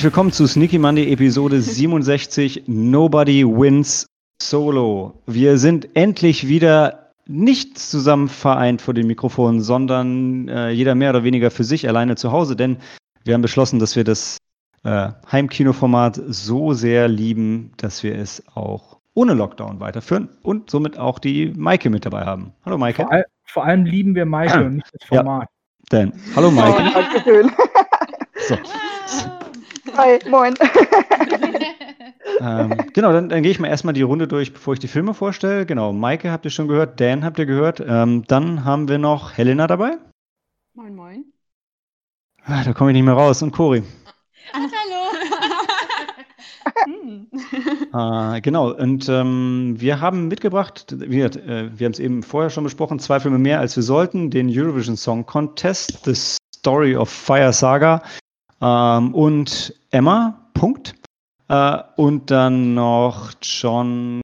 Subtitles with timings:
[0.00, 4.06] Herzlich willkommen zu Sneaky Monday Episode 67 Nobody Wins
[4.40, 5.20] Solo.
[5.26, 11.22] Wir sind endlich wieder nicht zusammen vereint vor den Mikrofonen, sondern äh, jeder mehr oder
[11.22, 12.78] weniger für sich alleine zu Hause, denn
[13.24, 14.38] wir haben beschlossen, dass wir das
[14.84, 21.18] äh, Heimkinoformat so sehr lieben, dass wir es auch ohne Lockdown weiterführen und somit auch
[21.18, 22.54] die Maike mit dabei haben.
[22.64, 23.02] Hallo Maike.
[23.02, 25.42] Vor, all, vor allem lieben wir Maike und nicht das Format.
[25.92, 26.90] Ja, denn, hallo Maike.
[26.94, 27.50] Oh,
[28.48, 28.56] so.
[29.96, 30.54] Hi, moin.
[32.40, 35.14] ähm, genau, dann, dann gehe ich mal erstmal die Runde durch, bevor ich die Filme
[35.14, 35.64] vorstelle.
[35.66, 37.80] Genau, Maike habt ihr schon gehört, Dan habt ihr gehört.
[37.80, 39.98] Ähm, dann haben wir noch Helena dabei.
[40.74, 41.24] Moin, moin.
[42.44, 43.42] Ah, da komme ich nicht mehr raus.
[43.42, 43.82] Und Cori.
[44.52, 44.66] Hallo.
[48.36, 52.64] äh, genau, und ähm, wir haben mitgebracht, wir, äh, wir haben es eben vorher schon
[52.64, 57.52] besprochen, zwei Filme mehr als wir sollten, den Eurovision Song Contest, The Story of Fire
[57.52, 58.02] Saga
[58.60, 60.94] ähm, und Emma, Punkt.
[61.48, 64.20] Äh, und dann noch John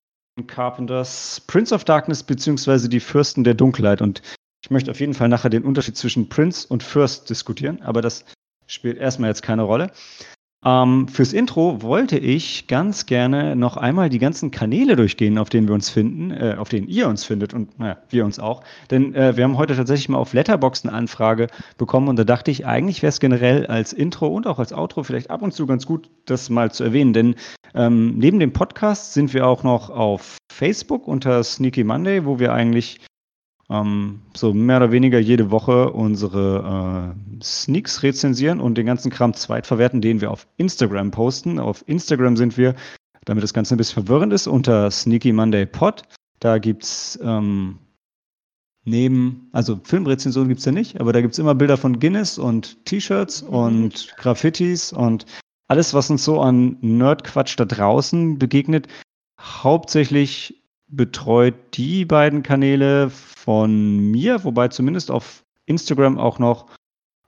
[0.47, 4.03] Carpenters Prince of Darkness beziehungsweise die Fürsten der Dunkelheit.
[4.03, 4.23] Und
[4.63, 8.25] ich möchte auf jeden Fall nachher den Unterschied zwischen Prince und Fürst diskutieren, aber das
[8.67, 9.91] spielt erstmal jetzt keine Rolle.
[10.67, 15.69] Ähm, fürs Intro wollte ich ganz gerne noch einmal die ganzen Kanäle durchgehen, auf denen
[15.69, 18.65] wir uns finden, äh, auf denen ihr uns findet und naja, wir uns auch.
[18.91, 21.47] Denn äh, wir haben heute tatsächlich mal auf Letterbox eine Anfrage
[21.79, 25.05] bekommen und da dachte ich, eigentlich wäre es generell als Intro und auch als Outro
[25.05, 27.13] vielleicht ab und zu ganz gut, das mal zu erwähnen.
[27.13, 27.37] Denn
[27.77, 32.53] ähm, neben dem Podcast sind wir auch noch auf Facebook unter Sneaky Monday, wo wir
[32.53, 32.99] eigentlich
[33.71, 39.35] ähm, so mehr oder weniger jede Woche unsere äh, Sneaks rezensieren und den ganzen Kram
[39.35, 41.59] zweitverwerten, den wir auf Instagram posten.
[41.59, 42.75] Auf Instagram sind wir,
[43.25, 46.03] damit das Ganze ein bisschen verwirrend ist, unter Sneaky Monday Pod.
[46.39, 47.79] Da gibt's ähm,
[48.85, 52.39] neben, also Filmrezensionen gibt es ja nicht, aber da gibt es immer Bilder von Guinness
[52.39, 53.49] und T-Shirts mhm.
[53.49, 55.27] und Graffitis und
[55.69, 58.87] alles, was uns so an Nerdquatsch da draußen begegnet.
[59.41, 66.67] Hauptsächlich betreut die beiden Kanäle von mir, wobei zumindest auf Instagram auch noch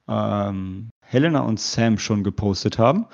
[0.09, 3.07] ähm, Helena und Sam schon gepostet haben.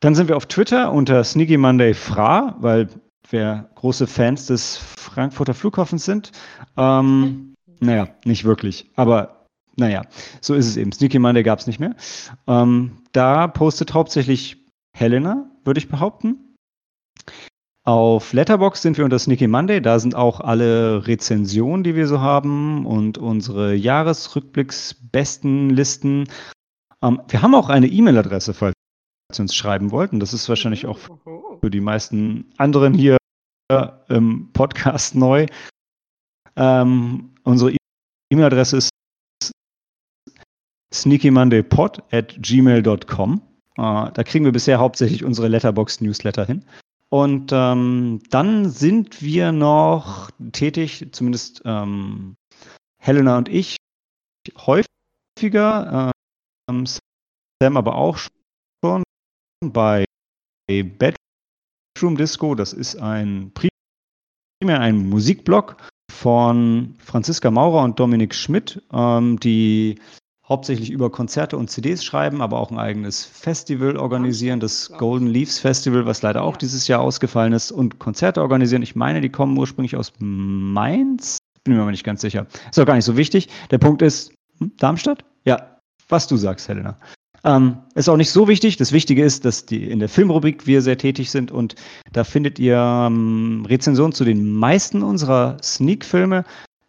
[0.00, 2.88] Dann sind wir auf Twitter unter Sneaky Monday Fra, weil
[3.30, 6.32] wir große Fans des Frankfurter Flughafens sind.
[6.76, 10.02] Ähm, naja, nicht wirklich, aber naja,
[10.40, 10.92] so ist es eben.
[10.92, 11.96] Sneaky Monday gab es nicht mehr.
[12.46, 14.64] Ähm, da postet hauptsächlich
[14.96, 16.54] Helena, würde ich behaupten.
[17.86, 19.82] Auf Letterbox sind wir unter Sneaky Monday.
[19.82, 26.26] Da sind auch alle Rezensionen, die wir so haben und unsere Jahresrückblicksbestenlisten.
[27.02, 28.72] Ähm, wir haben auch eine E-Mail-Adresse, falls
[29.34, 30.18] Sie uns schreiben wollten.
[30.18, 30.98] Das ist wahrscheinlich auch
[31.60, 33.18] für die meisten anderen hier
[34.08, 35.44] im Podcast neu.
[36.56, 37.76] Ähm, unsere
[38.32, 38.88] E-Mail-Adresse ist
[40.94, 43.42] sneakymondaypod at gmail.com.
[43.76, 46.64] Äh, da kriegen wir bisher hauptsächlich unsere Letterbox-Newsletter hin.
[47.14, 52.34] Und ähm, dann sind wir noch tätig, zumindest ähm,
[53.00, 53.76] Helena und ich,
[54.56, 56.12] häufiger,
[56.68, 56.86] ähm,
[57.62, 59.04] Sam aber auch schon
[59.64, 60.04] bei
[60.66, 62.56] Bedroom Disco.
[62.56, 65.76] Das ist ein primär ein Musikblog
[66.10, 70.00] von Franziska Maurer und Dominik Schmidt, ähm, die
[70.48, 75.58] hauptsächlich über Konzerte und CDs schreiben, aber auch ein eigenes Festival organisieren, das Golden Leaves
[75.58, 78.82] Festival, was leider auch dieses Jahr ausgefallen ist, und Konzerte organisieren.
[78.82, 81.38] Ich meine, die kommen ursprünglich aus Mainz.
[81.64, 82.46] Bin mir aber nicht ganz sicher.
[82.70, 83.48] Ist auch gar nicht so wichtig.
[83.70, 85.24] Der Punkt ist, hm, Darmstadt?
[85.46, 85.78] Ja,
[86.08, 86.98] was du sagst, Helena.
[87.44, 88.76] Ähm, ist auch nicht so wichtig.
[88.76, 91.74] Das Wichtige ist, dass die in der Filmrubrik wir sehr tätig sind und
[92.12, 96.44] da findet ihr ähm, Rezensionen zu den meisten unserer Sneak-Filme,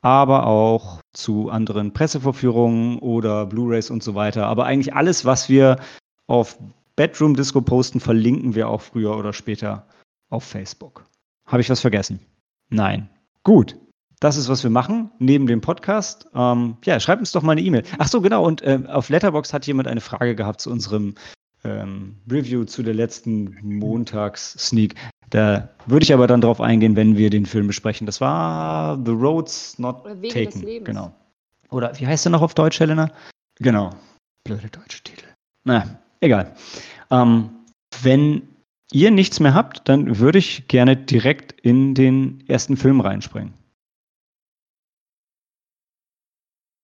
[0.05, 4.45] aber auch zu anderen Pressevorführungen oder Blu-rays und so weiter.
[4.45, 5.77] Aber eigentlich alles, was wir
[6.27, 6.59] auf
[6.95, 9.87] Bedroom Disco posten, verlinken wir auch früher oder später
[10.29, 11.05] auf Facebook.
[11.47, 12.19] Habe ich was vergessen?
[12.69, 13.09] Nein.
[13.41, 13.79] Gut.
[14.19, 16.27] Das ist, was wir machen, neben dem Podcast.
[16.35, 17.81] Ähm, ja, schreibt uns doch mal eine E-Mail.
[17.97, 18.45] Ach so, genau.
[18.45, 21.15] Und äh, auf Letterbox hat jemand eine Frage gehabt zu unserem
[21.65, 24.95] ähm, Review zu der letzten Montags-Sneak.
[25.29, 28.05] Da würde ich aber dann drauf eingehen, wenn wir den Film besprechen.
[28.05, 30.83] Das war The Roads Not Taken.
[30.83, 31.13] Genau.
[31.71, 33.11] Oder wie heißt der noch auf Deutsch, Helena?
[33.55, 33.89] Genau.
[34.43, 35.25] Blöde deutsche Titel.
[35.63, 36.53] Na, egal.
[37.09, 37.49] Ähm,
[38.03, 38.47] wenn
[38.91, 43.53] ihr nichts mehr habt, dann würde ich gerne direkt in den ersten Film reinspringen.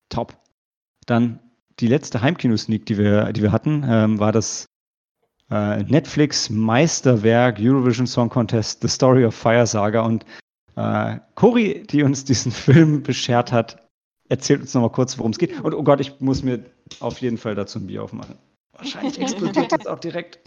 [0.09, 0.35] Top.
[1.05, 1.39] Dann
[1.79, 4.65] die letzte Heimkino-Sneak, die wir, die wir hatten, ähm, war das
[5.51, 10.25] äh, Netflix Meisterwerk Eurovision Song Contest The Story of Fire Saga und
[10.75, 13.87] äh, Cori, die uns diesen Film beschert hat,
[14.29, 15.59] erzählt uns nochmal kurz, worum es geht.
[15.61, 16.63] Und oh Gott, ich muss mir
[16.99, 18.37] auf jeden Fall dazu ein Bier aufmachen.
[18.73, 20.39] Wahrscheinlich explodiert jetzt auch direkt.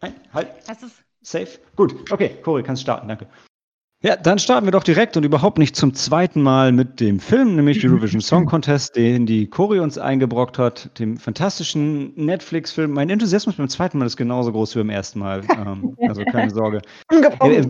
[0.00, 0.48] Nein, halt.
[0.66, 1.58] Das ist Safe.
[1.76, 3.26] Gut, okay, Cory, kannst starten, danke.
[4.02, 7.54] Ja, dann starten wir doch direkt und überhaupt nicht zum zweiten Mal mit dem Film,
[7.54, 12.92] nämlich Eurovision Song Contest, den die Cory uns eingebrockt hat, dem fantastischen Netflix-Film.
[12.92, 16.50] Mein Enthusiasmus beim zweiten Mal ist genauso groß wie beim ersten Mal, ähm, also keine
[16.50, 16.80] Sorge.
[17.10, 17.68] Wer,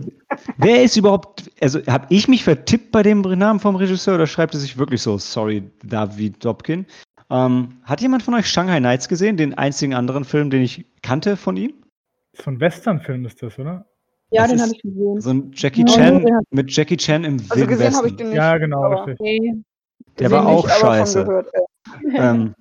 [0.55, 4.55] wer ist überhaupt, also habe ich mich vertippt bei dem Namen vom Regisseur oder schreibt
[4.55, 6.85] es sich wirklich so, sorry, David Dobkin?
[7.29, 11.35] Ähm, hat jemand von euch Shanghai Nights gesehen, den einzigen anderen Film, den ich kannte
[11.35, 11.73] von ihm?
[12.35, 13.90] Von Western-Film ist das, oder?
[14.31, 15.21] Ja, Das den habe ich gesehen.
[15.21, 18.15] So ein Jackie Ja, Chan hab- mit Jackie Chan im Also Wilden gesehen habe ich
[18.15, 18.37] den nicht.
[18.37, 19.17] Ja, genau, aber richtig.
[19.19, 19.65] gesehen
[20.19, 21.25] Der war auch nicht, scheiße.
[21.25, 21.61] Gehört, ja.
[22.31, 22.53] ähm,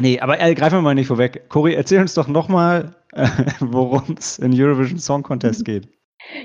[0.00, 1.48] nee, aber äh, greifen wir mal nicht vorweg.
[1.50, 3.26] Cory, erzähl uns doch nochmal, äh,
[3.60, 5.88] worum es in Eurovision Song Contest geht.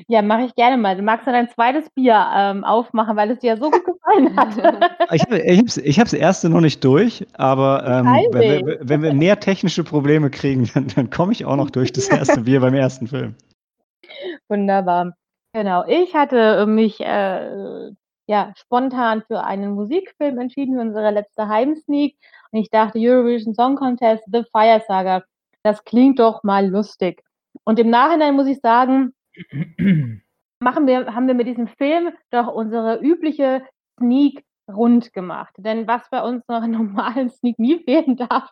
[0.08, 0.96] Ja, mache ich gerne mal.
[0.96, 4.36] Du magst ja dein zweites Bier ähm, aufmachen, weil es dir ja so gut gefallen
[4.36, 4.90] hat.
[5.14, 9.14] Ich habe ich ich hab's erste noch nicht durch, aber ähm, wenn, wir, wenn wir
[9.14, 12.74] mehr technische Probleme kriegen, dann, dann komme ich auch noch durch das erste Bier beim
[12.74, 13.36] ersten Film.
[14.50, 15.14] Wunderbar.
[15.54, 15.86] Genau.
[15.88, 17.92] Ich hatte mich äh,
[18.28, 22.18] ja, spontan für einen Musikfilm entschieden, für unsere letzte Heimsneak.
[22.52, 25.24] Und ich dachte, Eurovision Song Contest, The Fire Saga,
[25.64, 27.24] das klingt doch mal lustig.
[27.64, 29.14] Und im Nachhinein muss ich sagen,
[30.60, 33.64] machen wir, haben wir mit diesem Film doch unsere übliche
[34.00, 35.54] Sneak rund gemacht.
[35.58, 38.50] Denn was bei uns noch in normalen Sneak nie fehlen darf,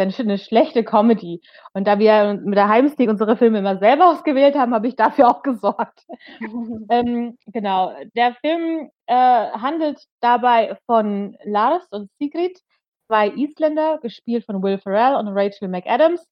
[0.00, 1.40] dann eine schlechte Comedy.
[1.72, 5.28] Und da wir mit der Heimsneak unsere Filme immer selber ausgewählt haben, habe ich dafür
[5.28, 6.04] auch gesorgt.
[6.90, 7.92] ähm, genau.
[8.16, 12.58] Der Film äh, handelt dabei von Lars und Sigrid,
[13.06, 16.26] zwei Isländer, gespielt von Will Ferrell und Rachel McAdams.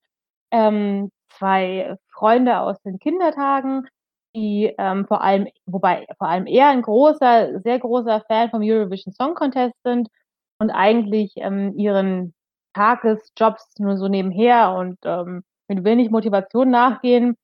[0.50, 3.86] Ähm, zwei Freunde aus den Kindertagen,
[4.34, 9.12] die ähm, vor allem, wobei vor allem eher ein großer, sehr großer Fan vom Eurovision
[9.12, 10.08] Song Contest sind
[10.58, 12.34] und eigentlich ähm, ihren
[12.74, 17.36] Tagesjobs nur so nebenher und ähm, mit wenig Motivation nachgehen.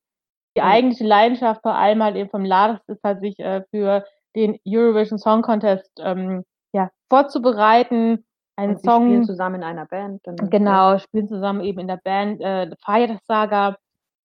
[0.57, 4.05] Die eigentliche Leidenschaft vor allem halt eben vom Lars ist halt sich äh, für
[4.35, 6.43] den Eurovision Song Contest ähm,
[6.73, 8.25] ja, vorzubereiten,
[8.57, 10.21] einen Und die spielen Song zusammen in einer Band.
[10.23, 13.77] dann- Genau, spielen zusammen eben in der Band äh, Fire Saga.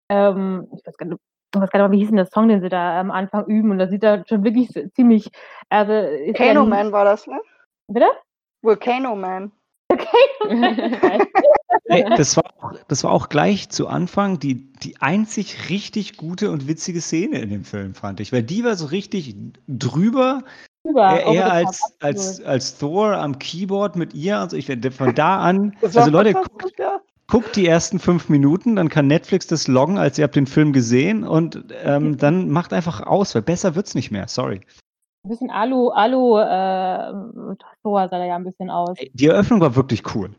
[0.08, 1.18] Ähm, ich weiß gar nicht,
[1.54, 3.46] ich weiß gar nicht mehr, wie hieß denn der Song, den sie da am Anfang
[3.46, 3.70] üben?
[3.72, 5.30] Und da sieht er schon wirklich ziemlich.
[5.68, 7.40] Also Volcano Man war das, ne?
[7.88, 8.06] Bitte?
[8.62, 9.50] Volcano Man.
[11.84, 16.50] Ey, das, war auch, das war auch gleich zu Anfang die, die einzig richtig gute
[16.50, 18.32] und witzige Szene in dem Film, fand ich.
[18.32, 19.34] Weil die war so richtig
[19.66, 20.44] drüber,
[20.84, 24.38] Über, eher, top, als, als, als Thor am Keyboard mit ihr.
[24.38, 27.00] Also ich werde von da an, also Leute, guckt, ja.
[27.26, 30.72] guckt die ersten fünf Minuten, dann kann Netflix das loggen, als ihr habt den Film
[30.72, 34.28] gesehen und ähm, dann macht einfach aus, weil besser wird's nicht mehr.
[34.28, 34.60] Sorry.
[35.22, 38.96] Ein bisschen Alu, Alu, äh, Thor sah da ja ein bisschen aus.
[39.12, 40.30] Die Eröffnung war wirklich cool.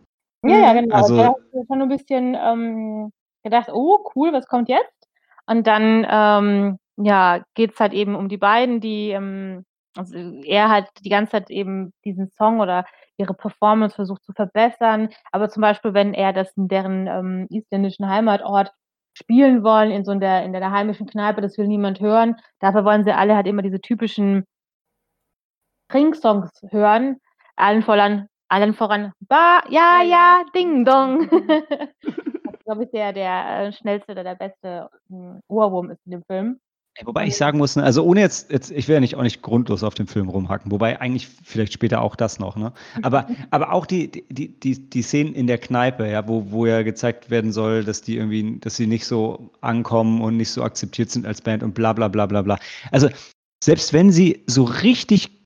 [0.44, 0.80] Ja, ja, Mhm.
[0.82, 0.96] genau.
[0.96, 3.12] Also- da hast du schon ein bisschen ähm,
[3.44, 5.08] gedacht, oh, cool, was kommt jetzt?
[5.46, 10.88] Und dann, ähm, ja, geht's halt eben um die beiden, die, ähm, also er halt
[11.04, 12.86] die ganze Zeit eben diesen Song oder
[13.18, 15.10] ihre Performance versucht zu verbessern.
[15.32, 18.72] Aber zum Beispiel, wenn er das in deren ähm, isländischen Heimatort
[19.14, 22.38] spielen wollen, in so der, in der heimischen Kneipe, das will niemand hören.
[22.60, 24.46] Dafür wollen sie alle halt immer diese typischen
[25.92, 27.18] Trinksongs hören.
[27.58, 31.30] Allen voran, allen voran, ba, ja, ja, ding dong.
[31.48, 36.12] das ist, glaube ich, der, der äh, schnellste oder der beste ähm, Ohrwurm ist in
[36.12, 36.60] dem Film.
[37.06, 39.42] Wobei ich sagen muss, ne, also ohne jetzt, jetzt ich will ja nicht auch nicht
[39.42, 42.74] grundlos auf dem Film rumhacken, wobei eigentlich vielleicht später auch das noch, ne?
[43.02, 46.82] Aber, aber auch die, die, die, die Szenen in der Kneipe, ja, wo, wo ja
[46.84, 51.10] gezeigt werden soll, dass die irgendwie, dass sie nicht so ankommen und nicht so akzeptiert
[51.10, 52.60] sind als Band und bla bla bla bla bla.
[52.92, 53.08] Also
[53.64, 55.41] selbst wenn sie so richtig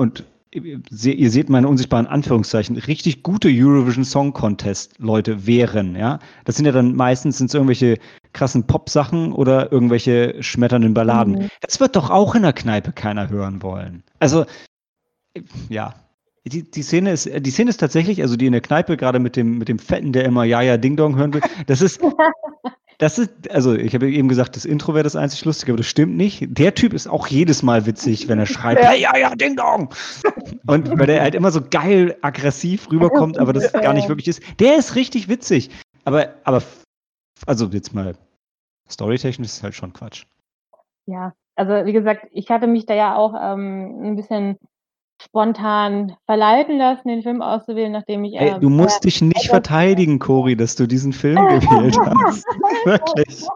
[0.00, 6.18] und ihr seht meine unsichtbaren Anführungszeichen, richtig gute Eurovision Song Contest Leute wären, ja.
[6.44, 7.98] Das sind ja dann meistens sind's irgendwelche
[8.32, 11.34] krassen Pop-Sachen oder irgendwelche schmetternden Balladen.
[11.34, 11.48] Mhm.
[11.60, 14.02] Das wird doch auch in der Kneipe keiner hören wollen.
[14.18, 14.46] Also,
[15.68, 15.94] ja.
[16.46, 19.36] Die, die, Szene ist, die Szene ist tatsächlich, also die in der Kneipe, gerade mit
[19.36, 22.00] dem, mit dem Fetten, der immer Ja, ja, Ding Dong hören will, das ist,
[23.00, 25.86] das ist, also ich habe eben gesagt, das Intro wäre das einzig Lustige, aber das
[25.86, 26.46] stimmt nicht.
[26.50, 28.90] Der Typ ist auch jedes Mal witzig, wenn er schreibt, Ja.
[28.90, 29.88] hey, ja, ja, Ding Dong.
[30.66, 34.42] Und weil der halt immer so geil aggressiv rüberkommt, aber das gar nicht wirklich ist.
[34.60, 35.70] Der ist richtig witzig.
[36.04, 36.62] Aber, aber,
[37.46, 38.16] also jetzt mal,
[38.90, 40.26] storytechnisch ist halt schon Quatsch.
[41.06, 44.58] Ja, also wie gesagt, ich hatte mich da ja auch ähm, ein bisschen
[45.22, 48.34] spontan verleiten lassen, den Film auszuwählen, nachdem ich.
[48.34, 52.46] Ey, ähm, du musst dich nicht verteidigen, Cori, dass du diesen Film gewählt hast.
[52.84, 53.46] Wirklich.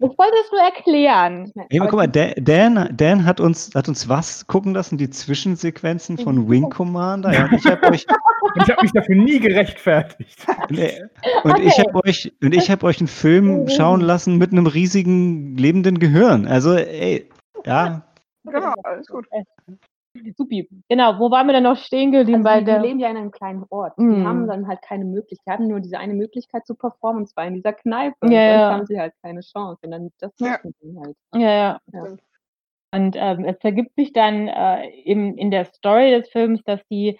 [0.00, 1.52] Ich wollte es nur erklären.
[1.70, 4.98] Hey, guck mal, Dan, Dan, Dan hat, uns, hat uns was gucken lassen?
[4.98, 7.32] Die Zwischensequenzen von Wing Commander.
[7.32, 8.04] Ja, ich habe euch,
[8.56, 10.46] ich habe mich dafür nie gerechtfertigt.
[10.70, 11.00] nee,
[11.44, 15.56] und ich habe euch, und ich habe euch einen Film schauen lassen mit einem riesigen
[15.56, 16.46] lebenden Gehirn.
[16.46, 17.28] Also, ey,
[17.64, 18.02] ja,
[18.44, 19.26] Genau, alles gut.
[20.36, 20.68] Supi.
[20.88, 22.46] Genau, wo waren wir denn noch stehen geblieben?
[22.46, 23.96] Also die, die der, leben ja in einem kleinen Ort.
[23.98, 24.14] Mm.
[24.14, 27.26] Die haben dann halt keine Möglichkeit, die hatten nur diese eine Möglichkeit zu performen, und
[27.28, 28.16] zwar in dieser Kneipe.
[28.20, 28.70] Und Ja, sonst ja.
[28.70, 29.78] haben sie halt keine Chance.
[29.82, 30.58] Und dann das Ja.
[30.62, 31.16] nutzen sie halt.
[31.34, 31.80] ja, ja.
[31.92, 32.16] Ja.
[32.90, 37.18] Und ähm, es ergibt sich dann äh, im, in der Story des Films, dass die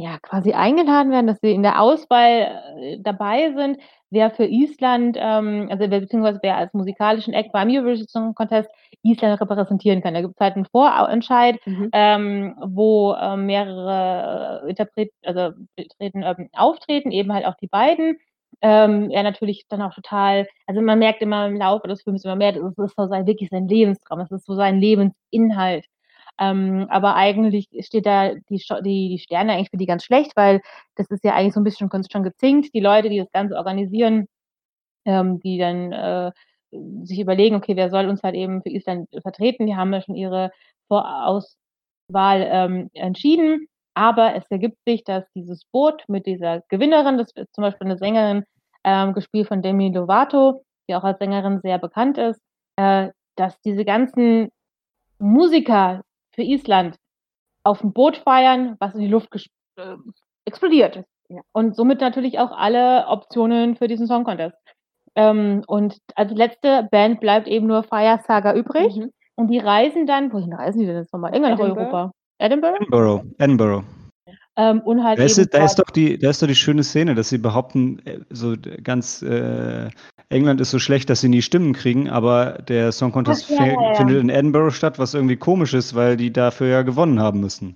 [0.00, 3.78] ja quasi eingeladen werden, dass sie in der Auswahl äh, dabei sind,
[4.10, 8.70] wer für Island, ähm, also wer, beziehungsweise wer als musikalischen Act beim Eurovision Song Contest
[9.02, 10.14] Island repräsentieren kann.
[10.14, 11.90] Da gibt es halt einen Vorentscheid, Mhm.
[11.92, 18.18] ähm, wo äh, mehrere Interpreten, also Interpreten, ähm, auftreten, eben halt auch die beiden.
[18.62, 22.36] Ähm, er natürlich dann auch total, also man merkt immer im Laufe des Films immer
[22.36, 25.86] mehr, das ist so sein, wirklich sein Lebenstraum, das ist so sein Lebensinhalt.
[26.40, 30.62] Ähm, aber eigentlich steht da die, die, die Sterne eigentlich für die ganz schlecht, weil
[30.96, 32.74] das ist ja eigentlich so ein bisschen schon, schon gezinkt.
[32.74, 34.26] Die Leute, die das Ganze organisieren,
[35.04, 36.32] ähm, die dann äh,
[37.04, 40.16] sich überlegen, okay, wer soll uns halt eben für Island vertreten, die haben ja schon
[40.16, 40.50] ihre
[40.88, 41.48] Vorauswahl
[42.12, 43.66] ähm, entschieden.
[43.94, 47.98] Aber es ergibt sich, dass dieses Boot mit dieser Gewinnerin, das ist zum Beispiel eine
[47.98, 48.44] Sängerin,
[48.84, 52.40] ähm, gespielt von Demi Lovato, die auch als Sängerin sehr bekannt ist,
[52.76, 54.50] äh, dass diese ganzen
[55.18, 56.02] Musiker
[56.40, 56.96] für Island
[57.64, 59.28] auf dem Boot feiern, was in die Luft
[59.76, 59.96] äh,
[60.46, 61.04] explodiert.
[61.28, 61.42] Ja.
[61.52, 64.56] Und somit natürlich auch alle Optionen für diesen Song Contest.
[65.14, 68.96] Ähm, und als letzte Band bleibt eben nur Fire Saga übrig.
[68.96, 69.10] Mhm.
[69.36, 71.32] Und die reisen dann, wohin reisen die denn jetzt nochmal?
[71.34, 71.76] Irgendwann nach.
[71.76, 72.12] Europa.
[72.38, 72.76] Edinburgh?
[72.76, 73.24] Edinburgh.
[73.38, 73.84] Edinburgh.
[74.60, 77.14] Ähm, und halt Da ist, da, ist doch die, da ist doch die schöne Szene,
[77.14, 79.88] dass sie behaupten, äh, so ganz äh,
[80.28, 83.66] England ist so schlecht, dass sie nie Stimmen kriegen, aber der Song Contest Ach, ja,
[83.66, 83.94] ja, ja.
[83.94, 87.74] findet in Edinburgh statt, was irgendwie komisch ist, weil die dafür ja gewonnen haben müssen.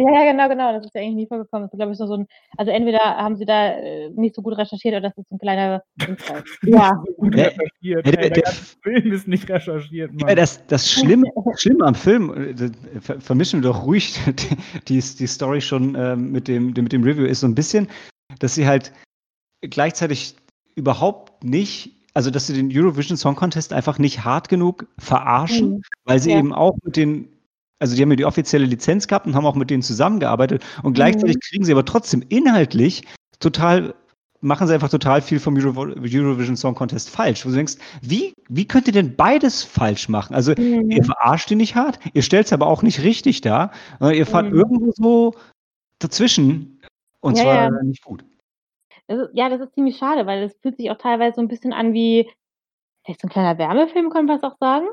[0.00, 0.72] Ja, ja, genau, genau.
[0.72, 1.66] Das ist ja eigentlich nie vorgekommen.
[1.66, 2.26] Das ist, glaube ich, so so ein,
[2.56, 5.82] also entweder haben sie da äh, nicht so gut recherchiert oder das ist ein kleiner
[6.06, 6.44] Insight.
[6.62, 6.92] Ja.
[7.16, 8.06] Gut Ja, recherchiert.
[8.06, 10.36] ja, der- der ganze Film ist nicht recherchiert, Ja, Mann.
[10.36, 11.26] das, das Schlimme,
[11.56, 14.56] Schlimme am Film, äh, ver vermischen wir doch ruhig die,
[14.88, 17.88] die, die Story schon ähm, mit, dem, mit dem Review, ist so ein bisschen,
[18.38, 18.92] dass sie halt
[19.62, 20.36] gleichzeitig
[20.74, 25.82] überhaupt nicht, also dass sie den Eurovision Song Contest einfach nicht hart genug verarschen, Mhm.
[26.04, 26.38] weil sie Ja.
[26.38, 27.28] eben auch mit den,
[27.80, 30.92] also die haben ja die offizielle Lizenz gehabt und haben auch mit denen zusammengearbeitet und
[30.92, 31.40] gleichzeitig Mhm.
[31.40, 33.02] kriegen sie aber trotzdem inhaltlich
[33.40, 33.94] total,
[34.42, 37.44] machen sie einfach total viel vom Euro Eurovision Song Contest falsch.
[37.44, 40.34] Wo du denkst, wie, wie könnt ihr denn beides falsch machen?
[40.34, 40.90] Also Mhm.
[40.90, 44.26] ihr verarscht die nicht hart, ihr stellt es aber auch nicht richtig dar, sondern ihr
[44.26, 44.58] fahrt Mhm.
[44.58, 45.34] irgendwo so
[45.98, 46.80] dazwischen
[47.20, 47.82] und Ja, zwar ja.
[47.82, 48.24] nicht gut.
[49.08, 51.72] Ist, ja, das ist ziemlich schade, weil das fühlt sich auch teilweise so ein bisschen
[51.72, 52.30] an wie,
[53.04, 54.86] vielleicht so ein kleiner Wärmefilm, kann man das auch sagen?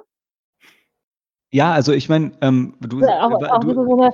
[1.51, 4.11] Ja, also ich meine, ähm, du, Oder auch, äh, auch du, so eine,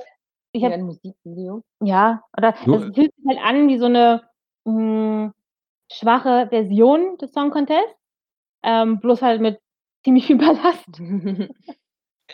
[0.52, 1.62] ich Ja, habe ein Musikvideo.
[1.82, 4.22] Ja, oder Du- es fühlt sich halt an wie so eine
[4.64, 5.32] mh,
[5.92, 7.96] schwache Version des Song Contests,
[8.64, 9.60] ähm, bloß halt mit
[10.04, 10.86] ziemlich viel Ballast.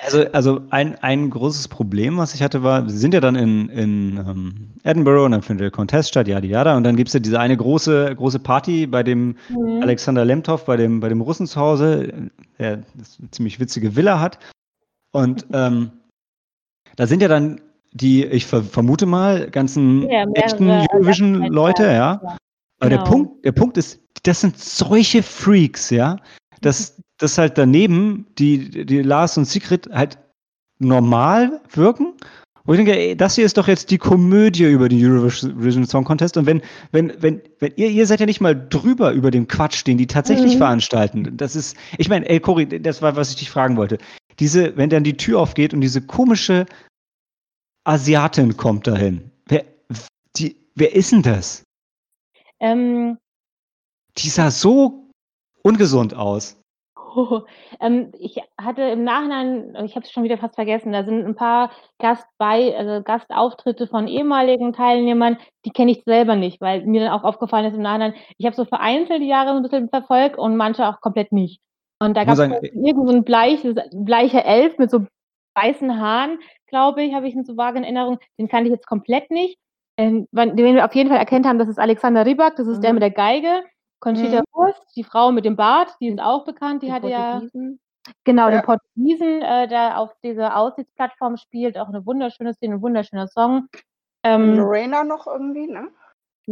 [0.00, 3.68] Also, also ein, ein großes Problem, was ich hatte, war, sie sind ja dann in,
[3.68, 6.76] in ähm, Edinburgh und dann findet der Contest statt, yada yada.
[6.76, 9.82] Und dann gibt es ja diese eine große, große Party bei dem Mhm.
[9.82, 14.20] Alexander Lemtov, bei dem, bei dem Russen zu Hause, der das eine ziemlich witzige Villa
[14.20, 14.38] hat.
[15.12, 15.90] Und ähm,
[16.96, 17.60] da sind ja dann
[17.92, 22.20] die, ich ver vermute mal, ganzen Ja, echten Eurovision-Leute, ja.
[22.78, 23.10] Aber der genau.
[23.10, 26.16] Punkt, der Punkt ist, das sind solche Freaks, ja,
[26.60, 30.18] dass, dass halt daneben die, die Lars und Sigrid halt
[30.78, 32.14] normal wirken.
[32.64, 36.04] Wo ich denke, ey, das hier ist doch jetzt die Komödie über den Eurovision Song
[36.04, 36.36] Contest.
[36.36, 36.62] Und wenn,
[36.92, 40.06] wenn, wenn, wenn ihr, ihr seid ja nicht mal drüber über den Quatsch, den die
[40.06, 40.58] tatsächlich Mhm.
[40.58, 41.36] veranstalten.
[41.36, 43.98] Das ist, ich meine, ey, Cory, das war, was ich dich fragen wollte.
[44.40, 46.66] Diese, wenn dann die Tür aufgeht und diese komische
[47.84, 49.30] Asiatin kommt dahin.
[49.46, 49.64] Wer,
[50.36, 51.62] die, wer ist denn das?
[52.58, 53.18] Ähm,
[54.16, 55.10] Die sah so
[55.62, 56.56] ungesund aus.
[57.16, 57.42] Oh,
[57.80, 61.34] ähm, ich hatte im Nachhinein, ich habe es schon wieder fast vergessen, da sind ein
[61.34, 67.12] paar Gastbei, also Gastauftritte von ehemaligen Teilnehmern, die kenne ich selber nicht, weil mir dann
[67.12, 70.38] auch aufgefallen ist im Nachhinein, ich habe so vereinzelt die Jahre so ein bisschen verfolgt
[70.38, 71.60] und manche auch komplett nicht.
[72.02, 75.06] Und da gab es sagen, irgend so ein bleiches, bleicher Elf mit so
[75.54, 78.18] weißen Haaren, glaube ich, habe ich in so vage in Erinnerung.
[78.38, 79.58] Den kannte ich jetzt komplett nicht.
[79.98, 82.90] Ähm, den wir auf jeden Fall erkannt haben, das ist Alexander Rybak, das ist der
[82.92, 82.94] Mhm.
[82.96, 83.64] mit der Geige.
[84.00, 84.44] Conchita Mhm.
[84.54, 87.42] Wurst, die Frau mit dem Bart, die ist auch bekannt, die Die hatte ja
[88.24, 88.50] genau Ja.
[88.50, 93.66] den Portugiesen, äh, der auf dieser Aussichtsplattform spielt, auch eine wunderschöne Szene, ein wunderschöner Song.
[94.24, 95.88] Ähm, Lorena noch irgendwie, ne?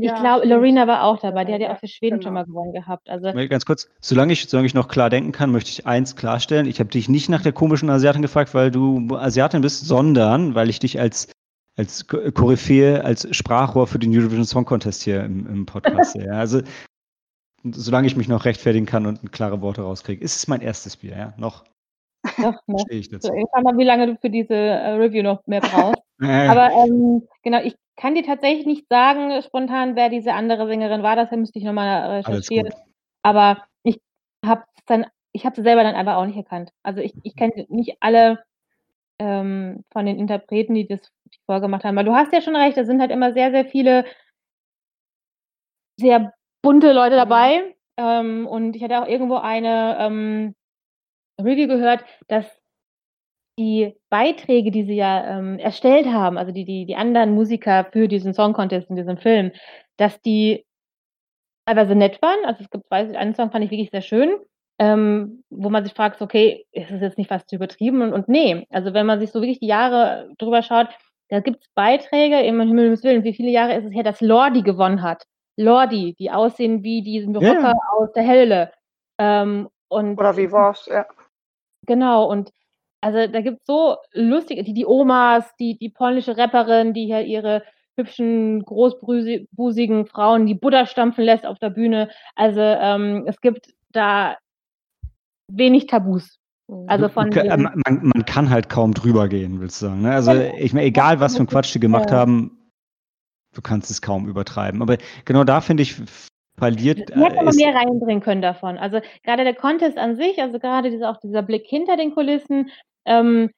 [0.00, 0.54] Ich Ja, glaube, stimmt.
[0.54, 1.44] Lorena war auch dabei.
[1.44, 2.40] Die hat ja Ja, auch für Schweden schon genau.
[2.40, 3.08] mal gewonnen gehabt.
[3.08, 6.66] Also Ganz kurz, solange ich, solange ich noch klar denken kann, möchte ich eins klarstellen.
[6.66, 10.68] Ich habe dich nicht nach der komischen Asiatin gefragt, weil du Asiatin bist, sondern weil
[10.68, 11.28] ich dich als,
[11.76, 16.32] als Ko- Koryphäe, als Sprachrohr für den Eurovision Song Contest hier im, im Podcast sehe.
[16.32, 16.60] Also,
[17.64, 20.22] solange ich mich noch rechtfertigen kann und klare Worte rauskriege.
[20.22, 21.34] Ist es mein erstes Bier, ja?
[21.36, 21.64] Noch
[22.42, 22.80] doch, noch.
[22.80, 23.28] stehe ich dazu.
[23.28, 26.02] So, ich schau mal, wie lange du für diese äh, Review noch mehr brauchst.
[26.20, 30.66] Äh, Aber ähm, genau, ich kann dir tatsächlich nicht sagen, äh, spontan, wer diese andere
[30.66, 31.16] Sängerin war.
[31.16, 32.70] Das müsste ich nochmal alles recherchieren.
[33.22, 34.00] Aber ich
[34.44, 36.72] habe dann, ich habe sie selber dann einfach auch nicht erkannt.
[36.82, 38.42] Also ich, ich kenne nicht alle
[39.20, 41.12] ähm, von den Interpreten, die das
[41.46, 41.96] vorgemacht haben.
[41.96, 44.04] Weil du hast ja schon recht, da sind halt immer sehr, sehr viele
[45.98, 46.32] sehr
[46.62, 47.18] bunte Leute Mhm.
[47.18, 47.76] dabei.
[47.96, 50.54] Ähm, und ich hatte auch irgendwo eine ähm,
[51.40, 52.46] Review gehört, dass
[53.58, 58.08] die Beiträge, die sie ja ähm, erstellt haben, also die, die, die anderen Musiker für
[58.08, 59.50] diesen Song Contest in diesem Film,
[59.96, 60.64] dass die
[61.66, 62.44] teilweise nett waren.
[62.44, 64.36] Also es gibt, weiß ich, einen Song fand ich wirklich sehr schön,
[64.78, 68.00] ähm, wo man sich fragt, okay, ist es jetzt nicht fast zu übertrieben?
[68.00, 70.88] Und, und nee, also wenn man sich so wirklich die Jahre drüber schaut,
[71.28, 74.62] da gibt es Beiträge, im Himmels Willen, wie viele Jahre ist es her, dass Lordi
[74.62, 75.24] gewonnen hat.
[75.56, 77.52] Lordi, die aussehen wie diesen Ja, ja.
[77.54, 78.72] Rocker aus der Hölle.
[79.18, 80.86] Ähm, und Oder wie war's?
[80.86, 81.06] Ja.
[81.86, 82.52] Genau, und
[83.00, 87.62] also da gibt's so lustige, die, die Omas, die, die polnische Rapperin, die hier ihre
[87.96, 92.08] hübschen, großbusigen Frauen, die Buddha stampfen lässt auf der Bühne.
[92.36, 94.36] Also ähm, es gibt da
[95.50, 96.38] wenig Tabus.
[96.86, 99.86] Also Du- von du, äh, man, man- man kann halt kaum drüber gehen, willst du
[99.86, 100.02] sagen.
[100.02, 100.12] Ne?
[100.12, 102.70] Also ich meine, egal was für ein Quatsch die gemacht haben,
[103.54, 104.82] du kannst es kaum übertreiben.
[104.82, 105.96] Aber genau da finde ich,
[106.58, 108.78] verliert Die hätten äh, aber mehr reinbringen können davon.
[108.78, 112.70] Also gerade der Contest an sich, also gerade dieser, auch dieser Blick hinter den Kulissen,
[113.04, 113.50] ähm,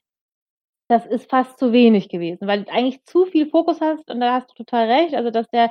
[0.89, 4.35] das ist fast zu wenig gewesen, weil du eigentlich zu viel Fokus hast und da
[4.35, 5.71] hast du total recht, also dass der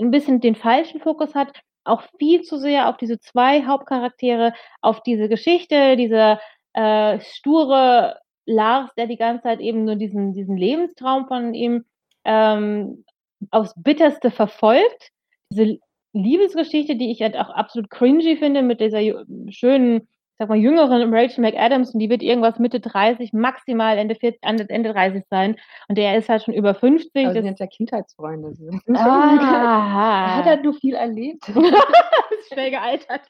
[0.00, 1.52] ein bisschen den falschen Fokus hat,
[1.84, 6.40] auch viel zu sehr auf diese zwei Hauptcharaktere, auf diese Geschichte, dieser
[6.74, 11.84] äh, sture Lars, der die ganze Zeit eben nur diesen, diesen Lebenstraum von ihm
[12.24, 13.04] ähm,
[13.50, 15.10] aufs Bitterste verfolgt.
[15.52, 15.78] Diese
[16.18, 19.00] Liebesgeschichte, die ich halt auch absolut cringy finde, mit dieser
[19.50, 24.14] schönen, ich sag mal, jüngeren Rachel McAdams und die wird irgendwas Mitte 30, maximal Ende,
[24.14, 25.56] 40, Ende Ende 30 sein.
[25.88, 27.24] Und der ist halt schon über 50.
[27.26, 28.54] Aber das- sind ja Kindheitsfreunde.
[28.94, 31.48] Ah, Hat er nur viel erlebt?
[32.40, 33.22] ist schnell gealtert.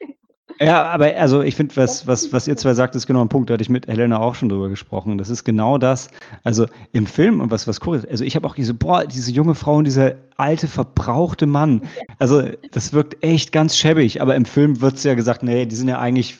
[0.59, 3.49] Ja, aber also ich finde, was, was, was ihr zwei sagt, ist genau ein Punkt.
[3.49, 5.17] Da hatte ich mit Helena auch schon drüber gesprochen.
[5.17, 6.09] Das ist genau das.
[6.43, 9.31] Also im Film und was, was cool ist, also ich habe auch diese, boah, diese
[9.31, 11.83] junge Frau und dieser alte, verbrauchte Mann.
[12.17, 15.75] Also das wirkt echt ganz schäbig, aber im Film wird es ja gesagt, nee, die
[15.75, 16.37] sind ja eigentlich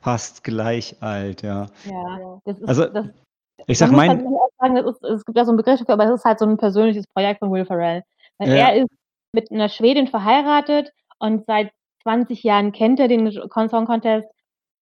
[0.00, 1.66] fast gleich alt, ja.
[1.84, 3.06] Ja, das ist, Also, das,
[3.68, 6.04] Ich sag, halt mein, auch sagen, ist, es gibt ja so einen Begriff dafür, aber
[6.06, 8.02] es ist halt so ein persönliches Projekt von Will Ferrell.
[8.38, 8.54] Weil Ja.
[8.68, 8.88] er ist
[9.32, 11.70] mit einer Schwedin verheiratet und seit
[12.02, 14.28] 20 Jahren kennt er den Song Contest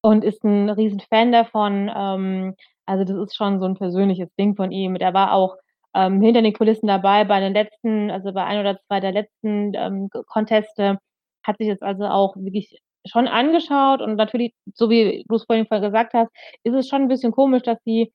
[0.02, 1.92] und ist ein riesen Fan davon.
[1.96, 2.56] Ähm,
[2.86, 4.96] also das ist schon so ein persönliches Ding von ihm.
[4.96, 5.58] Er war auch
[5.94, 9.74] ähm, hinter den Kulissen dabei bei den letzten, also bei ein oder zwei der letzten
[9.76, 11.00] ähm, Conteste,
[11.44, 15.66] hat sich jetzt also auch wirklich schon angeschaut und natürlich, so wie du es vorhin
[15.66, 16.30] gesagt hast,
[16.64, 18.12] ist es schon ein bisschen komisch, dass sie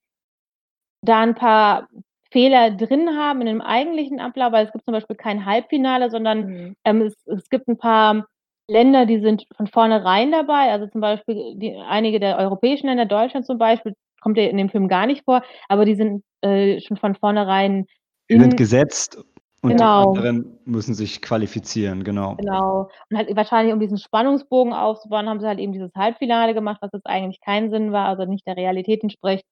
[1.03, 1.89] da ein paar
[2.31, 6.47] Fehler drin haben in dem eigentlichen Ablauf, weil es gibt zum Beispiel kein Halbfinale, sondern
[6.47, 6.77] Mhm.
[6.85, 8.27] ähm, es, es gibt ein paar
[8.69, 13.47] Länder, die sind von vornherein dabei, also zum Beispiel die, einige der europäischen Länder, Deutschland
[13.47, 16.97] zum Beispiel, kommt ja in dem Film gar nicht vor, aber die sind äh, schon
[16.97, 17.87] von vornherein
[18.31, 19.19] die sind in, gesetzt
[19.61, 20.13] und Genau.
[20.13, 22.37] die anderen müssen sich qualifizieren, genau.
[22.37, 22.91] Genau.
[23.11, 26.91] Und halt wahrscheinlich, um diesen Spannungsbogen aufzubauen, haben sie halt eben dieses Halbfinale gemacht, was
[26.93, 29.45] jetzt eigentlich keinen Sinn war, also nicht der Realität entspricht.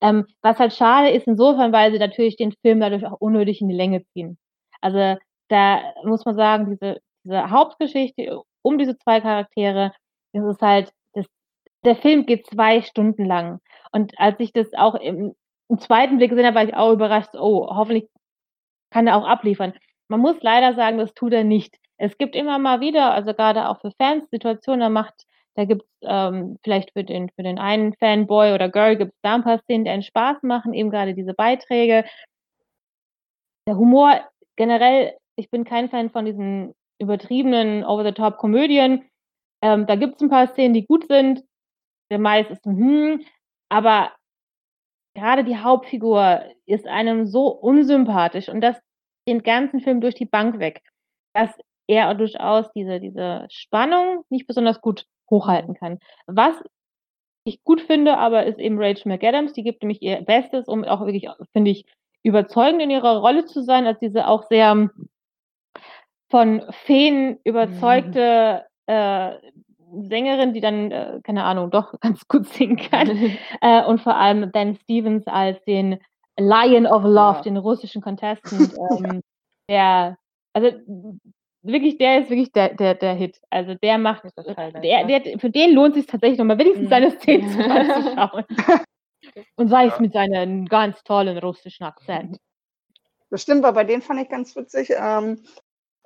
[0.00, 3.68] Ähm, was halt schade ist insofern, weil sie natürlich den Film dadurch auch unnötig in
[3.68, 4.38] die Länge ziehen.
[4.80, 5.16] Also
[5.48, 9.92] da muss man sagen, diese, diese Hauptgeschichte um diese zwei Charaktere,
[10.32, 11.26] das ist halt, das,
[11.84, 13.60] der Film geht zwei Stunden lang.
[13.92, 15.34] Und als ich das auch im,
[15.68, 18.08] im zweiten Blick gesehen habe, war ich auch überrascht, oh, hoffentlich
[18.90, 19.72] kann er auch abliefern.
[20.08, 21.76] Man muss leider sagen, das tut er nicht.
[21.96, 25.14] Es gibt immer mal wieder, also gerade auch für Fans, Situationen, da macht,
[25.54, 29.20] da gibt es ähm, vielleicht für den, für den einen Fanboy oder Girl gibt es
[29.22, 32.04] da ein paar Szenen, die einen Spaß machen, eben gerade diese Beiträge.
[33.68, 34.20] Der Humor
[34.56, 39.04] generell, ich bin kein Fan von diesen übertriebenen Over-the-Top-Komödien.
[39.62, 41.42] Ähm, da gibt es ein paar Szenen, die gut sind.
[42.10, 43.24] Der meist ist ein Hm,
[43.68, 44.12] aber
[45.14, 48.76] gerade die Hauptfigur ist einem so unsympathisch und das
[49.28, 50.82] den ganzen Film durch die Bank weg,
[51.34, 51.50] dass
[51.88, 55.98] er durchaus diese, diese Spannung nicht besonders gut hochhalten kann.
[56.26, 56.54] Was
[57.44, 61.00] ich gut finde, aber ist eben Rachel McAdams, die gibt nämlich ihr Bestes, um auch
[61.00, 61.86] wirklich, finde ich,
[62.22, 64.90] überzeugend in ihrer Rolle zu sein, als diese auch sehr
[66.36, 69.30] von Feen überzeugte äh,
[70.02, 73.08] Sängerin, die dann, äh, keine Ahnung, doch ganz gut singen kann.
[73.62, 75.98] äh, und vor allem Dan Stevens als den
[76.38, 77.40] Lion of Love, Ja.
[77.40, 79.22] den russischen Contestant, ähm,
[79.70, 80.18] der,
[80.52, 80.72] also
[81.62, 83.40] wirklich, der ist wirklich der, der, der Hit.
[83.48, 86.90] Also der macht, Highlight, der, der, für den lohnt sich tatsächlich nochmal wenigstens Mhm.
[86.90, 87.62] seine Szene zu
[88.14, 88.44] schauen.
[89.56, 92.36] Und sei es mit seinem ganz tollen russischen Akzent.
[93.30, 94.92] Das stimmt, aber den fand ich ganz witzig.
[94.94, 95.42] Ähm,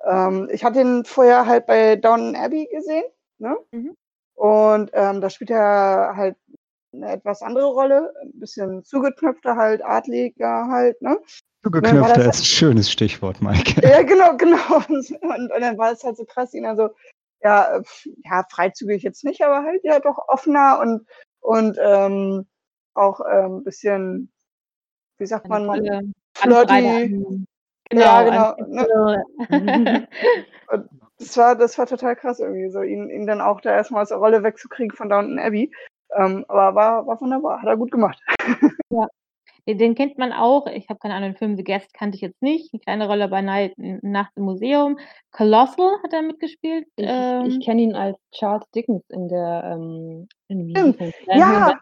[0.05, 3.03] ähm, ich hatte ihn vorher halt bei Downton Abbey gesehen.
[3.39, 3.57] Ne?
[3.71, 3.95] Mhm.
[4.35, 6.35] Und ähm, da spielt er halt
[6.93, 11.17] eine etwas andere Rolle, ein bisschen zugeknöpfter halt, adliger halt, ne?
[11.63, 13.81] Zugeknöpfter ist ein schönes Stichwort, Mike.
[13.87, 14.57] Ja, genau, genau.
[14.87, 16.89] Und, und dann war es halt so krass, ihn also,
[17.41, 17.81] ja,
[18.23, 21.07] ja, freizügig jetzt nicht, aber halt ja doch offener und,
[21.39, 22.45] und ähm,
[22.93, 24.31] auch ähm, ein bisschen,
[25.17, 27.45] wie sagt Eine man, tolle flirty.
[27.91, 28.53] An- Ja, genau,
[29.47, 30.07] Pitbull.
[31.19, 34.09] Das war, das war total krass irgendwie, so ihn, ihn dann auch da erstmal aus
[34.09, 35.71] der Rolle wegzukriegen von Downton Abbey.
[36.17, 38.19] Ähm, aber war, war wunderbar, hat er gut gemacht.
[39.67, 40.65] Den, den kennt man auch.
[40.65, 42.73] Ich habe keine Ahnung, den Film The Guest kannte ich jetzt nicht.
[42.73, 44.97] Eine kleine Rolle bei Night, Nacht im Museum.
[45.31, 46.87] Colossal hat er mitgespielt.
[46.95, 50.73] Ich, ähm, ich kenne ihn als Charles Dickens in der ähm, in
[51.27, 51.79] Ja.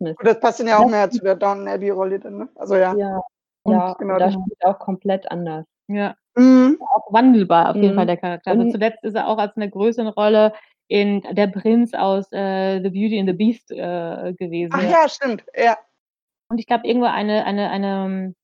[0.00, 2.48] Und das passt dann ja auch mehr zu der Downton Abbey-Rolle dann, ne?
[2.54, 2.94] Also ja.
[2.94, 3.22] Ja,
[3.64, 5.66] Und ja, genau, das- spielt er auch komplett anders.
[5.88, 6.78] ja, Mhm.
[6.80, 7.96] auch wandelbar auf jeden Mhm.
[7.96, 8.50] Fall der Charakter.
[8.52, 10.54] Also Und- zuletzt ist er auch als eine größere Rolle
[10.88, 14.72] in Der Prinz aus äh, The Beauty and the Beast äh, gewesen.
[14.74, 15.44] Ach ja, stimmt.
[15.54, 15.76] Ja.
[16.48, 18.34] Und ich glaube, irgendwo eine, eine, eine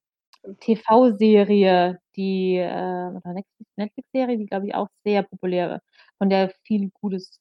[0.44, 5.80] ähm, TV-Serie, die, äh, oder Netflix- Netflix-Serie, die, glaube ich, auch sehr populär,
[6.18, 7.38] von der viel Gutes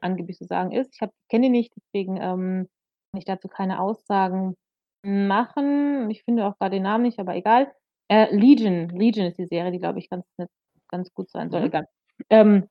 [0.00, 0.94] angeblich zu sagen ist.
[0.94, 2.68] Ich kenne die nicht, deswegen ähm,
[3.12, 4.56] kann ich dazu keine Aussagen
[5.02, 6.10] machen.
[6.10, 7.72] Ich finde auch gerade den Namen nicht, aber egal.
[8.08, 10.50] Äh, Legion, Legion ist die Serie, die, glaube ich, ganz, nett-
[10.88, 11.60] ganz gut sein soll.
[11.60, 11.66] Mhm.
[11.66, 11.86] Egal.
[12.28, 12.68] Ähm,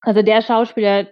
[0.00, 1.08] also der Schauspieler,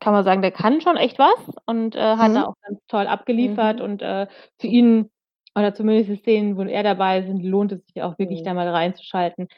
[0.00, 2.34] kann man sagen, der kann schon echt was und äh, hat Mhm.
[2.34, 3.84] da auch ganz toll abgeliefert Mhm.
[3.84, 4.26] und äh,
[4.60, 5.10] für ihn,
[5.54, 8.44] oder zumindest die Szenen, wo er dabei sind, lohnt es sich auch wirklich Mhm.
[8.44, 9.48] da mal reinzuschalten.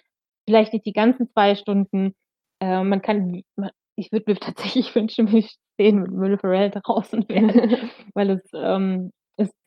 [0.48, 2.14] Vielleicht nicht die ganzen zwei Stunden.
[2.60, 4.36] Äh, man kann, man, ich würde mir
[4.76, 7.40] tatsächlich wünschen, wenn ich Szenen mit Will Ferrell draußen wäre,
[8.14, 9.14] weil es ähm, ist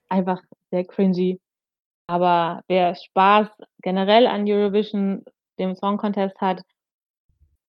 [0.10, 0.42] einfach
[0.72, 1.40] sehr cringy.
[2.08, 3.48] Aber wer Spaß
[3.82, 5.24] generell an Eurovision,
[5.60, 6.64] dem Song Contest hat,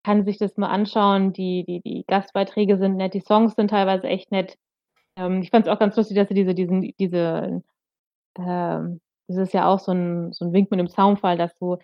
[0.02, 1.32] kann sich das mal anschauen.
[1.32, 4.56] Die, die, die Gastbeiträge sind nett, die Songs sind teilweise echt nett.
[5.16, 7.62] Ähm, ich fand es auch ganz lustig, dass sie diese, diesen, diese,
[8.38, 11.78] ähm, das ist ja auch so ein, so ein Wink mit dem Soundfall, dass so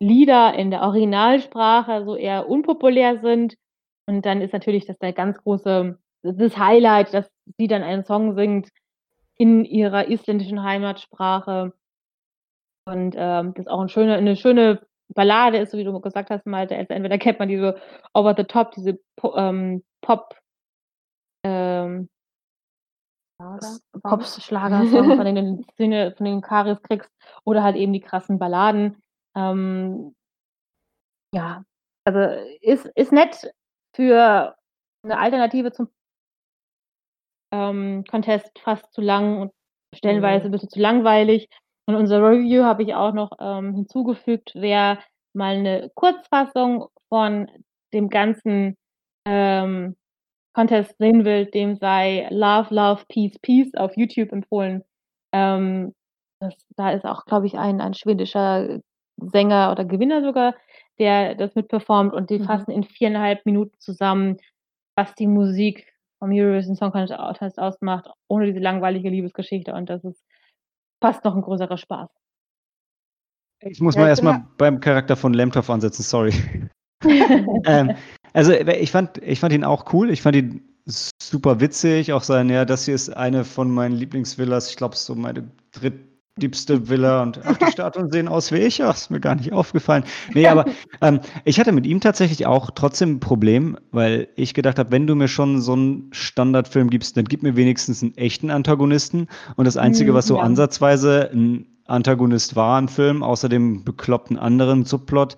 [0.00, 3.56] Lieder in der Originalsprache so eher unpopulär sind.
[4.06, 8.34] Und dann ist natürlich das der ganz große, das Highlight, dass sie dann einen Song
[8.34, 8.70] singt
[9.42, 11.72] in ihrer isländischen Heimatsprache.
[12.86, 16.46] Und ähm, das auch ein schöne, eine schöne Ballade ist, so wie du gesagt hast,
[16.46, 16.76] Malte.
[16.76, 17.76] Also entweder kennt man diese
[18.14, 20.38] Over the Top, diese po ähm, Pop,
[21.44, 22.08] ähm,
[24.02, 27.10] Pop-Schlager-Songs, von du Szene von den Karis kriegst,
[27.44, 29.02] oder halt eben die krassen Balladen.
[29.36, 30.14] Ähm,
[31.34, 31.64] ja,
[32.04, 32.20] also
[32.60, 33.52] ist, ist nett
[33.96, 34.54] für
[35.04, 35.88] eine Alternative zum
[37.52, 39.52] ähm, Contest fast zu lang und
[39.94, 40.48] stellenweise Mhm.
[40.48, 41.48] ein bisschen zu langweilig.
[41.86, 44.98] Und unser Review habe ich auch noch ähm, hinzugefügt, wer
[45.34, 47.50] mal eine Kurzfassung von
[47.92, 48.76] dem ganzen
[49.26, 49.96] ähm,
[50.54, 54.82] Contest sehen will, dem sei Love, Love, Peace, Peace auf YouTube empfohlen.
[55.32, 55.94] Ähm,
[56.40, 58.80] das, da ist auch, glaube ich, ein, ein schwedischer
[59.16, 60.54] Sänger oder Gewinner sogar,
[60.98, 62.44] der das mitperformt und die Mhm.
[62.44, 64.36] fassen in viereinhalb Minuten zusammen,
[64.96, 65.91] was die Musik
[66.22, 70.22] vom Eurovision Song Contest ausmacht, ohne diese langweilige Liebesgeschichte und das ist
[71.02, 72.10] fast noch ein größerer Spaß.
[73.64, 76.32] Ich muss Ja, mal erstmal beim Charakter von Lemtov ansetzen, sorry.
[77.66, 77.96] ähm,
[78.32, 80.10] also ich fand, ich fand ihn auch cool.
[80.10, 82.12] Ich fand ihn super witzig.
[82.12, 84.70] Auch sein, ja, das hier ist eine von meinen Lieblingsvillas.
[84.70, 85.50] Ich glaube, so meine
[86.34, 87.22] drittliebste Villa.
[87.22, 88.82] Und ach, die Statuen sehen aus wie ich.
[88.82, 90.04] Ach, ist mir gar nicht aufgefallen.
[90.34, 90.64] Nee, aber
[91.00, 95.06] ähm, ich hatte mit ihm tatsächlich auch trotzdem ein Problem, weil ich gedacht habe, wenn
[95.06, 99.28] du mir schon so einen Standardfilm gibst, dann gib mir wenigstens einen echten Antagonisten.
[99.56, 100.42] Und das Einzige, Mm, was so ja.
[100.42, 105.36] ansatzweise ein Antagonist war im Film, außer dem bekloppten anderen Subplot,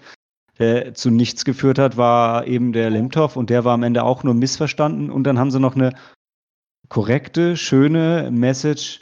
[0.58, 4.22] der zu nichts geführt hat, war eben der Lemtov und der war am Ende auch
[4.22, 5.10] nur missverstanden.
[5.10, 5.92] Und dann haben sie noch eine
[6.88, 9.00] korrekte, schöne Message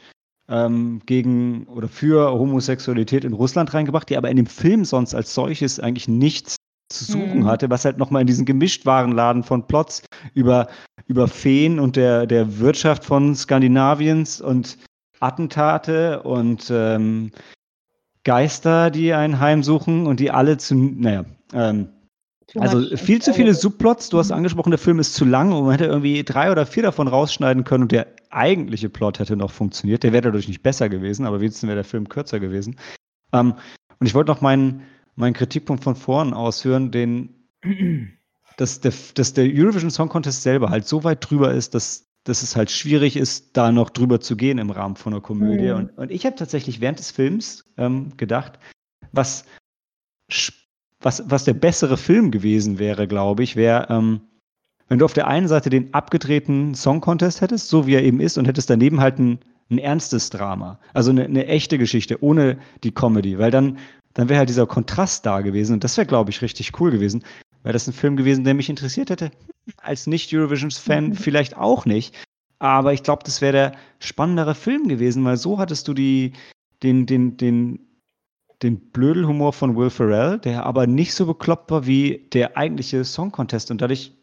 [0.52, 5.34] ähm, gegen oder für Homosexualität in Russland reingebracht, die aber in dem Film sonst als
[5.34, 6.56] solches eigentlich nichts
[6.92, 7.46] zu suchen Mhm.
[7.46, 10.02] hatte, was halt nochmal in diesen Gemischtwarenladen von Plots
[10.34, 10.68] über,
[11.06, 14.76] über Feen und der, der Wirtschaft von Skandinaviens und
[15.20, 17.30] Attentate und ähm,
[18.24, 21.88] Geister, die einen heimsuchen und die alle zu, naja, ähm,
[22.60, 23.54] also viel zu viele.
[23.54, 24.08] Subplots.
[24.08, 26.82] Du hast angesprochen, der Film ist zu lang und man hätte irgendwie drei oder vier
[26.82, 30.02] davon rausschneiden können und der eigentliche Plot hätte noch funktioniert.
[30.02, 32.76] Der wäre dadurch nicht besser gewesen, aber wenigstens wäre der Film kürzer gewesen.
[33.32, 33.54] Ähm,
[33.98, 34.82] und ich wollte noch meinen,
[35.14, 37.48] meinen Kritikpunkt von vorn ausführen, den,
[38.56, 42.42] dass der, dass der Eurovision Song Contest selber halt so weit drüber ist, dass, dass
[42.42, 45.70] es halt schwierig ist, da noch drüber zu gehen im Rahmen von einer Komödie.
[45.70, 45.76] Mhm.
[45.76, 48.58] Und, und ich habe tatsächlich während des Films ähm, gedacht,
[49.12, 49.44] was,
[51.02, 54.20] was, was der bessere Film gewesen wäre, glaube ich, wäre, ähm,
[54.88, 58.20] wenn du auf der einen Seite den abgedrehten Song Contest hättest, so wie er eben
[58.20, 59.38] ist, und hättest daneben halt ein,
[59.70, 63.78] ein ernstes Drama, also eine, eine echte Geschichte ohne die Comedy, weil dann,
[64.14, 67.24] dann wäre halt dieser Kontrast da gewesen und das wäre, glaube ich, richtig cool gewesen.
[67.62, 69.30] Wäre das ein Film gewesen, der mich interessiert hätte?
[69.76, 72.14] Als Nicht-Eurovisions-Fan vielleicht auch nicht.
[72.58, 76.32] Aber ich glaube, das wäre der spannendere Film gewesen, weil so hattest du die,
[76.82, 77.78] den, den, den,
[78.62, 83.33] den Blödelhumor von Will Ferrell, der aber nicht so bekloppt war wie der eigentliche Song
[83.33, 83.70] Contest.
[83.70, 84.16] Und dadurch,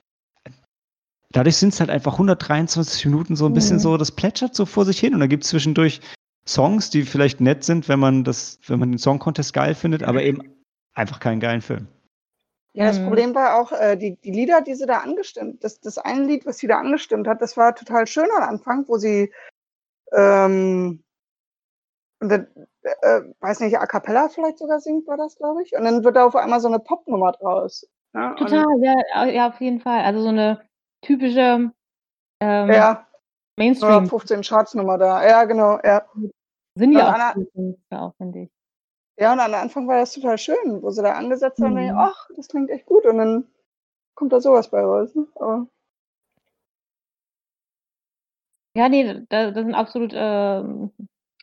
[1.32, 3.82] dadurch sind es halt einfach 123 Minuten so ein bisschen Mhm.
[3.82, 5.14] so, das plätschert so vor sich hin.
[5.14, 6.02] Und da gibt es zwischendurch
[6.48, 10.04] Songs, die vielleicht nett sind, wenn man das, wenn man den Song Contest geil findet,
[10.04, 10.42] aber eben
[10.94, 11.88] einfach keinen geilen Film.
[12.74, 13.06] Ja, das Mhm.
[13.06, 16.46] Problem war auch, äh, die, die Lieder, die sie da angestimmt, das, das eine Lied,
[16.46, 19.32] was sie da angestimmt hat, das war total schön am Anfang, wo sie,
[20.14, 21.04] ähm,
[22.20, 22.48] und dann,
[22.84, 25.76] äh, weiß nicht, A Cappella vielleicht sogar singt, war das, glaube ich.
[25.76, 27.88] Und dann wird da auf einmal so eine Popnummer draus.
[28.14, 28.36] Ne?
[28.38, 30.02] Total, ja, ja, auf jeden Fall.
[30.02, 30.62] Also so eine
[31.02, 31.72] typische
[32.42, 33.08] ähm, ja,
[33.58, 34.08] Mainstream.
[34.08, 35.26] 15 Charts-Nummer da.
[35.28, 36.06] Ja, genau, ja.
[36.76, 37.14] Sind Ja,
[37.92, 38.50] auch finde ich.
[39.20, 41.92] Ja, und am Anfang war das total schön, wo sie da angesetzt haben Mhm.
[41.98, 43.06] ach, das klingt echt gut.
[43.06, 43.48] Und dann
[44.16, 45.14] kommt da sowas bei raus.
[45.14, 45.28] Ne?
[45.36, 45.68] Aber,
[48.76, 50.92] Ja, nee, da, das sind absolut ähm,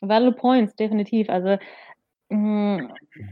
[0.01, 1.29] valid points, definitiv.
[1.29, 1.57] Also
[2.29, 2.89] mh,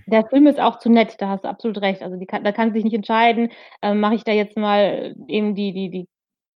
[0.08, 2.02] der Film ist auch zu nett, da hast du absolut recht.
[2.04, 3.52] Also kann, da kann sich nicht entscheiden,
[3.82, 6.08] ähm, mache ich da jetzt mal eben die, die, die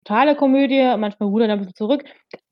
[0.05, 2.03] totale Komödie, manchmal rudert er ein bisschen zurück.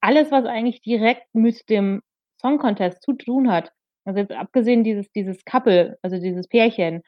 [0.01, 2.01] Alles, was eigentlich direkt mit dem
[2.41, 3.71] Song Contest zu tun hat,
[4.05, 7.01] also jetzt abgesehen dieses, dieses Couple, also dieses Pärchen,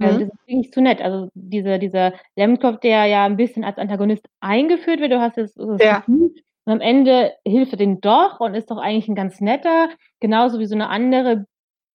[0.00, 0.20] also Mhm.
[0.20, 1.00] das ist wirklich zu nett.
[1.02, 5.54] Also diese, dieser Lemkopf, der ja ein bisschen als Antagonist eingeführt wird, du hast das,
[5.54, 5.88] das Ja.
[5.88, 6.34] Gefühl,
[6.66, 10.58] und am Ende hilft er den doch und ist doch eigentlich ein ganz netter, genauso
[10.58, 11.46] wie so eine andere,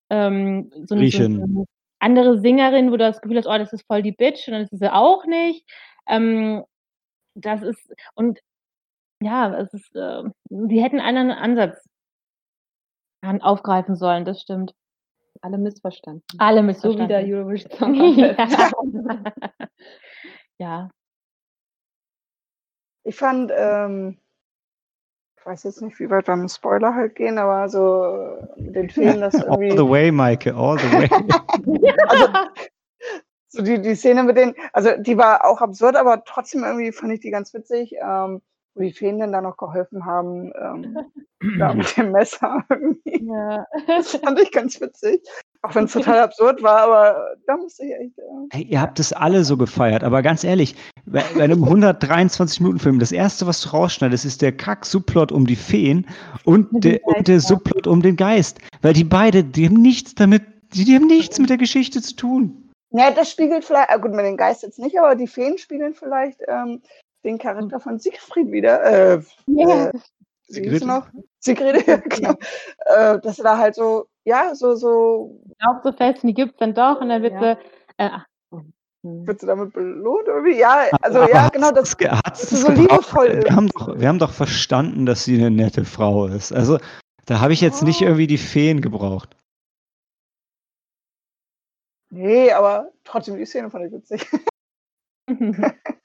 [0.09, 1.65] ähm, so, eine, so eine
[1.99, 4.63] andere Sängerin, wo du das Gefühl hast, oh, das ist voll die Bitch und dann
[4.63, 5.69] ist sie auch nicht.
[6.07, 6.63] Ähm,
[7.35, 8.39] das ist, und
[9.21, 11.85] ja, es ist, äh, die hätten einen anderen Ansatz
[13.21, 14.73] an, aufgreifen sollen, das stimmt.
[15.41, 16.23] Alle missverstanden.
[16.37, 17.09] Alle So wie missverstanden.
[17.09, 18.35] der Eurovision Song ja.
[20.59, 20.89] ja.
[23.03, 24.20] Ich fand, ähm,
[25.41, 28.91] ich weiß jetzt nicht, wie weit wir im Spoiler halt gehen, aber so mit den
[28.91, 31.09] Feen, das All the irgendwie, way, Maike, all the way.
[32.07, 32.27] also
[33.47, 37.13] so die, die Szene mit denen, also die war auch absurd, aber trotzdem irgendwie fand
[37.13, 38.43] ich die ganz witzig, ähm,
[38.75, 40.97] wo die Feen dann da noch geholfen haben, ähm,
[41.75, 43.27] mit dem Messer irgendwie.
[43.27, 43.65] ja.
[43.87, 45.21] Das fand ich ganz witzig.
[45.63, 48.17] Auch wenn es total absurd war, aber da musste ich echt.
[48.17, 52.99] Äh, Hey, ihr habt es alle so gefeiert, aber ganz ehrlich, bei, bei einem 123-Minuten-Film,
[52.99, 56.07] das erste, was du rausschneidest, ist der Kack-Subplot um die Feen
[56.45, 57.41] und dem der, und Geist, der ja.
[57.41, 58.59] Subplot um den Geist.
[58.81, 62.15] Weil die beide, die haben nichts damit, die, die haben nichts mit der Geschichte zu
[62.15, 62.71] tun.
[62.93, 65.93] Ja, das spiegelt vielleicht, äh, gut, mit den Geist jetzt nicht, aber die Feen spiegeln
[65.93, 66.81] vielleicht ähm,
[67.23, 68.83] den Charakter von Siegfried wieder.
[68.83, 69.87] Äh, Ja.
[69.89, 69.91] äh,
[70.47, 70.85] Sigrid?
[70.85, 71.07] noch?
[71.39, 72.33] Sigrid, ja, genau.
[72.85, 76.73] Äh, dass er da halt so, ja, so, so, Glaubt so fest, die gibt's dann
[76.73, 77.55] doch und dann wird Ja.
[77.55, 77.61] sie,
[77.97, 78.25] äh, ach,
[79.03, 79.25] Hm.
[79.25, 80.59] wird sie damit belohnt irgendwie?
[80.59, 83.75] Ja, also Aber ja, genau, das, das sie so liebevoll wir, haben ist.
[83.75, 86.51] doch, wir haben doch verstanden, dass sie eine nette Frau ist.
[86.51, 86.77] Also,
[87.25, 88.05] da habe ich jetzt nicht Oh.
[88.05, 89.35] irgendwie die Feen gebraucht.
[92.11, 94.29] Nee, aber trotzdem die Szene fand ich witzig.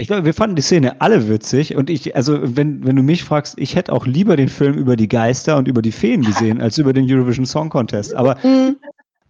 [0.00, 3.24] Ich glaube, wir fanden die Szene alle witzig und ich, also wenn, wenn du mich
[3.24, 6.60] fragst, ich hätte auch lieber den Film über die Geister und über die Feen gesehen,
[6.62, 8.14] als über den Eurovision Song Contest.
[8.14, 8.78] Aber Mhm.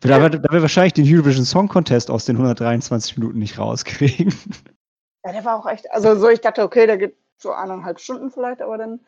[0.01, 4.35] da, wir- da wir wahrscheinlich den Eurovision Song Contest aus den 123 Minuten nicht rauskriegen.
[5.25, 8.31] Ja, der war auch echt, also so, ich dachte, okay, der geht so eineinhalb Stunden
[8.31, 9.01] vielleicht, aber dann,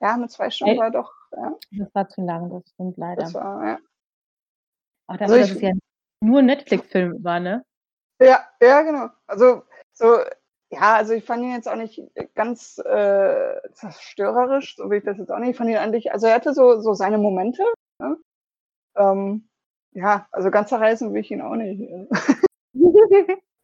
[0.00, 3.22] ja, mit zwei Stunden war doch, ja, das war zu lang, das stimmt leider.
[3.22, 3.78] das war, ja.
[5.08, 5.72] Auch Also dafür, dass ich- es ja
[6.22, 7.64] nur ein Netflix-Film war, ne?
[8.22, 9.08] Ja, ja, genau.
[9.26, 10.18] Also, so,
[10.70, 12.00] ja, also ich fand ihn jetzt auch nicht
[12.34, 15.50] ganz äh, zerstörerisch, so will ich das jetzt auch nicht.
[15.50, 17.62] Ich fand ihn eigentlich, also er hatte so, so seine Momente.
[17.98, 18.16] Ne?
[18.96, 19.48] Ähm,
[19.92, 21.82] ja, also ganz zerreißen will ich ihn auch nicht.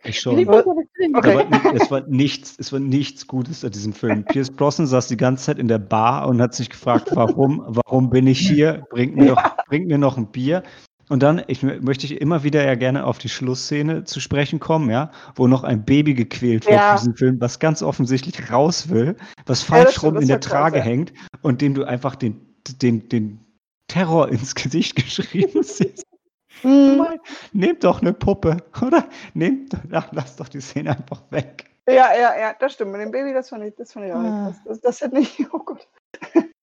[0.03, 0.45] Ich schon.
[0.49, 0.67] war?
[0.67, 1.13] Okay.
[1.13, 4.25] Aber es war nichts, es war nichts Gutes an diesem Film.
[4.29, 8.11] Pierce Brosnan saß die ganze Zeit in der Bar und hat sich gefragt, warum, warum
[8.11, 8.85] bin ich hier?
[8.91, 10.65] Bringt mir, doch, bringt mir noch ein Bier.
[11.09, 14.91] Und dann ich, möchte ich immer wieder ja gerne auf die Schlussszene zu sprechen kommen,
[14.91, 16.91] ja, wo noch ein Baby gequält wird Ja.
[16.93, 19.17] in diesem Film, was ganz offensichtlich raus will,
[19.47, 20.85] was Ja, falsch das stimmt, rum das in der krass, Trage ja.
[20.85, 22.41] hängt und dem du einfach den,
[22.83, 23.39] den, den
[23.89, 26.03] Terror ins Gesicht geschrieben siehst.
[26.63, 27.07] Hm,
[27.53, 29.07] Nehmt doch eine Puppe, oder?
[29.35, 31.67] Nehmt, ach, lass doch die Szene einfach weg.
[31.87, 32.93] ja, ja, ja, das stimmt.
[32.93, 34.47] Mit dem Baby, das fand ich, das fand ich auch nicht Ah.
[34.47, 34.61] krass.
[34.65, 35.87] Das, das hätte nicht, oh Gott.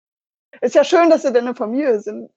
[0.61, 2.29] Ist ja schön, dass sie denn eine Familie sind.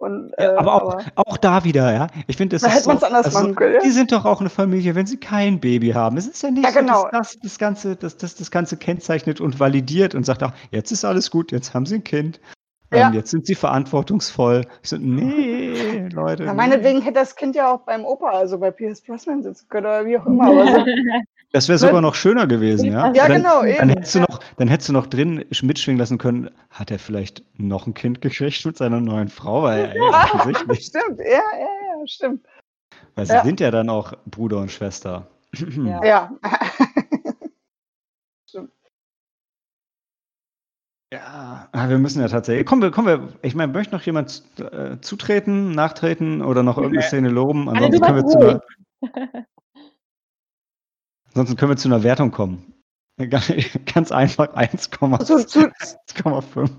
[0.00, 2.06] Und, Ja, äh, aber auch, auch da wieder, ja.
[2.26, 3.80] Ich finde, das Da ist so- anders machen können, ja.
[3.80, 6.16] Die sind doch auch eine Familie, wenn sie kein Baby haben.
[6.16, 7.02] Es ist ja nicht Ja, genau.
[7.02, 10.52] so, dass das, das Ganze, das, das, das Ganze kennzeichnet und validiert und sagt, ach,
[10.70, 12.40] jetzt ist alles gut, jetzt haben sie ein Kind.
[12.92, 13.08] Ja.
[13.08, 14.66] Ähm, jetzt sind sie verantwortungsvoll.
[14.82, 16.44] Ich so, nee, Leute.
[16.44, 16.56] Ja, nee.
[16.56, 19.00] meinetwegen hätte das Kind ja auch beim Opa, also bei P.S.
[19.00, 20.84] Brosnan sitzen können oder wie auch immer.
[21.52, 23.12] Das wäre sogar noch schöner gewesen, ja.
[23.12, 23.88] ja, dann, genau, Dann eben.
[23.88, 27.88] hättest, du noch, dann hättest du noch drin mitschwingen lassen können, hat er vielleicht noch
[27.88, 29.64] ein Kind gekriegt mit seiner neuen Frau?
[29.64, 30.00] Weil, ey,
[30.34, 30.86] offensichtlich.
[30.86, 31.40] Stimmt, ja, ja,
[31.98, 32.46] ja, stimmt.
[33.16, 33.42] Weil sie Ja.
[33.42, 35.26] sind ja dann auch Bruder und Schwester.
[35.56, 36.00] Ja.
[36.04, 36.30] Ja.
[41.12, 42.64] Ja, ah, wir müssen ja tatsächlich.
[42.66, 43.32] Kommen wir, kommen wir.
[43.42, 47.68] Ich meine, möchte noch jemand äh, zutreten, nachtreten oder noch irgendeine Szene loben?
[47.68, 48.62] Ansonsten können wir zu einer,
[51.28, 52.74] ansonsten können wir zu einer Wertung kommen.
[53.28, 55.24] Ganz, einfach 1,5.
[55.24, 56.70] zu, zu, 1,5.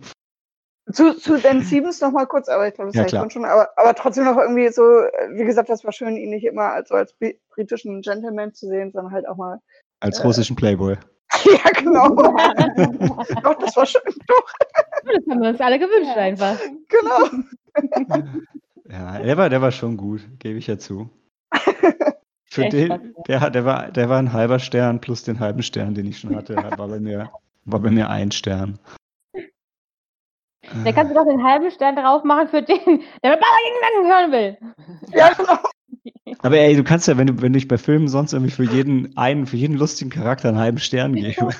[0.94, 3.30] zu, zu Dan Stevens noch mal kurz, aber ich glaube, das Ja, klar.
[3.30, 6.46] schon, aber, aber trotzdem noch irgendwie so, äh, wie gesagt, das war schön, ihn nicht
[6.46, 9.60] immer als, so als bri- britischen Gentleman zu sehen, sondern halt auch mal,
[10.00, 10.24] Als Äh.
[10.24, 10.98] russischen Playboy.
[11.46, 12.15] ja, genau.
[13.44, 14.54] Gott, das war schön, doch,
[15.06, 16.22] Das haben wir uns alle gewünscht Ja.
[16.22, 16.58] einfach.
[16.88, 18.30] genau.
[18.89, 21.10] Ja, der war, der war schon gut, gebe ich ja zu.
[22.44, 25.96] Für Echt den, der, der, war, der war ein halber Stern plus den halben Stern,
[25.96, 26.58] den ich schon hatte.
[26.58, 27.32] War bei mir,
[27.63, 28.80] war bei mir ein Stern.
[30.84, 32.78] Da kannst du doch den halben Stern drauf machen für den,
[33.24, 34.58] der mit Baba gegen den hören will.
[35.13, 35.58] Ja, genau.
[36.39, 39.15] Aber ey, du kannst ja, wenn du, wenn ich bei Filmen sonst irgendwie für jeden
[39.17, 41.49] einen, für jeden lustigen Charakter einen halben Stern gebe.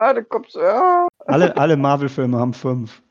[0.00, 1.08] Ah, da kommst du, ja.
[1.26, 3.02] Alle, alle Marvel-Filme haben fünf.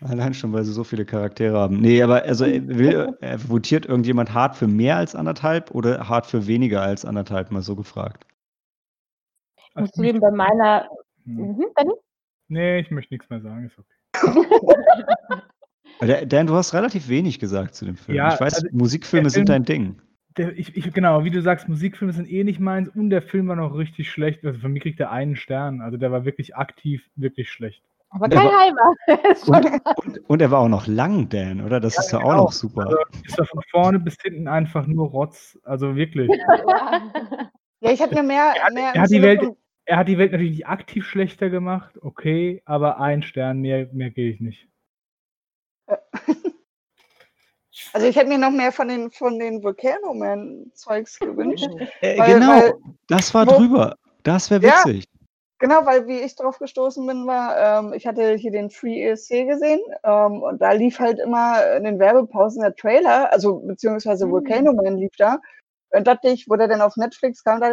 [0.00, 1.78] Allein schon, weil sie so viele Charaktere haben.
[1.78, 6.26] Nee, aber also äh, will, äh, votiert irgendjemand hart für mehr als anderthalb oder hart
[6.26, 8.26] für weniger als anderthalb, mal so gefragt.
[9.56, 10.88] Ich muss zugeben, bei meiner.
[11.24, 11.56] Hm.
[11.56, 11.66] Mhm?
[12.48, 13.66] Nee, ich möchte nichts mehr sagen.
[13.66, 14.46] Ist okay.
[16.00, 18.16] Dan, du hast relativ wenig gesagt zu dem Film.
[18.16, 19.96] Ja, ich weiß, also, Musikfilme der sind Film- dein Ding.
[20.36, 23.48] Der, ich, ich, genau, wie du sagst, Musikfilme sind eh nicht meins und der Film
[23.48, 24.44] war noch richtig schlecht.
[24.44, 25.80] Also für mich kriegt er einen Stern.
[25.80, 27.82] Also der war wirklich aktiv, wirklich schlecht.
[28.10, 28.94] Aber kein war- halber.
[29.32, 31.80] Ist schon Und, und er war auch noch lang, Dan, oder?
[31.80, 32.36] Das ist ja auch genau.
[32.44, 32.82] noch super.
[32.86, 35.58] Also ist da von vorne bis hinten einfach nur Rotz.
[35.64, 36.30] Also wirklich.
[37.80, 39.42] Ja, ich hätte mir mehr, Er hat- mehr er hat die Welt-
[39.84, 44.10] Er hat die Welt natürlich nicht aktiv schlechter gemacht, okay, aber ein Stern, mehr, mehr
[44.10, 44.66] gehe ich nicht.
[47.92, 51.68] Also ich hätte mir noch mehr von den von den Volcano Man Zeugs gewünscht.
[52.00, 52.74] Äh, Weil- genau, weil-
[53.08, 53.96] das war wo- drüber.
[54.22, 54.82] Das wäre Ja.
[54.84, 55.04] witzig.
[55.58, 59.46] Genau, weil wie ich drauf gestoßen bin, war, ähm, ich hatte hier den Free ESC
[59.46, 64.32] gesehen ähm, und da lief halt immer in den Werbepausen der Trailer, also beziehungsweise Mhm.
[64.32, 65.38] Volcano Man lief da.
[65.90, 67.68] Und dachte ich, wo der dann auf Netflix kam, da,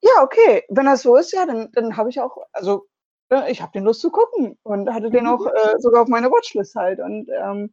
[0.00, 2.86] ja, okay, wenn das so ist, ja, dann, dann habe ich auch, also
[3.30, 6.30] ja, ich habe den Lust zu gucken und hatte den auch äh, sogar auf meiner
[6.30, 6.98] Watchlist halt.
[6.98, 7.72] Und ähm,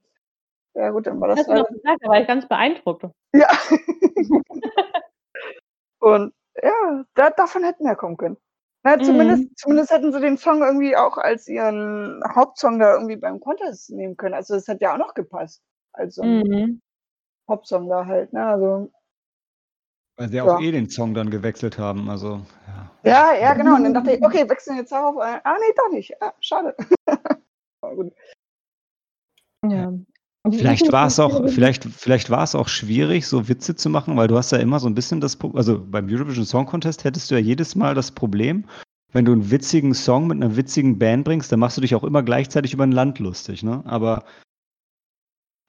[0.79, 3.03] ja gut, dann war das Hast du doch gesagt, da war ich ganz beeindruckt.
[3.33, 3.47] ja.
[5.99, 8.37] und ja, da, davon hätten wir kommen können.
[8.83, 9.03] Na, Mhm.
[9.03, 13.89] zumindest, zumindest hätten sie den Song irgendwie auch als ihren Hauptsong da irgendwie beim Contest
[13.89, 14.33] nehmen können.
[14.35, 15.61] Also das hat ja auch noch gepasst.
[15.93, 16.81] Als so ein Mhm.
[17.49, 18.31] Hauptsong da halt.
[18.31, 18.45] Ne?
[18.45, 18.91] Also,
[20.17, 20.45] Weil sie Ja.
[20.45, 22.09] auch eh den Song dann gewechselt haben.
[22.09, 22.41] Also,
[23.03, 23.33] ja.
[23.33, 23.75] ja, ja, genau.
[23.75, 25.15] Und dann dachte ich, okay, wechseln jetzt darauf.
[25.17, 26.21] äh, Ah, nee, doch nicht.
[26.21, 26.75] Ah, schade.
[27.81, 28.13] Gut.
[29.65, 29.91] Ja.
[30.43, 34.15] Und Vielleicht war es auch, vielleicht, vielleicht war es auch schwierig, so Witze zu machen,
[34.15, 37.03] weil du hast ja immer so ein bisschen das Problem, also beim Eurovision Song Contest
[37.03, 38.65] hättest du ja jedes Mal das Problem,
[39.11, 42.03] wenn du einen witzigen Song mit einer witzigen Band bringst, dann machst du dich auch
[42.03, 43.81] immer gleichzeitig über ein Land lustig, ne?
[43.85, 44.23] Aber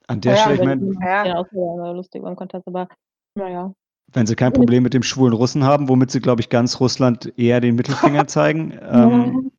[0.07, 1.25] an der Ja, Stelle, ich wenn meine, Ja.
[1.25, 2.87] Ja, auch wieder lustig beim Kontakt, aber
[3.35, 3.73] naja.
[4.13, 7.33] wenn sie kein Problem mit dem schwulen Russen haben, womit sie, glaube ich, ganz Russland
[7.37, 9.51] eher den Mittelfinger zeigen, ähm,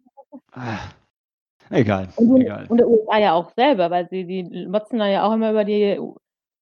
[0.52, 0.78] ah,
[1.72, 2.66] egal, Und, die- egal.
[2.68, 5.64] und der USA ja auch selber, weil sie die motzen da ja auch immer über
[5.64, 5.98] die,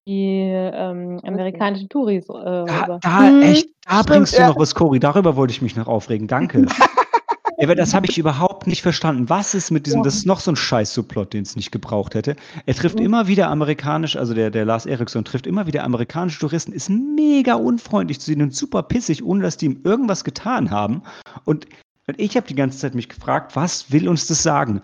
[0.07, 2.25] die ähm, amerikanischen Touris.
[2.29, 2.99] Äh, Da, rüber.
[3.03, 4.49] da Mhm, echt, da stimmt, bringst du ja.
[4.49, 4.99] noch was, Cory.
[5.01, 6.27] Darüber wollte ich mich noch aufregen.
[6.27, 6.67] Danke.
[7.59, 9.29] ja, aber das habe ich überhaupt nicht verstanden.
[9.29, 10.05] Was ist mit diesem, Ja.
[10.05, 12.35] das ist noch so ein Scheiß-Subplot, den es nicht gebraucht hätte.
[12.67, 13.05] Er trifft Mhm.
[13.05, 17.55] immer wieder amerikanisch, also der, der Lars Eriksson trifft immer wieder amerikanische Touristen, ist mega
[17.55, 21.03] unfreundlich zu ihnen und super pissig, ohne dass die ihm irgendwas getan haben.
[21.45, 21.67] Und,
[22.11, 24.83] und ich habe die ganze Zeit mich gefragt, was will uns das sagen?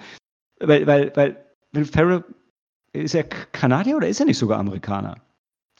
[0.60, 2.24] Weil, weil, weil, Will Ferrell
[2.92, 5.16] ist er Kanadier oder ist er nicht sogar Amerikaner?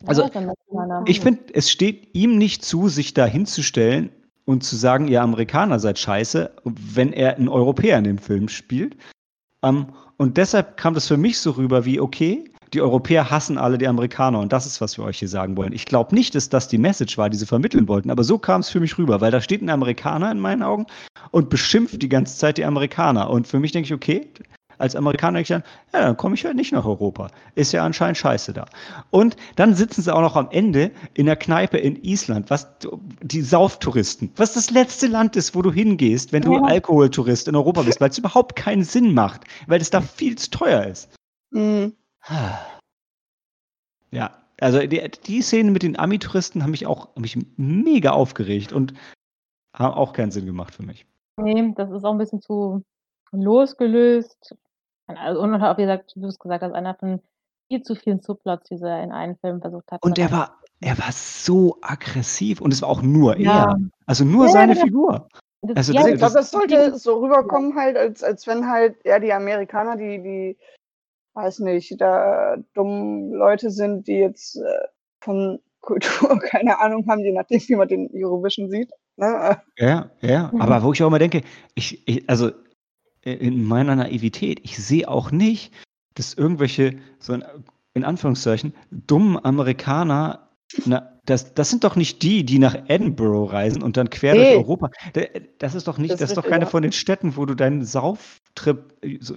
[0.05, 0.53] Also, ein.
[1.07, 4.11] Ich finde, es steht ihm nicht zu, sich da hinzustellen
[4.44, 8.97] und zu sagen, ihr Amerikaner seid scheiße, wenn er einen Europäer in dem Film spielt.
[9.62, 9.86] Ähm,
[10.18, 13.88] und deshalb kam das für mich so rüber wie, okay, die Europäer hassen alle die
[13.88, 15.72] Amerikaner und das ist, was wir euch hier sagen wollen.
[15.72, 18.60] Ich glaube nicht, dass das die Message war, die sie vermitteln wollten, aber so kam
[18.60, 20.86] es für mich rüber, weil da steht ein Amerikaner in meinen Augen
[21.30, 23.30] und beschimpft die ganze Zeit die Amerikaner.
[23.30, 24.28] Und für mich denke ich, okay,
[24.78, 25.62] als Amerikaner denke ich dann,
[25.92, 27.28] ja, dann komme ich halt nicht nach Europa.
[27.54, 28.66] Ist ja anscheinend scheiße da.
[29.10, 32.68] Und dann sitzen sie auch noch am Ende in der Kneipe in Island, was
[33.22, 36.56] die Sauftouristen, was das letzte Land ist, wo du hingehst, wenn du.
[36.56, 40.50] Alkoholtourist in Europa bist, weil es überhaupt keinen Sinn macht, weil es da viel zu
[40.50, 41.08] teuer ist.
[41.50, 41.92] Mhm.
[44.11, 48.72] Ja, also die, die Szenen mit den Ami-Touristen haben mich auch haben mich mega aufgeregt
[48.72, 48.95] und
[49.74, 51.07] haben auch keinen Sinn gemacht für mich.
[51.39, 52.83] Nee, das ist auch ein bisschen zu
[53.33, 54.55] losgelöst.
[55.07, 57.20] Also, und auch, wie gesagt, du es gesagt hast, einer von
[57.68, 60.03] viel zu vielen Subplots, die sie in einen Film versucht hat.
[60.03, 63.66] Und er war, er war so aggressiv und es war auch nur Ja.
[63.68, 63.77] er.
[64.07, 64.85] Also nur Ja, seine genau.
[64.87, 65.29] Figur.
[65.62, 68.97] Das, also ja, das- ich glaube, das sollte so rüberkommen halt, als, als wenn halt
[69.05, 70.59] ja die Amerikaner, die, die,
[71.37, 74.62] weiß nicht, da dummen Leute sind, die jetzt äh,
[75.20, 78.91] von Kultur keine Ahnung haben, je nachdem, wie man den Eurovision sieht.
[79.16, 79.61] Ne?
[79.78, 80.51] Ja, ja.
[80.53, 80.61] Mhm.
[80.61, 81.43] Aber wo ich auch immer denke,
[81.74, 82.51] ich, ich also
[83.24, 85.72] äh, in meiner Naivität, ich sehe auch nicht,
[86.14, 87.45] dass irgendwelche, so in,
[87.95, 90.51] in Anführungszeichen, dummen Amerikaner,
[90.84, 94.55] na, das, das sind doch nicht die, die nach Edinburgh reisen und dann quer Nee.
[94.55, 94.91] durch Europa.
[95.12, 95.22] Da-
[95.59, 96.70] Das ist doch nicht, Das das, ist doch keine ja.
[96.70, 98.95] von den Städten, wo du deinen Sauftrip.
[99.03, 99.34] äh, So,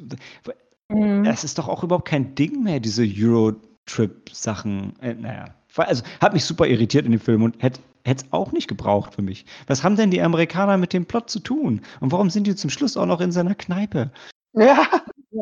[0.90, 1.24] Mhm.
[1.24, 4.94] das ist doch auch überhaupt kein Ding mehr, diese Eurotrip-Sachen.
[5.02, 8.68] Äh, naja, also hat mich super irritiert in dem Film und hätte es auch nicht
[8.68, 9.46] gebraucht für mich.
[9.68, 11.82] Was haben denn die Amerikaner mit dem Plot zu tun?
[12.00, 14.12] Und warum sind die zum Schluss auch noch in seiner Kneipe?
[14.54, 14.88] Ja,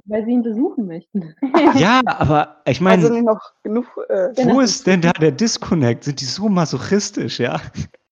[0.05, 1.33] Weil sie ihn besuchen möchten.
[1.77, 3.85] Ja, aber ich meine, also noch genug.
[4.09, 6.03] Äh, wo ist denn da der Disconnect?
[6.03, 7.61] Sind die so masochistisch, ja?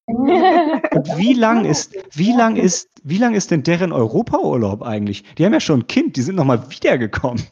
[0.07, 5.24] Und wie lang ist, wie lang ist, wie lang ist denn deren Europaurlaub eigentlich?
[5.34, 7.42] Die haben ja schon ein Kind, die sind noch mal wiedergekommen.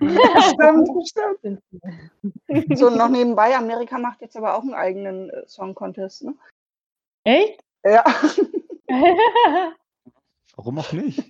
[0.00, 2.78] stimmt, stimmt.
[2.78, 6.34] So, noch nebenbei, Amerika macht jetzt aber auch einen eigenen äh, Song Contest, ne?
[7.24, 7.60] Echt?
[7.84, 8.04] Ja.
[10.56, 11.24] Warum auch nicht?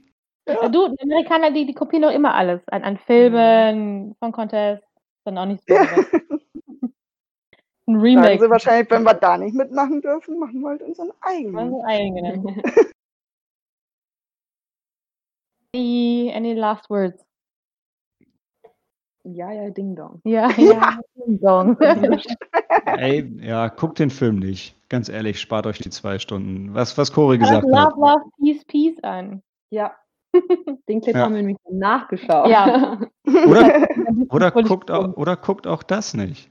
[0.47, 2.61] du, die Amerikaner, die, die kopieren doch immer alles.
[2.69, 4.83] An, an Filmen, Song Contest,
[5.25, 5.75] dann auch nicht so.
[7.89, 7.93] Ja.
[7.95, 8.41] Ein Sagen Remake.
[8.45, 11.59] sie wahrscheinlich, wenn wir da nicht mitmachen dürfen, machen wir halt unseren eigenen.
[11.59, 12.63] Also eigene.
[15.75, 17.23] Any, any last words?
[19.25, 20.21] Ja, ja, Ding Dong.
[20.25, 20.99] Ja, ja.
[21.17, 21.77] Ding Dong.
[22.87, 24.77] Ey, ja, guckt den Film nicht.
[24.89, 26.73] Ganz ehrlich, spart euch die zwei Stunden.
[26.75, 27.95] Was, was Cory gesagt Love, hat.
[27.97, 29.43] love, peace, peace an.
[29.71, 29.97] Ja.
[30.89, 31.23] Den Clip Ja.
[31.25, 32.49] haben wir nämlich nachgeschaut.
[32.49, 33.01] Ja.
[33.27, 33.89] Oder,
[34.29, 36.51] oder, guckt auch, oder guckt auch das nicht.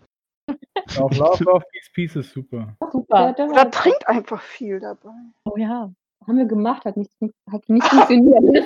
[1.00, 2.76] Auch Love, Love, Peace, Peace ist super.
[2.92, 3.34] Super.
[3.34, 5.12] Der Oder war- trinkt einfach viel dabei.
[5.46, 5.92] Oh ja.
[6.28, 7.12] Haben wir gemacht, hat nicht,
[7.52, 8.66] hat nicht funktioniert.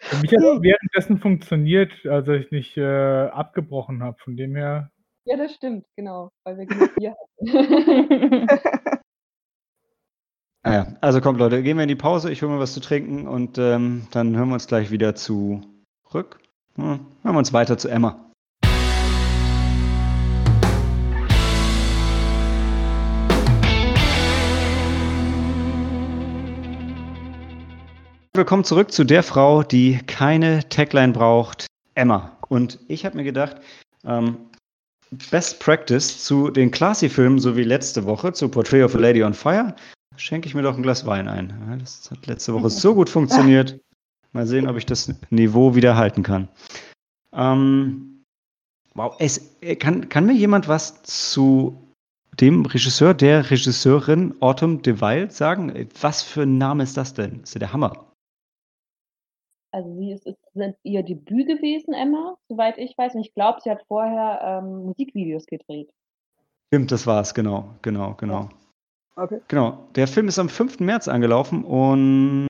[0.00, 4.16] Für mich hat es währenddessen funktioniert, als ich nicht äh, abgebrochen habe.
[4.22, 4.90] Von dem her,
[5.26, 6.30] ja, das stimmt, genau.
[6.44, 8.46] Weil wir genug Bier hatten.
[10.66, 13.28] Naja, also kommt Leute, gehen wir in die Pause, ich hole mir was zu trinken
[13.28, 16.40] und ähm, dann hören wir uns gleich wieder zurück.
[16.76, 18.30] Hm, hören wir uns weiter zu Emma.
[28.36, 32.36] Willkommen zurück zu der Frau, die keine Tagline braucht, Emma.
[32.48, 33.58] Und ich habe mir gedacht,
[34.04, 34.38] ähm,
[35.30, 39.34] Best Practice zu den Classy-Filmen, so wie letzte Woche, zu Portrait of a Lady on
[39.34, 39.76] Fire,
[40.16, 41.78] schenke ich mir doch ein Glas Wein ein.
[41.78, 43.78] Das hat letzte Woche so gut funktioniert.
[44.32, 46.48] Mal sehen, ob ich das Niveau wieder halten kann.
[47.32, 48.24] Ähm,
[48.94, 51.94] wow, es, äh, kann, kann mir jemand was zu
[52.40, 55.68] dem Regisseur, der Regisseurin Autumn DeWilde sagen?
[55.68, 57.44] Äh, Was für ein Name ist das denn?
[57.44, 58.10] Ist ja der Hammer.
[59.74, 63.16] Also sie ist, ist sind ihr Debüt gewesen, Emma, soweit ich weiß.
[63.16, 65.90] Und ich glaube, sie hat vorher ähm, Musikvideos gedreht.
[66.68, 68.48] Stimmt, das war's, genau, genau, genau.
[69.16, 69.40] Okay.
[69.48, 69.88] Genau.
[69.96, 70.78] Der Film ist am 5.
[70.78, 72.46] März angelaufen und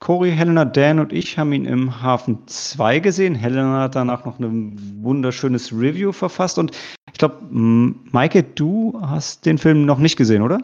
[0.00, 3.36] Cory, Helena, Dan und ich haben ihn im Hafen 2 gesehen.
[3.36, 6.76] Helena hat danach noch ein wunderschönes Review verfasst und
[7.12, 10.60] ich glaube, Maike, du hast den Film noch nicht gesehen, oder?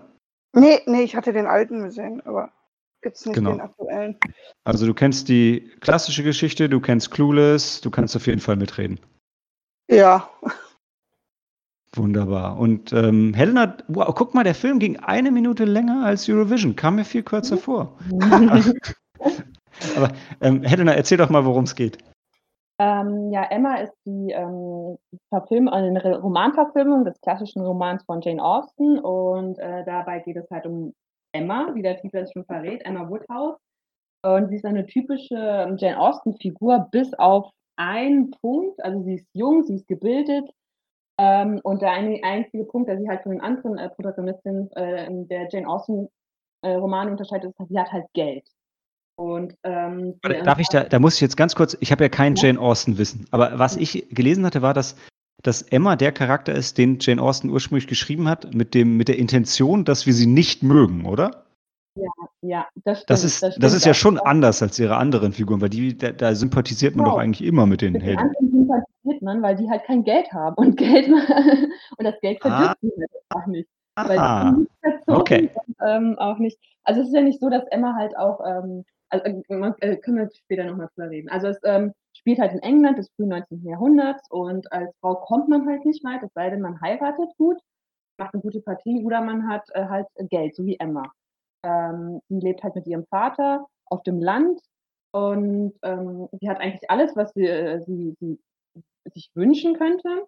[0.55, 2.51] Nee, nee, ich hatte den alten gesehen, aber
[3.05, 3.53] jetzt nicht Genau.
[3.53, 4.19] den aktuellen.
[4.65, 9.01] Also du kennst die klassische Geschichte, du kennst Clueless, du kannst auf jeden Fall mitreden.
[9.91, 10.29] Ja.
[11.95, 12.59] Wunderbar.
[12.59, 16.97] Und ähm, Helena, wow, guck mal, der Film ging eine Minute länger als Eurovision, kam
[16.97, 17.99] mir viel kürzer vor.
[19.97, 21.99] Aber ähm, Helena, erzähl doch mal, worum es geht.
[22.79, 24.97] Ähm, ja, Emma ist die ähm,
[25.29, 30.67] Verfilm eine Romanverfilmung des klassischen Romans von Jane Austen und äh, dabei geht es halt
[30.67, 30.95] um
[31.33, 33.59] Emma, wie der Titel es schon verrät, Emma Woodhouse.
[34.25, 38.83] Und sie ist eine typische ähm, Jane Austen-Figur, bis auf einen Punkt.
[38.85, 40.49] Also sie ist jung, sie ist gebildet.
[41.19, 45.09] Ähm, und der eine, einzige Punkt, der sie halt von den anderen äh, Protagonistinnen äh,
[45.27, 48.49] der Jane Austen-Romane äh, unterscheidet, ist, dass sie hat halt Geld.
[49.17, 52.35] Und, ähm, Darf ich da, da muss ich jetzt ganz kurz, ich habe ja kein
[52.35, 52.47] ja.
[52.47, 54.97] Jane Austen wissen, aber was ich gelesen hatte, war, dass,
[55.43, 59.19] dass Emma der Charakter ist, den Jane Austen ursprünglich geschrieben hat, mit, dem, mit der
[59.19, 61.45] Intention, dass wir sie nicht mögen, oder?
[61.95, 62.09] Ja,
[62.41, 63.11] ja, das stimmt.
[63.11, 66.13] Das ist, das, das ist ja schon anders als ihre anderen Figuren, weil die, da,
[66.13, 67.17] da sympathisiert man genau.
[67.17, 68.33] doch eigentlich immer mit den mit Helden.
[68.41, 71.09] Den sympathisiert man, weil die halt kein Geld haben und Geld
[71.99, 72.75] und das Geld verdient ah.
[72.81, 73.69] sie halt einfach nicht.
[73.97, 74.57] Weil ah.
[75.07, 75.51] okay.
[75.67, 76.59] Und, ähm, auch nicht.
[76.85, 80.19] Also es ist ja nicht so, dass Emma halt auch ähm, also äh, äh, können
[80.19, 81.29] wir später nochmal drüber reden.
[81.29, 83.65] Also es ähm, spielt halt in England des frühen 19.
[83.65, 87.59] Jahrhunderts und als Frau kommt man halt nicht weit, es sei denn, man heiratet gut,
[88.19, 91.13] macht eine gute Partie oder man hat äh, halt Geld, so wie Emma.
[91.65, 94.61] Ähm, sie lebt halt mit ihrem Vater auf dem Land
[95.13, 98.39] und ähm, sie hat eigentlich alles, was sie, äh, sie, sie
[99.13, 100.27] sich wünschen könnte.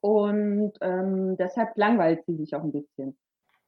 [0.00, 3.16] Und ähm, deshalb langweilt sie sich auch ein bisschen.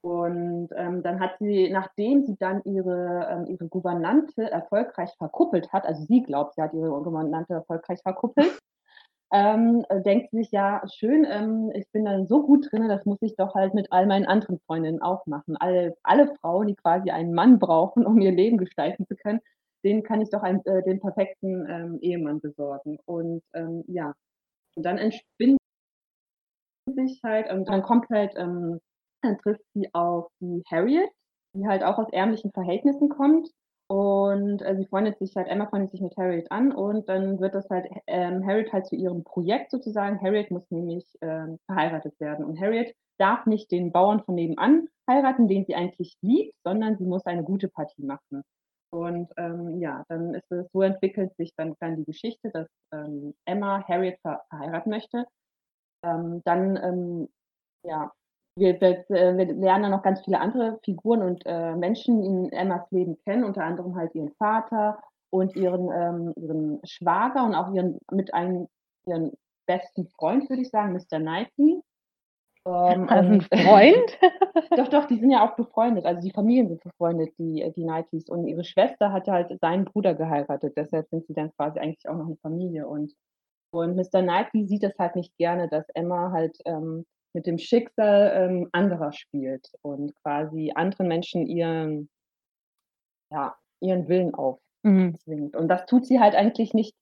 [0.04, 5.86] Und ähm, dann hat sie, nachdem sie dann ihre, ähm, ihre Gouvernante erfolgreich verkuppelt hat,
[5.86, 8.58] also sie glaubt, sie hat ihre Gouvernante erfolgreich verkuppelt,
[9.32, 13.06] ähm, äh, denkt sie sich, ja, schön, ähm, ich bin dann so gut drin, das
[13.06, 15.56] muss ich doch halt mit all meinen anderen Freundinnen auch machen.
[15.56, 19.40] Alle, alle Frauen, die quasi einen Mann brauchen, um ihr Leben gestalten zu können,
[19.84, 22.98] denen kann ich doch einen, äh, den perfekten ähm, Ehemann besorgen.
[23.06, 24.12] Und ähm, ja,
[24.76, 25.56] und dann entspinnt
[26.94, 28.80] sich halt, und dann kommt halt ähm,
[29.24, 31.10] dann trifft sie auf die Harriet,
[31.54, 33.48] die halt auch aus ärmlichen Verhältnissen kommt.
[33.86, 37.54] Und äh, sie freundet sich halt, Emma freundet sich mit Harriet an und dann wird
[37.54, 40.20] das halt ähm, Harriet halt zu ihrem Projekt sozusagen.
[40.22, 42.46] Harriet muss nämlich ähm, verheiratet werden.
[42.46, 47.04] Und Harriet darf nicht den Bauern von nebenan heiraten, den sie eigentlich liebt, sondern sie
[47.04, 48.42] muss eine gute Partie machen.
[48.90, 53.34] Und ähm, ja, dann ist es, so entwickelt sich dann, dann die Geschichte, dass ähm,
[53.44, 55.26] Emma Harriet ver verheiraten möchte.
[56.04, 57.28] Ähm, dann ähm,
[57.84, 58.12] ja,
[58.56, 62.52] wir, wir, äh, wir, lernen dann noch ganz viele andere Figuren und äh, Menschen in
[62.52, 64.98] Emmas Leben kennen, unter anderem halt ihren Vater
[65.30, 68.68] und ihren, ähm, ihren Schwager und auch ihren mit einem
[69.06, 69.32] ihren
[69.66, 71.18] besten Freund, würde ich sagen, Mr.
[71.18, 71.82] Knightley.
[72.66, 74.18] Ähm, also ein Freund?
[74.76, 76.06] doch, doch, die sind ja auch befreundet.
[76.06, 78.28] Also die Familien sind befreundet, die, die Knightleys.
[78.28, 80.74] Und ihre Schwester hatte halt seinen Bruder geheiratet.
[80.76, 82.86] Deshalb sind sie dann quasi eigentlich auch noch eine Familie.
[82.86, 83.12] Und,
[83.72, 84.22] und Mr.
[84.22, 87.04] Knightley sieht es halt nicht gerne, dass Emma halt ähm,
[87.34, 92.08] mit dem Schicksal ähm, anderer spielt und quasi anderen Menschen ihren,
[93.30, 94.64] ja, ihren Willen aufzwingt.
[95.24, 95.50] Mhm.
[95.54, 96.94] Und das tut sie halt eigentlich nicht.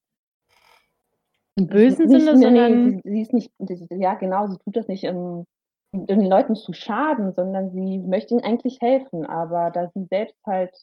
[1.57, 2.87] Im bösen nicht, Sinne, sondern.
[2.87, 3.53] Nee, sie, sie, ist nicht,
[3.91, 5.47] ja, genau, sie tut das nicht, um,
[5.93, 9.27] um den Leuten zu schaden, sondern sie möchte ihnen eigentlich helfen.
[9.27, 10.75] Aber da sie selbst halt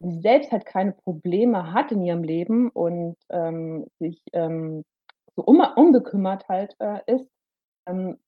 [0.00, 4.84] sie selbst halt keine Probleme hat in ihrem Leben und ähm, sich ähm,
[5.36, 7.28] so un unbekümmert halt äh, ist,
[7.86, 8.18] ähm,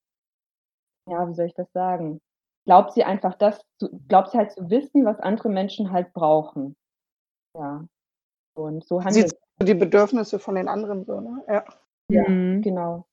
[1.09, 2.20] ja, wie soll ich das sagen?
[2.64, 3.61] Glaubt sie einfach das
[4.09, 6.76] glaubt sie halt zu wissen, was andere Menschen halt brauchen.
[7.57, 7.86] Ja.
[8.54, 11.42] Und so handelt Sieht die Bedürfnisse von den anderen so, ne?
[11.48, 11.64] Ja.
[12.09, 12.62] Ja, mhm.
[12.62, 13.07] genau.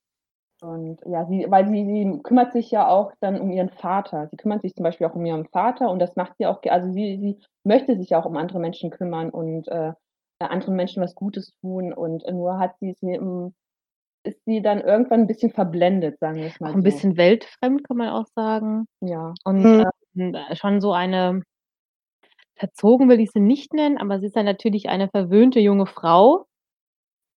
[0.61, 4.27] Und ja, sie weil sie sie kümmert sich ja auch dann um ihren Vater.
[4.29, 6.91] Sie kümmert sich zum Beispiel auch um ihren Vater und das macht sie auch also
[6.91, 9.93] sie sie möchte sich ja auch um andere Menschen kümmern und, äh,
[10.39, 13.53] anderen Menschen was Gutes tun und nur hat sie es im
[14.25, 16.83] ist sie dann irgendwann ein bisschen verblendet, sagen wir es mal Auch 'n so.
[16.83, 18.85] bisschen weltfremd, kann man auch sagen.
[19.01, 19.37] Ja.
[19.43, 19.83] Und, Mhm.
[20.15, 21.43] ähm, schon so eine
[22.57, 26.45] verzogen will ich sie nicht nennen, aber sie ist ja natürlich eine verwöhnte junge Frau,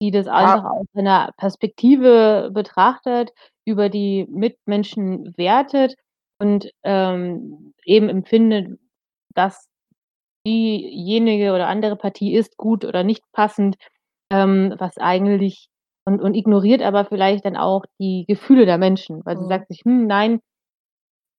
[0.03, 0.67] die das einfach Ja.
[0.67, 3.33] aus einer Perspektive betrachtet,
[3.67, 5.97] über die Mitmenschen wertet
[6.41, 8.79] und, ähm, eben empfindet,
[9.35, 9.69] dass
[10.47, 13.77] diejenige oder andere Partie ist gut oder nicht passend,
[14.31, 15.69] ähm, was eigentlich
[16.07, 19.47] und und ignoriert aber vielleicht dann auch die Gefühle der Menschen, weil sie Mhm.
[19.47, 20.41] sagt sich: „Hm, nein,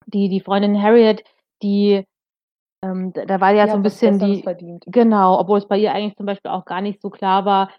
[0.07, 1.23] die die Freundin Harriet,
[1.63, 2.05] die
[2.83, 4.87] ähm, da da war ja Die so 'n hat was bisschen die verdient.
[4.87, 7.71] genau, obwohl es bei ihr eigentlich zum Beispiel auch gar nicht so klar war,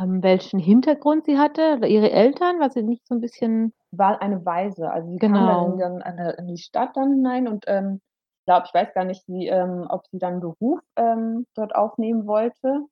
[0.00, 4.22] ähm, welchen Hintergrund sie hatte oder ihre Eltern, war sie nicht so 'n bisschen War
[4.22, 4.90] eine Waise.
[4.90, 5.82] Also, sie kam dann in Genau.
[5.82, 8.00] an der in die Stadt dann hinein und, ähm,
[8.46, 12.86] glaube ich weiß gar nicht, wie ähm, ob sie dann Beruf, ähm, dort aufnehmen wollte.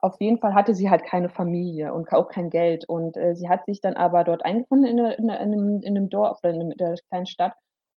[0.00, 3.48] Auf jeden Fall hatte sie halt keine Familie und auch kein Geld und, äh, sie
[3.48, 6.70] hat sich dann aber dort eingefunden in in in 'nem in 'nem Dorf oder in
[6.70, 7.54] der kleinen Stadt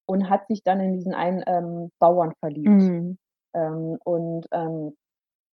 [0.07, 2.81] und hat sich dann in diesen einen, ähm, Bauern verliebt.
[2.81, 3.19] Mhm.
[3.55, 4.97] Ähm, und, ähm,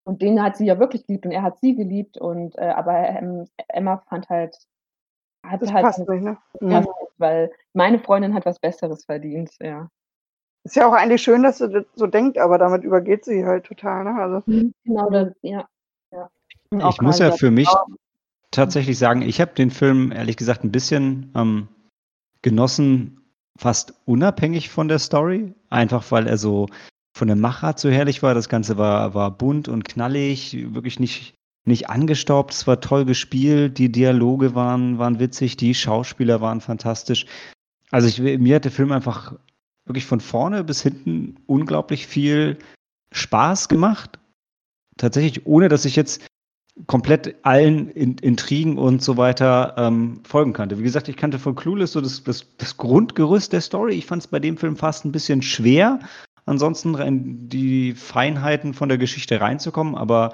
[0.06, 2.94] Und den hat sie ja wirklich geliebt und er hat sie geliebt und äh, aber
[3.70, 4.58] Emma fand halt
[5.46, 6.38] hat Das halt passt nicht ne?
[6.54, 6.90] gepasst, Mhm.
[7.18, 9.90] weil meine Freundin hat was Besseres verdient, ja.
[10.66, 13.66] Ist ja auch eigentlich schön, dass sie das so denkt, aber damit übergeht sie halt
[13.66, 14.16] total, ne?
[14.22, 14.44] Also,
[14.84, 15.68] Genau, das, ja.
[16.12, 16.30] Ja.
[16.90, 17.70] Ich muss ja für mich
[18.52, 21.68] tatsächlich sagen, ich habe den Film ehrlich gesagt ein bisschen ähm,
[22.42, 23.22] genossen,
[23.58, 25.54] fast unabhängig von der Story.
[25.70, 26.68] Einfach weil er so
[27.16, 28.34] von der Machart so herrlich war.
[28.34, 31.36] Das Ganze war, war bunt und knallig, wirklich nicht,
[31.66, 32.54] nicht angestaubt.
[32.54, 37.26] Es war toll gespielt, die Dialoge waren, waren witzig, die Schauspieler waren fantastisch.
[37.92, 39.36] Also ich, mir hat der Film einfach
[39.86, 42.58] wirklich von vorne bis hinten unglaublich viel
[43.12, 44.20] Spaß gemacht.
[44.98, 46.26] Tatsächlich, ohne dass ich jetzt
[46.88, 50.78] komplett allen In Intrigen und so weiter ähm, folgen kannte.
[50.78, 53.94] Wie gesagt, ich kannte von Clueless so das, das, das Grundgerüst der Story.
[53.94, 56.00] Ich fand es bei dem Film fast ein bisschen schwer,
[56.46, 59.96] ansonsten in die Feinheiten von der Geschichte reinzukommen.
[59.96, 60.34] Aber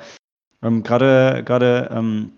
[0.64, 2.32] ähm, gerade gerade ähm,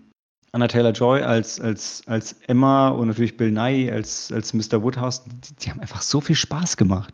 [0.52, 4.82] Anna Taylor Joy als, als, als Emma und natürlich Bill Nye als, als Mr.
[4.82, 7.12] Woodhouse, die, die haben einfach so viel Spaß gemacht.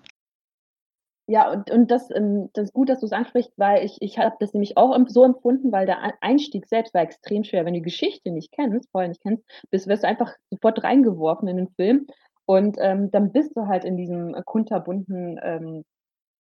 [1.32, 4.18] Ja, und, und das, ähm, das ist gut, dass du es ansprichst, weil ich, ich
[4.18, 7.64] habe das nämlich auch so empfunden, weil der Ein- Einstieg selbst war extrem schwer.
[7.64, 11.46] Wenn du die Geschichte nicht kennst, vorher nicht kennst, bist, wirst du einfach sofort reingeworfen
[11.46, 12.06] in den Film.
[12.46, 15.84] Und ähm, dann bist du halt in diesem kunterbunten ähm,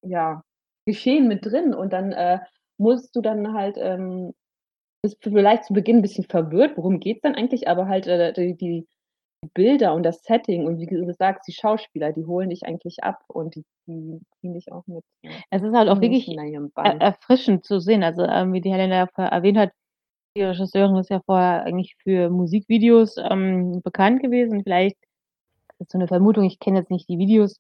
[0.03, 0.43] ja,
[0.87, 1.75] Geschehen mit drin.
[1.75, 2.41] Und dann äh,
[2.79, 4.35] musst du dann halt, ähm,
[5.03, 8.57] bist vielleicht zu Beginn ein bisschen verwirrt, worum geht's dann eigentlich, aber halt äh, die,
[8.57, 8.89] die
[9.55, 13.25] Bilder und das Setting und wie du sagst, die Schauspieler, die holen dich eigentlich ab
[13.29, 15.05] und die, die ziehen dich auch mit.
[15.51, 18.05] Es ist halt auch wirklich er erfrischend zu sehen.
[18.05, 19.73] Also, ähm, wie die Helena ja erwähnt hat,
[20.37, 24.63] die Regisseurin ist ja vorher eigentlich für Musikvideos ähm, bekannt gewesen.
[24.63, 24.97] Vielleicht
[25.79, 27.57] ist so eine Vermutung, ich kenne jetzt nicht die Videos.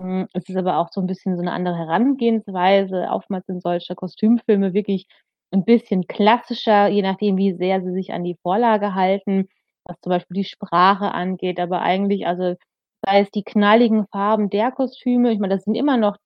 [0.00, 3.08] Hm, es ist aber auch so ein bisschen so eine andere Herangehensweise.
[3.10, 5.06] Oftmals sind solche Kostümfilme wirklich
[5.52, 9.48] ein bisschen klassischer, je nachdem, wie sehr sie sich an die Vorlage halten,
[9.84, 11.60] was zum Beispiel die Sprache angeht.
[11.60, 12.56] Aber eigentlich, also
[13.04, 16.16] sei es die knalligen Farben der Kostüme, ich meine, das sind immer noch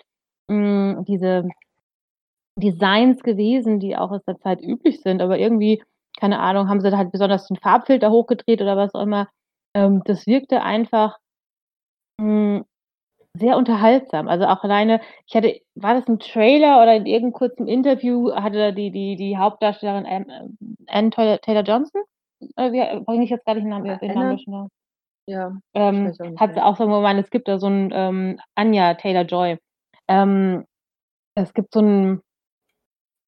[0.51, 1.49] hm, diese
[2.57, 5.83] Designs gewesen, die auch aus der Zeit üblich sind, aber irgendwie,
[6.19, 9.29] keine Ahnung, haben sie da halt besonders den Farbfilter hochgedreht oder was auch immer.
[9.75, 11.19] Ähm, das wirkte einfach
[12.21, 12.65] hm,
[13.35, 14.29] sehr unterhaltsam.
[14.29, 18.73] Also auch alleine, ich hatte, war das ein Trailer oder in irgendeinem kurzen Interview, hatte
[18.73, 22.03] die, die, die Hauptdarstellerin ähm, Anne Taylor Johnson,
[22.57, 24.25] äh, wie bringe ich jetzt gar nicht den Namen, Äh, den Anna?
[24.25, 24.69] Namen schon da.
[25.27, 29.25] Ja, Ähm, auch hat auch so gemeint, es gibt da so ein ähm, Anja Taylor
[29.25, 29.59] Joy.
[30.09, 30.65] Ähm,
[31.35, 32.23] es gibt so ein,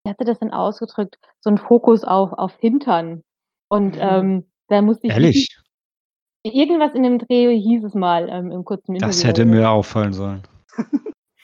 [0.04, 1.18] wie hat sie das denn ausgedrückt?
[1.40, 3.22] So ein Fokus auf, auf Hintern.
[3.68, 4.00] Und Mhm.
[4.00, 5.58] ähm, da musste ich Ehrlich,
[6.42, 9.12] irgendwas in dem Dreh hieß es mal ähm, im kurzen Interview.
[9.12, 10.42] das hätte mir auffallen sollen.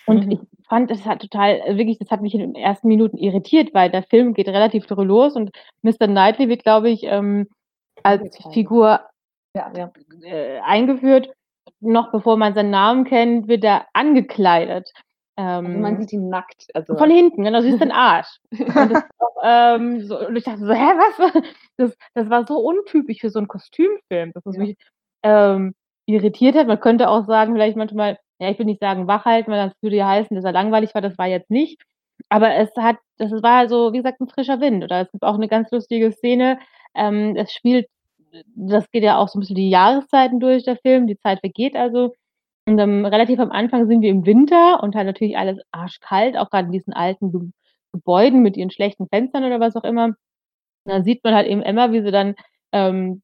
[0.07, 0.33] Und Mhm.
[0.33, 0.39] ich
[0.69, 3.91] fand, es hat total, äh, wirklich, das hat mich in den ersten Minuten irritiert, weil
[3.91, 5.51] der Film geht relativ früh los und
[5.83, 6.07] Mr.
[6.07, 7.49] Knightley wird, glaube ich, ähm,
[8.03, 8.37] als.
[8.53, 9.01] Figur
[9.57, 9.93] Ja, ja.
[10.23, 11.31] äh, eingeführt.
[11.81, 14.91] Noch bevor man seinen Namen kennt, wird er angekleidet.
[15.39, 16.67] Also Ähm, man sieht ihn nackt.
[16.75, 18.39] Also von hinten, genau, du siehst den Arsch.
[18.51, 21.43] Und, ist auch, ähm, so, und ich dachte so, hä, was?
[21.77, 24.63] Das, das war so untypisch für so einen Kostümfilm, dass es Ja.
[24.63, 24.77] mich
[25.23, 25.75] ähm,
[26.07, 26.67] irritiert hat.
[26.67, 29.97] Man könnte auch sagen, vielleicht manchmal, ja, ich will nicht sagen wachhalten, weil das würde
[29.97, 31.83] ja heißen, dass er langweilig war, das war jetzt nicht.
[32.31, 34.83] Aber es hat, das war so, wie gesagt, ein frischer Wind.
[34.85, 36.59] Oder es gibt auch eine ganz lustige Szene.
[36.97, 37.89] Ähm, es spielt,
[38.55, 41.07] das geht ja auch so ein bisschen die Jahreszeiten durch, der Film.
[41.07, 42.15] Die Zeit vergeht also.
[42.69, 46.51] Und ähm, relativ am Anfang sind wir im Winter und halt natürlich alles arschkalt, auch
[46.51, 47.41] gerade in diesen alten Ge
[47.93, 50.07] Gebäuden mit ihren schlechten Fenstern oder was auch immer.
[50.07, 50.17] Und
[50.85, 52.35] dann sieht man halt eben Emma, wie sie dann
[52.73, 53.23] ähm,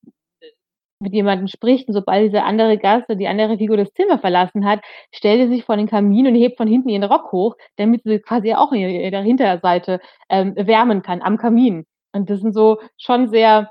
[1.02, 4.64] mit jemandem spricht und sobald diese andere Gast oder die andere Figur das Zimmer verlassen
[4.64, 4.80] hat,
[5.12, 8.20] stellt sie sich vor den Kamin und hebt von hinten ihren Rock hoch, damit sie
[8.20, 10.00] quasi auch in der Hinterseite
[10.30, 11.84] ähm, wärmen kann am Kamin.
[12.14, 13.70] Und das sind so schon sehr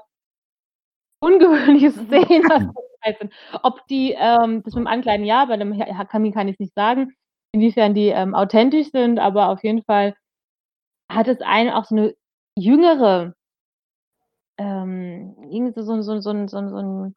[1.21, 2.63] ungewöhnliche Szenen, was.
[3.19, 3.33] Und
[3.63, 5.75] Ob die, ähm, das mit dem Ankleiden ja, bei dem
[6.07, 7.15] Kamin kann ich nicht sagen,
[7.51, 10.15] inwiefern die ähm, authentisch sind, aber auf jeden Fall
[11.11, 12.15] hat es einen auch so eine
[12.55, 13.33] jüngere,
[14.59, 17.15] ähm, irgendwie so, so, so, so, so, so ein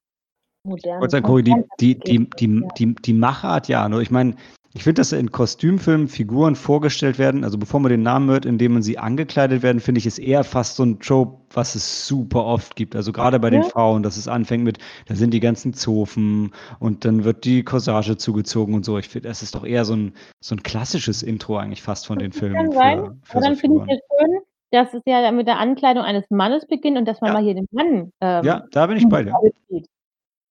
[0.64, 1.01] Ich modern.
[1.01, 1.45] wollte sagen,
[1.79, 4.37] die, die, die, die, die, die Machart, ja, nur ich meine,
[4.77, 8.72] ich finde, dass in Kostümfilmen Figuren vorgestellt werden, also bevor man den Namen hört, indem
[8.72, 12.45] man sie angekleidet werden, finde ich, ist eher fast so ein Trope, was es super
[12.45, 12.97] oft gibt.
[12.97, 13.68] Also gerade bei den Ja.
[13.68, 18.16] Frauen, dass es anfängt mit, da sind die ganzen Zofen und dann wird die Corsage
[18.16, 18.99] zugezogen und so.
[18.99, 22.18] Ich finde, das ist doch eher so ein, so ein klassisches Intro eigentlich fast von
[22.18, 24.39] den Filmen kann sein, für, für Aber so dann finde ich ja schön,
[24.72, 27.35] dass es ja mit der Ankleidung eines Mannes beginnt und dass man Ja.
[27.35, 29.35] mal hier den Mann ähm, Ja, da bin ich bei dir.
[29.68, 29.87] sieht.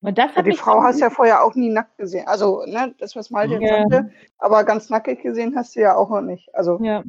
[0.03, 2.27] Und das Ja, hat die Frau hast du ja vorher auch nie nackt gesehen.
[2.27, 3.89] Also, ne, das, was Malte Ja.
[3.89, 6.53] sagte, aber ganz nackig gesehen hast du ja auch noch nicht.
[6.55, 7.05] Also, Ja.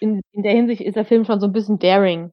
[0.00, 2.30] in, in, der Hinsicht ist der Film schon so ein bisschen daring.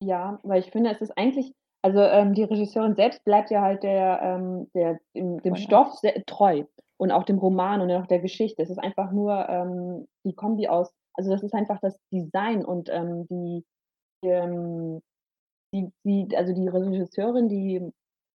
[0.00, 1.54] Ja, weil ich finde, es ist eigentlich
[1.84, 6.24] also, ähm, die Regisseurin selbst bleibt ja halt der ähm, der dem dem Stoff sehr
[6.26, 6.62] treu
[6.96, 8.62] und auch dem Roman und auch der Geschichte.
[8.62, 12.88] Es ist einfach nur, ähm, die Kombi aus also, das ist einfach das Design und,
[12.88, 13.64] ähm, die
[14.22, 15.02] ähm,
[15.74, 17.82] die die also, die Regisseurin, die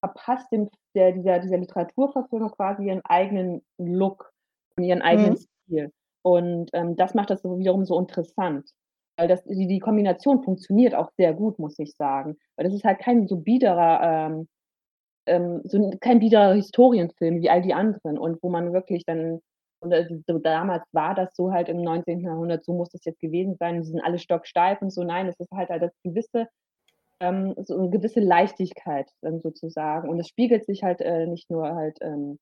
[0.04, 4.32] verpasst dem der dieser dieser Literaturverfilmung quasi ihren eigenen Look
[4.78, 5.38] und ihren eigenen Mhm.
[5.38, 5.92] Stil.
[6.24, 8.70] Und, ähm, das macht das so wiederum so interessant.
[9.18, 12.38] Weil das die die Kombination funktioniert auch sehr gut, muss ich sagen.
[12.58, 14.48] Weil das ist halt kein so biederer, ähm
[15.28, 19.40] ähm, so kein biederer Historienfilm wie all die anderen und wo man wirklich dann
[19.82, 22.26] und, äh, so damals war das so halt im 19.
[22.28, 25.04] Jahrhundert, so muss das jetzt gewesen sein, die sind alle stocksteif und so.
[25.04, 26.48] Nein, es ist halt halt das gewisse
[27.24, 30.10] ähm, so 'ne gewisse Leichtigkeit dann sozusagen.
[30.10, 32.40] Und es spiegelt sich halt, äh, nicht nur halt, ähm,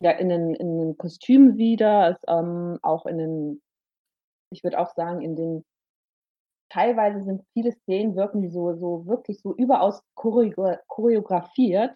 [0.00, 3.62] ja, in den in den Kostümen wider, es, ähm, auch in den
[4.52, 5.64] ich würde auch sagen, in den
[6.70, 11.92] teilweise sind viele Szenen wirken so so wirklich so überaus choreo choreografiert,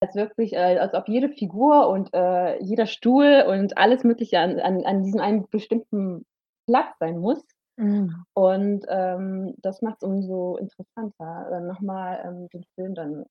[0.00, 4.60] als wirklich äh, als ob jede Figur und, äh, jeder Stuhl und alles Mögliche an
[4.60, 6.26] an an diesem einen bestimmten
[6.66, 7.42] Platz sein muss.
[7.78, 8.24] Mhm.
[8.34, 13.24] Und, ähm, das macht's umso interessanter, dann noch mal, ähm, den Film dann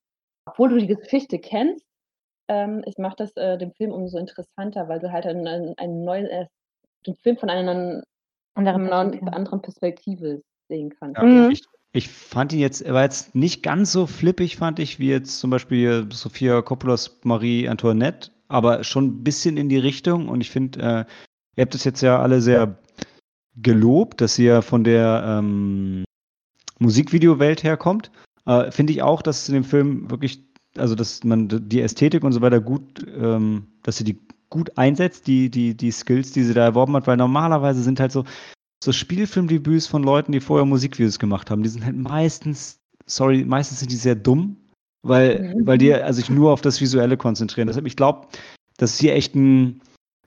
[0.48, 1.86] obwohl du die Geschichte kennst,
[2.50, 6.28] ähm, es macht das, äh, den Film umso interessanter, weil du halt einen einen neuen
[6.28, 6.48] äh,
[7.08, 8.04] den Film von einer
[8.56, 9.34] Andere neuen Perspektive.
[9.34, 11.22] anderen Perspektive sehen kannst.
[11.22, 11.52] Ja, Mhm.
[11.52, 11.62] ich
[11.94, 15.40] ich fand ihn jetzt er war jetzt nicht ganz so flippig, fand ich, wie jetzt
[15.40, 20.30] zum Beispiel Sofia Coppolas Marie Antoinette, aber schon 'n bisschen in die Richtung.
[20.30, 21.06] Und ich finde, äh,
[21.58, 22.78] ihr habt das jetzt ja alle sehr
[23.56, 26.04] gelobt, dass sie ja von der, ähm,
[26.80, 28.12] Musikvideowelt herkommt.
[28.46, 30.44] Äh, finde ich auch, dass in dem Film wirklich
[30.78, 35.28] also, dass man die Ästhetik und so weiter gut ähm, dass sie die gut einsetzt,
[35.28, 38.24] die die die Skills, die sie da erworben hat, weil normalerweise sind halt so
[38.84, 43.80] so Spielfilmdebüts von Leuten, die vorher Musikvideos gemacht haben, die sind halt meistens sorry, meistens
[43.82, 44.58] sind die sehr dumm,
[45.04, 45.68] weil Mhm.
[45.68, 47.68] weil die ja sich nur auf das Visuelle konzentrieren.
[47.68, 48.28] Deshalb ich glaube,
[48.78, 49.82] dass es hier echt 'n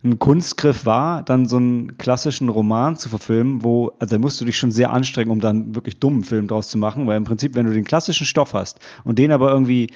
[0.05, 4.45] 'n Kunstgriff war, dann so 'n klassischen Roman zu verfilmen, wo also, da musst du
[4.45, 7.25] dich schon sehr anstrengen, um da 'n wirklich dummen Film draus zu machen, weil im
[7.25, 9.91] Prinzip, wenn du den klassischen Stoff hast und den aber irgendwie,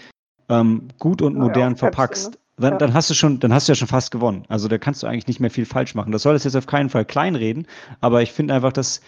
[0.48, 2.38] ähm, gut und modern aufpeppst, verpackst, ne?
[2.58, 2.78] dann Ja.
[2.78, 4.44] dann hast du schon dann hast du ja schon fast gewonnen.
[4.48, 6.12] Also, da kannst du eigentlich nicht mehr viel falsch machen.
[6.12, 7.66] Das soll das jetzt auf keinen Fall kleinreden,
[8.00, 9.00] aber ich finde einfach, dass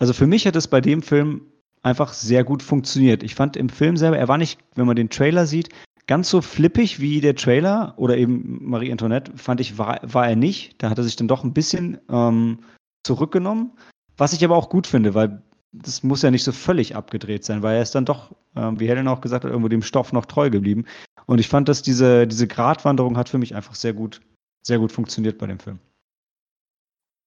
[0.00, 1.42] also, für mich hat es bei dem Film
[1.82, 3.22] einfach sehr gut funktioniert.
[3.22, 5.70] Ich fand im Film selber er war nicht, wenn man den Trailer sieht,
[6.06, 10.36] ganz so flippig wie der Trailer oder eben Marie Antoinette, fand ich, war war er
[10.36, 10.82] nicht.
[10.82, 12.60] Da hat er sich dann doch 'n bisschen, ähm,
[13.06, 13.72] zurückgenommen,
[14.16, 15.42] was ich aber auch gut finde, weil
[15.72, 18.88] das muss ja nicht so völlig abgedreht sein, weil er ist dann doch, ähm, wie
[18.88, 20.84] Helen auch gesagt hat, irgendwo dem Stoff noch treu geblieben.
[21.26, 24.20] Und ich fand, dass diese diese Gratwanderung hat für mich einfach sehr gut
[24.66, 25.78] sehr gut funktioniert bei dem Film.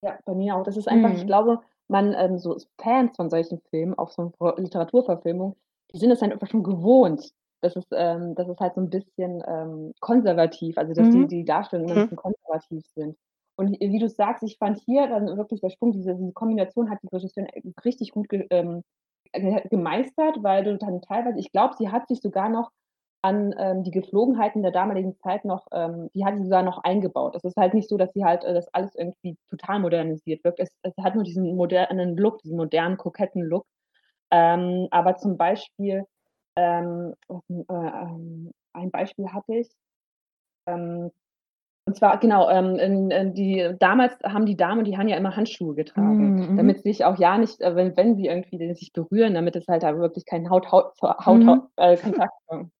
[0.03, 0.63] Ja, bei mir auch.
[0.63, 1.27] Das ist einfach ich Mhm.
[1.27, 1.59] glaube,
[1.89, 5.55] man, ähm so Fans von solchen Filmen, auch so Literaturverfilmungen,
[5.93, 8.89] die sind es dann einfach schon gewohnt, dass es ähm, dass es halt so 'n
[8.89, 11.29] bisschen, ähm, konservativ also, dass die Mhm.
[11.29, 12.05] die Darstellungen immer 'n Mhm.
[12.05, 13.17] bisschen konservativ sind.
[13.57, 16.99] Und wie du sagst, ich fand hier dann wirklich der Sprung, diese diese Kombination hat
[17.03, 18.83] die Regisseurin e richtig gut ge ähm,
[19.33, 22.71] ge gemeistert, weil du dann teilweise ich glaube, sie hat sich sogar noch
[23.23, 27.35] an, ähm, die Geflogenheiten der damaligen Zeit noch ähm, die hat sie sogar noch eingebaut.
[27.35, 30.59] Es ist halt nicht so, dass sie halt, äh, das alles irgendwie total modernisiert wirkt.
[30.61, 33.65] Es es hat nur diesen modernen Look, diesen modernen, koketten Look.
[34.31, 36.05] Ähm, aber zum Beispiel,
[36.59, 37.15] ähm,
[37.49, 39.69] 'n äh, ähm, ein Beispiel hatte ich,
[40.67, 41.11] ähm,
[41.87, 45.35] und zwar genau, ähm, in in die damals haben die Damen die haben ja immer
[45.37, 46.55] Handschuhe getragen, Mhm, mhm.
[46.55, 49.83] damit sich auch ja nicht äh, wenn wenn sie irgendwie sich berühren, damit es halt
[49.83, 51.69] da wirklich kein Haut Haut Haut Mhm.
[51.77, 52.71] Äh, Kontakt kommt.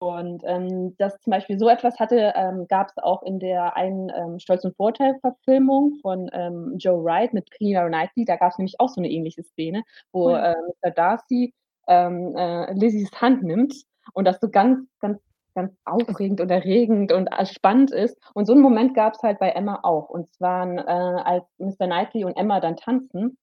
[0.00, 4.38] Und, ähm, das zum Beispiel so etwas hatte ähm, gab's auch in der einen, ähm,
[4.38, 8.24] Stolz und Vorteil-Verfilmung von, ähm, Joe Wright mit Keira Knightley.
[8.24, 10.38] Da gab's nämlich auch so 'ne ähnliche Szene, wo, Oh ja.
[10.38, 10.54] äh,
[10.84, 10.92] Mr.
[10.92, 11.52] Darcy,
[11.88, 13.74] ähm, äh, Lizzies Hand nimmt
[14.14, 15.20] und das so ganz, ganz,
[15.54, 18.16] ganz aufregend und erregend und, äh, spannend ist.
[18.34, 20.08] Und so 'n Moment gab's halt bei Emma auch.
[20.10, 20.82] Und zwar, äh,
[21.22, 21.86] als Mr.
[21.86, 23.38] Knightley und Emma dann tanzen,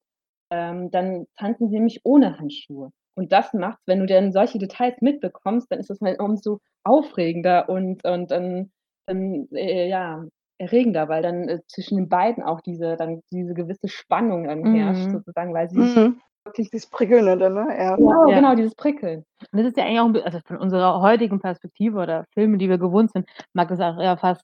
[0.52, 2.92] ähm, dann tanzen sie nämlich ohne Handschuhe.
[3.16, 7.70] Und das macht's wenn du dann solche Details mitbekommst, dann ist es halt umso aufregender
[7.70, 8.72] und und dann
[9.08, 10.26] dann, äh, ja,
[10.60, 15.10] erregender, weil dann, äh, zwischen den beiden auch diese dann diese gewisse Spannung dann herrscht
[15.10, 15.12] Mhm.
[15.12, 16.22] sozusagen, weil sie Mhm.
[16.46, 17.76] Wirklich Dieses Prickelnde dann, ne?
[17.78, 17.96] Ja.
[17.98, 18.36] Genau, Ja.
[18.36, 19.26] genau, dieses Prickeln.
[19.52, 22.58] Und das ist ja eigentlich auch 'n bi also, von unserer heutigen Perspektive oder Filme,
[22.58, 24.44] die wir gewohnt sind, mag das auch eher fast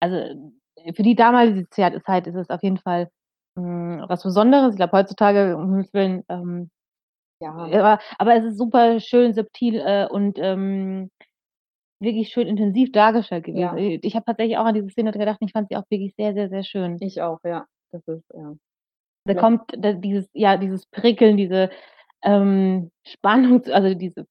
[0.00, 0.16] also,
[0.76, 3.10] äh, für die damalige Zeit ist es auf jeden Fall,
[3.56, 4.72] hm, was Besonderes.
[4.72, 6.70] Ich glaube heutzutage, um Himmels Willen, ähm
[7.42, 7.50] Ja.
[7.50, 11.10] aber aber es ist super schön subtil, äh, und, ähm,
[12.00, 13.76] wirklich schön intensiv dargestellt gewesen.
[13.76, 13.76] Ja.
[13.78, 16.14] Äh, ich habe tatsächlich auch an diese Szene gedacht und ich fand sie auch wirklich
[16.16, 16.98] sehr, sehr, sehr schön.
[17.00, 17.66] Ich auch, ja.
[17.92, 18.54] das ist, ja.
[19.26, 19.40] Da Ja.
[19.40, 21.70] kommt da dieses ja, dieses Prickeln, diese,
[22.22, 24.26] ähm, Spannung, also diese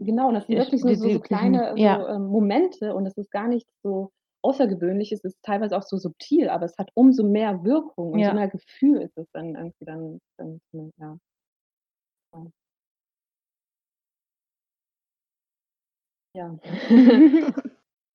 [0.00, 2.08] genau, und das sind wirklich so die so so kleine so, ja.
[2.08, 4.10] ähm, Momente und es ist gar nichts so
[4.42, 8.34] Außergewöhnliches, es ist teilweise auch so subtil, aber es hat umso mehr Wirkung, umso Ja.
[8.34, 11.18] mehr Gefühl ist es dann irgendwie dann dann so, ja.
[16.34, 16.50] Ja.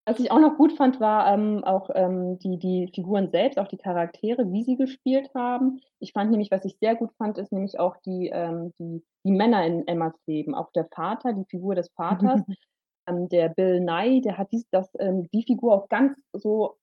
[0.10, 3.68] Was ich auch noch gut fand, war, ähm, auch, ähm, die die Figuren selbst, auch
[3.68, 5.82] die Charaktere, wie sie gespielt haben.
[6.00, 9.32] Ich fand nämlich was ich sehr gut fand, ist nämlich auch die ähm, die die
[9.32, 10.56] Männer in Emmas Leben.
[10.56, 12.42] Auch der Vater, die Figur des Vaters,
[13.08, 16.78] ähm, der Bill Nighy, der hat dies das ähm, die Figur auch ganz so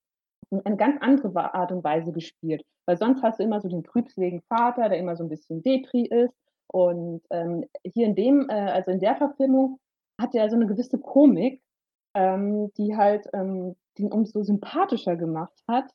[0.51, 2.65] in eine ganz andere Art und Weise gespielt.
[2.87, 6.05] Weil sonst hast du immer so den trübseligen Vater, der immer so 'n bisschen Depri
[6.07, 6.35] ist.
[6.69, 9.81] Und, ähm, hier in dem äh, also in der Verfilmung
[10.21, 11.63] hat er so 'ne gewisse Komik,
[12.17, 15.93] ähm, die halt, ähm, den umso sympathischer gemacht hat.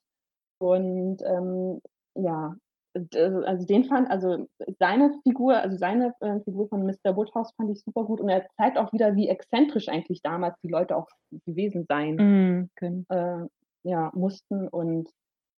[0.59, 1.81] Und, ähm,
[2.15, 2.55] ja,
[2.93, 4.47] äh, also den fand also
[4.79, 7.15] seine Figur also seine, äh, Figur von Mr.
[7.15, 10.69] Woodhouse fand ich super gut und er zeigt auch wieder, wie exzentrisch eigentlich damals die
[10.69, 11.07] Leute auch
[11.45, 13.05] gewesen sein Mhm, können.
[13.09, 13.47] äh,
[13.83, 14.67] ja, mussten.
[14.67, 15.09] Und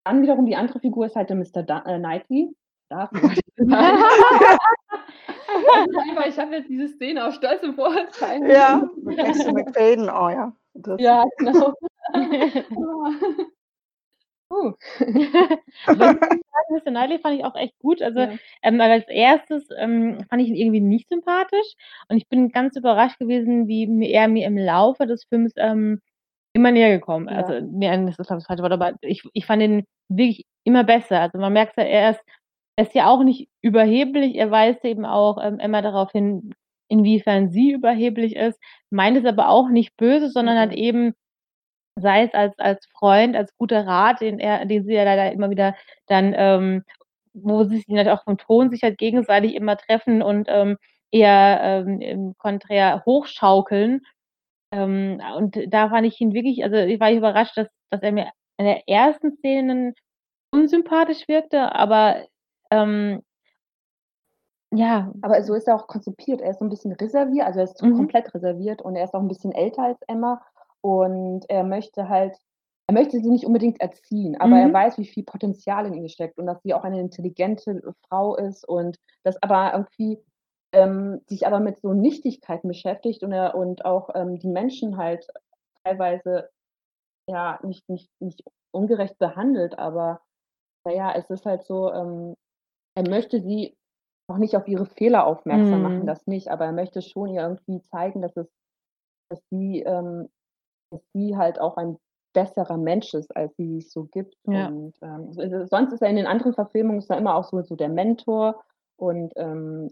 [0.06, 1.64] dann wiederum die andere Figur ist halt der Mr.
[1.64, 2.56] Da äh, Knightley.
[2.92, 3.20] Sagen.
[6.08, 8.50] Einfach, ich habe jetzt diese Szene auf Stolz und Vorurteilen.
[8.50, 9.52] Ja, mit Mr.
[9.54, 10.54] McFadden, oh ja.
[10.74, 11.74] Das Ja, genau.
[14.52, 14.74] Uh.
[16.70, 16.82] Mr.
[16.92, 18.02] Knightley fand ich auch echt gut.
[18.02, 18.34] Also, Ja.
[18.64, 21.74] ähm, als Erstes, ähm, fand ich ihn irgendwie nicht sympathisch
[22.10, 26.02] und ich bin ganz überrascht gewesen, wie er mir im Laufe des Films, ähm,
[26.54, 27.38] immer näher gekommen Ja.
[27.38, 31.22] also, näher das ist, das falsche Wort, aber ich ich fand ihn wirklich immer besser.
[31.22, 32.24] Also, man merkt ja, er ist er
[32.82, 34.36] ist ja auch nicht überheblich.
[34.36, 36.54] Er weist eben auch, ähm, Emma darauf hin,
[36.90, 38.60] inwiefern sie überheblich ist,
[38.92, 40.78] meint es aber auch nicht böse, sondern halt Mhm.
[40.78, 41.14] eben
[42.00, 45.50] sei es als als Freund, als guter Rat, den er den sie ja leider immer
[45.52, 45.76] wieder
[46.08, 46.84] dann, ähm
[47.34, 50.78] wo sie sich halt auch vom Thron sich halt gegenseitig immer treffen und, ähm,
[51.12, 54.02] eher, ähm, Konträr hochschaukeln.
[54.74, 58.12] Ähm, und da fand ich ihn wirklich also, ich war ich überrascht, dass dass er
[58.14, 59.96] mir in der ersten Szenen
[60.54, 62.26] unsympathisch wirkte, aber,
[62.72, 63.22] ähm
[64.74, 65.12] ja.
[65.22, 66.42] Aber so ist er auch konzipiert.
[66.42, 67.92] Er ist so 'n bisschen reserviert, also er ist Mhm.
[67.92, 70.42] komplett reserviert und er ist auch 'n bisschen älter als Emma
[70.82, 72.38] und er möchte halt
[72.88, 74.74] er möchte sie nicht unbedingt erziehen, aber er Mhm.
[74.74, 78.68] weiß, wie viel Potenzial in ihr steckt und dass sie auch eine intelligente Frau ist
[78.68, 80.22] und das aber irgendwie
[80.74, 85.26] ähm, sich aber mit so Nichtigkeiten beschäftigt und er und auch, ähm, die Menschen halt
[85.84, 86.50] teilweise,
[87.28, 90.22] ja, nicht nicht nicht ungerecht behandelt, aber
[90.86, 92.36] na ja, es ist halt so, ähm,
[93.04, 93.76] er möchte sie
[94.28, 96.08] auch nicht auf ihre Fehler aufmerksam machen, Mhm.
[96.08, 98.48] das nicht, aber er möchte schon ihr irgendwie zeigen, dass es
[99.30, 100.30] dass sie ähm,
[100.92, 101.98] dass sie halt auch ein
[102.34, 104.36] besserer Mensch ist, als sie sich so gibt.
[104.46, 104.72] Ja.
[104.72, 105.34] Und, ähm,
[105.68, 108.64] sonst ist er in den anderen Verfilmungen ist er immer auch so so der Mentor
[108.98, 109.90] und, ähm,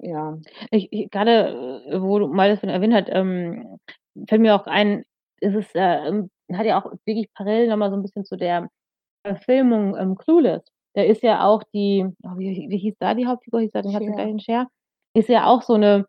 [0.00, 0.38] ja.
[0.72, 3.78] Ich ich grade, äh, wo du mal davon erwähnt hat, ähm,
[4.28, 5.04] fällt mir auch ein,
[5.40, 6.22] es ist, äh,
[6.52, 8.68] hat ja auch wirklich parallel noch mal so 'n bisschen zu der
[9.26, 10.62] Verfilmung, ähm, Clueless.
[10.96, 13.60] Da ist ja auch die oh, wie wie hieß da die Hauptfigur?
[13.60, 14.14] Hieß da die hat den Cher.
[14.14, 14.66] gleichen Cher?
[15.14, 16.06] Ist ja auch so 'ne,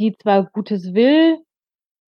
[0.00, 1.38] die zwar Gutes will,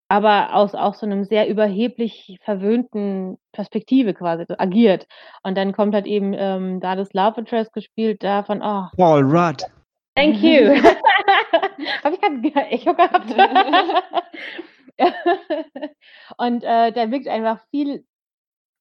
[0.08, 5.06] aber aus auch so 'nem sehr überheblich verwöhnten Perspektive quasi so agiert.
[5.44, 9.22] Und dann kommt halt eben, ähm, da das Love Interest gespielt da von oh Paul
[9.24, 9.64] Rudd.
[10.16, 10.70] Thank you.
[12.04, 13.30] Habe ich grad 'n Echo gehabt?
[16.38, 18.04] Und, äh, der wirkt einfach viel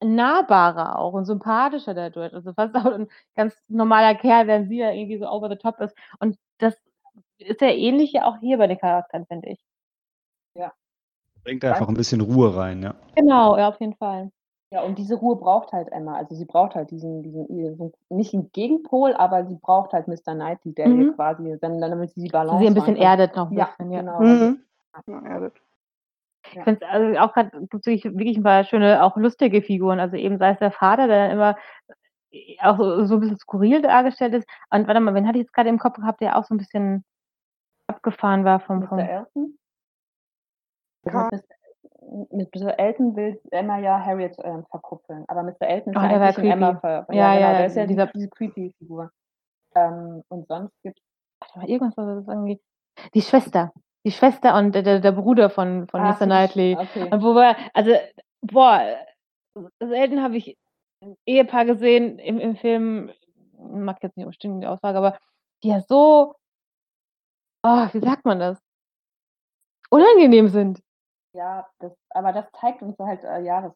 [0.03, 2.33] nahbarer auch und sympathischer dadurch.
[2.33, 5.79] Also, fast auch 'n ganz normaler Kerl, während sie ja irgendwie so over the top
[5.81, 5.95] ist.
[6.19, 6.75] Und das
[7.39, 9.59] ist ja ähnlich ja auch hier bei den Charakteren, finde ich.
[10.55, 10.73] Ja.
[11.45, 12.93] Bringt einfach 'n bisschen Ruhe rein, ja.
[13.17, 14.31] Genau, ja, auf jeden Fall.
[14.71, 16.15] Ja, und diese Ruhe braucht halt Emma.
[16.17, 20.33] Also, sie braucht halt diesen diesen diesen nicht 'n Gegenpol, aber sie braucht halt Mr.
[20.33, 21.13] Knightley, der Mhm.
[21.13, 23.55] quasi dann dann damit sie die Sie Balance sie 'n bisschen erdet noch 'n Ja,
[23.55, 24.03] bisschen, ja.
[24.03, 24.17] genau.
[24.17, 24.65] Mhm.
[25.07, 25.61] Ja, erdet.
[26.51, 29.99] Ich finde es also auch gibt's wirklich wirklich 'n paar schöne, auch lustige Figuren.
[29.99, 31.57] Also, eben sei es der Vater, der dann immer,
[32.31, 34.47] äh, auch so so 'n bisschen skurril dargestellt ist.
[34.71, 36.57] Und warte mal, wen hatte ich jetzt grade im Kopf gehabt, der auch so 'n
[36.59, 37.05] bisschen
[37.87, 38.87] abgefahren war vom Mr.
[38.89, 39.57] vom Elton?
[41.05, 41.45] Also, mit Mr.
[42.31, 42.79] Mr.
[42.79, 45.61] Elton will Emma ja Harriet, ähm, verkuppeln, aber Mr.
[45.67, 46.79] Elton ist Oh, eigentlich in Emma creepy.
[46.79, 49.11] ver ja, Ja, genau, ja, der ist ja die dieser diese creepy Figur.
[49.75, 51.01] Ähm, und sonst gibt's
[51.41, 52.61] warte mal, irgendwas war das irgendwie
[53.15, 53.73] die Schwester.
[54.05, 56.25] Die Schwester und der der der Bruder von von Ach Mr.
[56.27, 56.77] die Sch Knightley.
[56.77, 57.11] okay.
[57.11, 57.91] Wo wir also,
[58.41, 58.81] boah,
[59.79, 60.57] selten habe ich
[61.01, 63.11] 'n Ehepaar gesehen im im Film,
[63.59, 65.17] mag jetzt nicht stimmen, die Aussage, aber
[65.63, 66.35] die ja so
[67.63, 68.59] oh, wie sagt man das?
[69.89, 70.81] Unangenehm sind.
[71.33, 73.73] Ja, das aber das zeigt uns halt, äh, ja, das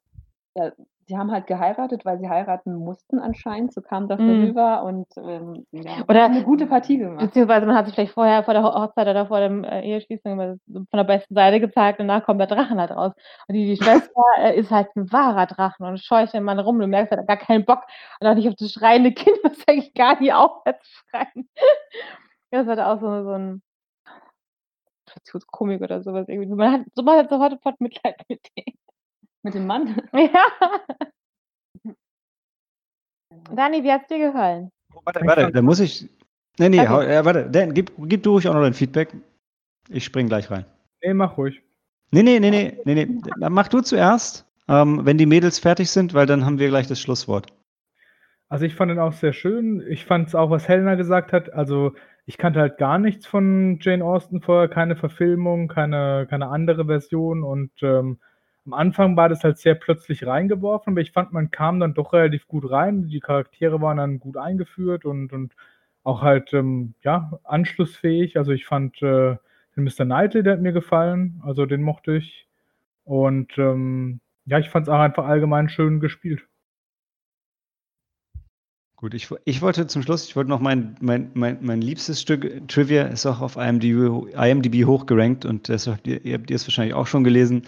[0.56, 0.72] ja,
[1.08, 4.43] die haben halt geheiratet, weil sie heiraten mussten anscheinend, so kam das Mhm.
[4.43, 7.20] rüber und ähm, ja, Oder- eine gute Partie gemacht.
[7.28, 10.58] Beziehungsweise man hat sich vielleicht vorher vor der Ho- Hochzeit oder vor dem äh, Eheschließung
[10.66, 13.12] von der besten Seite gezeigt und danach kommt der Drachen halt raus.
[13.47, 16.80] Und die, die Schwester äh, ist halt ein wahrer Drachen und scheucht den Mann rum.
[16.80, 17.84] Du merkst, er hat gar keinen Bock
[18.20, 21.49] und auch nicht auf das schreiende Kind, was eigentlich gar nie aufhört zu schreien.
[22.49, 23.62] Das war auch so, so ein
[25.51, 26.49] Komik oder sowas irgendwie.
[26.56, 28.74] Man hat, so man hat sofort Mitleid mit dem.
[29.46, 29.96] Mit dem Mann.
[30.14, 30.46] Ja.
[33.56, 34.72] Dani, wie hat's dir gefallen?
[35.04, 36.10] Warte, warte, da muss ich.
[36.58, 36.89] Nee, nee, Okay.
[36.89, 39.14] hau- äh, warte, Dan, gib, gib du ruhig auch noch dein Feedback.
[39.89, 40.66] Ich spring gleich rein.
[41.04, 41.62] Nee, mach ruhig.
[42.12, 43.50] Nee, nee, nee, nee, nee, nee.
[43.50, 47.00] Mach du zuerst, ähm, wenn die Mädels fertig sind, weil dann haben wir gleich das
[47.00, 47.48] Schlusswort.
[48.50, 49.84] Also ich fand ihn auch sehr schön.
[49.89, 51.54] Ich fand es auch, was Helena gesagt hat.
[51.54, 51.93] Also
[52.26, 57.43] ich kannte halt gar nichts von Jane Austen vorher, keine Verfilmung, keine, keine andere Version.
[57.43, 58.18] Und ähm,
[58.66, 62.13] am Anfang war das halt sehr plötzlich reingeworfen, aber ich fand, man kam dann doch
[62.13, 63.07] relativ gut rein.
[63.07, 65.55] Die Charaktere waren dann gut eingeführt und, und
[66.03, 68.38] auch halt ähm, ja, anschlussfähig.
[68.38, 69.38] Also ich fand äh,
[69.76, 70.05] den Mr.
[70.05, 71.41] Knightley, der hat mir gefallen.
[71.45, 72.47] Also den mochte ich.
[73.03, 76.43] Und ähm, ja, ich fand es auch einfach allgemein schön gespielt.
[78.95, 82.68] Gut, ich, ich wollte zum Schluss, ich wollte noch mein, mein, mein, mein liebstes Stück
[82.68, 86.95] Trivia ist auch auf IMDb, IMDb hochgerankt und das, habt ihr, ihr habt es wahrscheinlich
[86.95, 87.63] auch schon gelesen,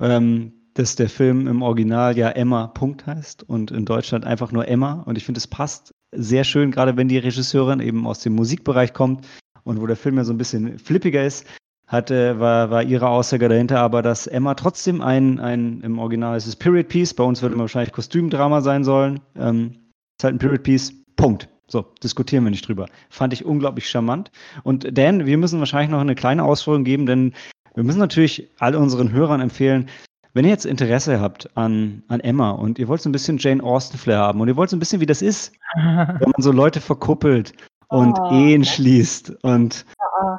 [0.00, 4.68] ähm, dass der Film im Original ja Emma Punkt heißt und in Deutschland einfach nur
[4.68, 5.02] Emma.
[5.06, 8.92] Und ich finde, es passt sehr schön, gerade wenn die Regisseurin eben aus dem Musikbereich
[8.92, 9.26] kommt
[9.64, 11.46] und wo der Film ja so ein bisschen flippiger ist,
[11.86, 16.46] hatte, war, war ihre Aussage dahinter aber, dass Emma trotzdem ein, ein im Original ist
[16.46, 19.20] es Period Piece, bei uns würde man wahrscheinlich Kostümdrama sein sollen.
[19.36, 19.72] Ähm,
[20.18, 20.94] ist halt ein Period Piece.
[21.16, 21.48] Punkt.
[21.66, 22.86] So, diskutieren wir nicht drüber.
[23.10, 24.30] Fand ich unglaublich charmant.
[24.62, 27.32] Und Dan, wir müssen wahrscheinlich noch eine kleine Ausführung geben, denn
[27.74, 29.88] wir müssen natürlich all unseren Hörern empfehlen,
[30.32, 33.62] wenn ihr jetzt Interesse habt an, an Emma und ihr wollt so ein bisschen Jane
[33.62, 36.80] Austen-Flair haben und ihr wollt so ein bisschen, wie das ist, wenn man so Leute
[36.80, 37.52] verkuppelt
[37.88, 38.30] und Oh.
[38.32, 39.84] Ehen schließt und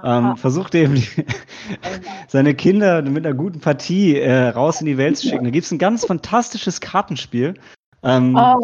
[0.03, 1.07] ähm, versucht eben die,
[2.27, 5.43] seine Kinder mit einer guten Partie äh, raus in die Welt zu schicken.
[5.43, 7.55] Da gibt es ein ganz fantastisches Kartenspiel.
[8.03, 8.59] Ähm, Oh,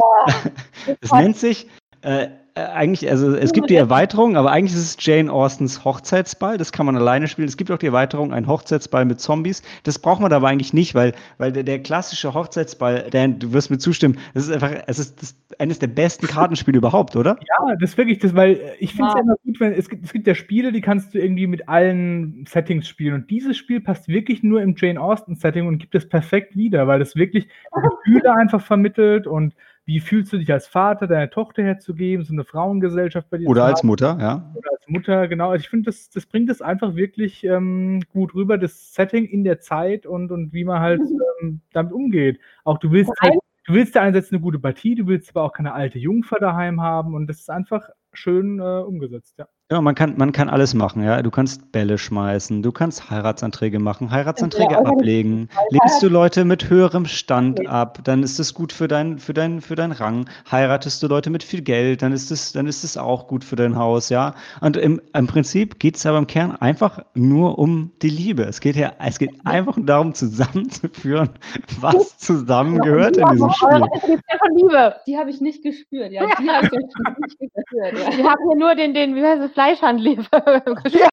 [1.02, 1.68] es nennt sich
[2.02, 6.58] äh, äh, eigentlich, also es gibt die Erweiterung, aber eigentlich ist es Jane Austens Hochzeitsball.
[6.58, 7.48] Das kann man alleine spielen.
[7.48, 9.62] Es gibt auch die Erweiterung, ein Hochzeitsball mit Zombies.
[9.84, 13.70] Das braucht man aber eigentlich nicht, weil, weil der, der klassische Hochzeitsball, Dan, du wirst
[13.70, 17.38] mir zustimmen, das ist einfach, es ist das, eines der besten Kartenspiele überhaupt, oder?
[17.40, 19.20] Ja, das ist wirklich das, weil äh, ich finde es Ja.
[19.20, 21.70] ja immer gut, wenn es gibt, es gibt ja Spiele, die kannst du irgendwie mit
[21.70, 23.14] allen Settings spielen.
[23.14, 27.02] Und dieses Spiel passt wirklich nur im Jane Austen-Setting und gibt es perfekt wieder, weil
[27.02, 29.54] es wirklich Gefühle einfach vermittelt und
[29.88, 33.62] wie fühlst du dich als Vater deiner Tochter herzugeben, so eine Frauengesellschaft bei dir Oder
[33.62, 34.52] zu als haben, Mutter, ja.
[34.54, 35.50] oder als Mutter, genau.
[35.50, 39.46] Also ich finde, das, das bringt es einfach wirklich ähm, gut rüber, das Setting in
[39.46, 41.02] der Zeit und, und wie man halt
[41.42, 42.38] ähm, damit umgeht.
[42.66, 43.36] Auch du willst halt,
[43.66, 46.82] du willst ja einerseits eine gute Partie, du willst aber auch keine alte Jungfer daheim
[46.82, 49.48] haben und das ist einfach schön äh, umgesetzt, ja.
[49.70, 51.22] Ja, man kann, man kann alles machen, ja.
[51.22, 55.50] Du kannst Bälle schmeißen, du kannst Heiratsanträge machen, Heiratsanträge Ja, ablegen.
[55.72, 59.60] Lehnst du Leute mit höherem Stand ab, dann ist das gut für dein, für dein,
[59.60, 60.30] für deinen Rang.
[60.50, 63.58] Heiratest du Leute mit viel Geld, dann ist es, dann ist es auch gut für
[63.58, 64.36] dein Haus, ja.
[64.62, 68.44] Und im, im Prinzip geht es aber im Kern einfach nur um die Liebe.
[68.44, 71.32] Es geht ja, es geht einfach darum, zusammenzuführen,
[71.82, 73.82] was zusammengehört in diesem Spiel.
[74.08, 74.96] ja Liebe.
[75.06, 76.26] Die habe ich nicht gespürt, ja.
[76.40, 78.18] Die habe ich nicht gespürt, ja.
[78.18, 80.18] Wir haben hier nur den, den wie heißt es, Fleischhandel.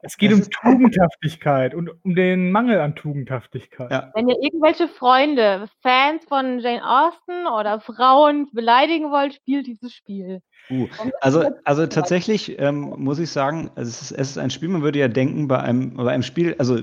[0.00, 3.90] Es geht um Tugendhaftigkeit und um den Mangel an Tugendhaftigkeit.
[3.90, 4.12] Ja.
[4.14, 10.40] Wenn ihr irgendwelche Freunde, Fans von Jane Austen oder Frauen beleidigen wollt, spielt dieses Spiel.
[10.70, 10.86] Uh,
[11.20, 15.00] also, also tatsächlich ähm, muss ich sagen, es ist, es ist ein Spiel, man würde
[15.00, 16.80] ja denken, bei einem, bei einem Spiel, also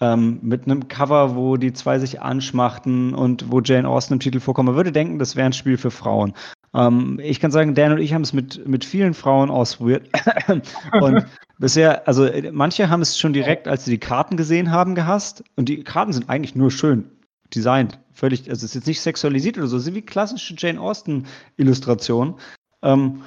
[0.00, 4.38] ähm, mit einem Cover, wo die zwei sich anschmachten und wo Jane Austen im Titel
[4.40, 6.32] vorkommt, man würde denken, das wäre ein Spiel für Frauen.
[6.76, 10.08] Ähm, ich kann sagen, Dan und ich haben es mit, mit vielen Frauen ausprobiert.
[10.92, 11.26] und
[11.58, 15.42] bisher, also äh, manche haben es schon direkt, als sie die Karten gesehen haben, gehasst.
[15.56, 17.10] Und die Karten sind eigentlich nur schön
[17.54, 17.98] designt.
[18.12, 22.34] Völlig, also es ist jetzt nicht sexualisiert oder so, sind wie klassische Jane Austen-Illustrationen.
[22.82, 23.22] Ähm,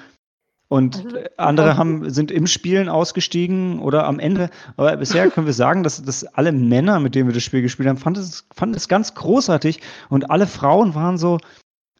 [0.68, 4.52] und Also, andere haben, sind im Spielen ausgestiegen oder am Ende.
[4.78, 7.89] Aber bisher können wir sagen, dass, dass alle Männer, mit denen wir das Spiel gespielt
[7.89, 11.39] haben, fanden es, fanden es ganz großartig und alle Frauen waren so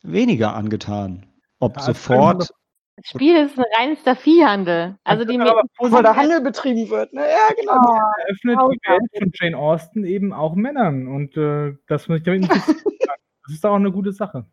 [0.04, 1.26] weniger angetan.
[1.60, 2.50] Ob Ja, sofort.
[2.96, 4.98] Das Spiel ist ein reinster Viehhandel.
[5.06, 7.14] Also die aber Wo so der Handel betrieben wird.
[7.14, 7.22] Ne?
[7.22, 7.82] Ja, genau.
[8.28, 8.90] eröffnet die.
[8.90, 12.50] Welt von Jane Austen eben auch Männern und äh, dass man sich damit.
[13.50, 14.46] Das ist auch eine gute Sache.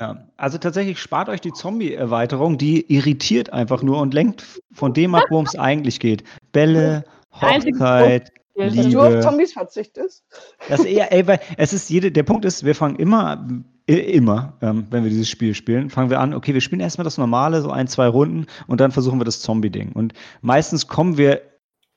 [0.00, 5.16] Ja, also tatsächlich spart euch die Zombie-Erweiterung, die irritiert einfach nur und lenkt von dem
[5.16, 6.22] ab, worum es eigentlich geht.
[6.52, 8.76] Bälle, Hochzeit, spielen.
[8.76, 10.24] Dass du auf Zombies verzichtest.
[10.68, 13.46] Das ist eher, ey, weil es ist jede, der Punkt ist, wir fangen immer,
[13.88, 17.04] i- immer, ähm, wenn wir dieses Spiel spielen, fangen wir an, okay, wir spielen erstmal
[17.04, 19.92] das normale, so ein, zwei Runden und dann versuchen wir das Zombie-Ding.
[19.92, 21.42] Und meistens kommen wir,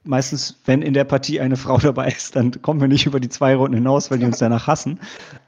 [0.03, 3.29] meistens, wenn in der Partie eine Frau dabei ist, dann kommen wir nicht über die
[3.29, 4.99] zwei Runden hinaus, weil die uns danach hassen.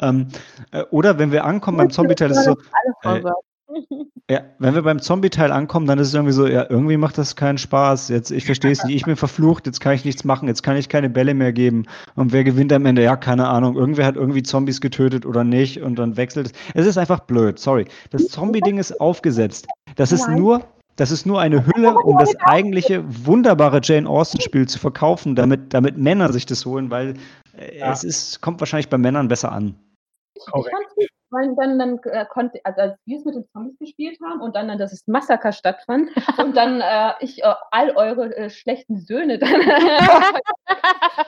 [0.02, 0.28] Ähm,
[0.72, 2.58] äh, oder wenn wir ankommen beim Zombie-Teil, ist es so,
[3.04, 3.24] Äh,
[4.30, 7.36] ja, wenn wir beim Zombie-Teil ankommen, dann ist es irgendwie so, ja, irgendwie macht das
[7.36, 8.10] keinen Spaß.
[8.10, 10.78] Jetzt, ich verstehe es nicht, ich bin verflucht, jetzt kann ich nichts machen, jetzt kann
[10.78, 11.86] ich keine Bälle mehr geben.
[12.16, 13.04] Und wer gewinnt am Ende?
[13.04, 13.76] Ja, keine Ahnung.
[13.76, 16.54] Irgendwer hat irgendwie Zombies getötet oder nicht und dann wechselt es.
[16.74, 17.86] Es ist einfach blöd, sorry.
[18.12, 19.68] Das Zombie-Ding ist aufgesetzt.
[19.96, 20.64] Das ist nur,
[20.96, 25.98] das ist nur eine Hülle, um das eigentliche wunderbare Jane Austen-Spiel zu verkaufen, damit, damit
[25.98, 27.16] Männer sich das holen, weil
[27.58, 27.92] äh, Ja.
[27.92, 29.76] es ist, kommt wahrscheinlich bei Männern besser an.
[30.36, 31.09] Ich, ich Korrekt.
[31.32, 34.56] Weil dann, dann äh, konnte, also als wir es mit den Zombies gespielt haben und
[34.56, 39.00] dann, dann dass das Massaker stattfand und dann äh, ich äh, all eure äh, schlechten
[39.00, 39.54] Söhne dann,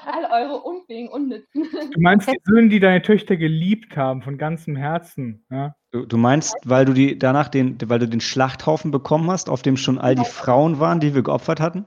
[0.05, 1.67] all eure unfähigen, unnützen.
[1.91, 5.45] Du meinst die Söhne, die deine Töchter geliebt haben, von ganzem Herzen.
[5.49, 5.75] Ja?
[5.91, 9.61] Du, du meinst, weil du die danach den, weil du den Schlachthaufen bekommen hast, auf
[9.61, 11.85] dem schon all die Frauen waren, die wir geopfert hatten?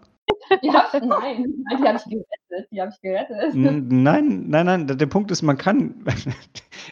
[0.63, 3.55] Ja, nein, nein, die habe ich gerettet, die habe ich gerettet.
[3.55, 4.87] Nein, nein, nein.
[4.87, 6.05] Der Punkt ist, man kann.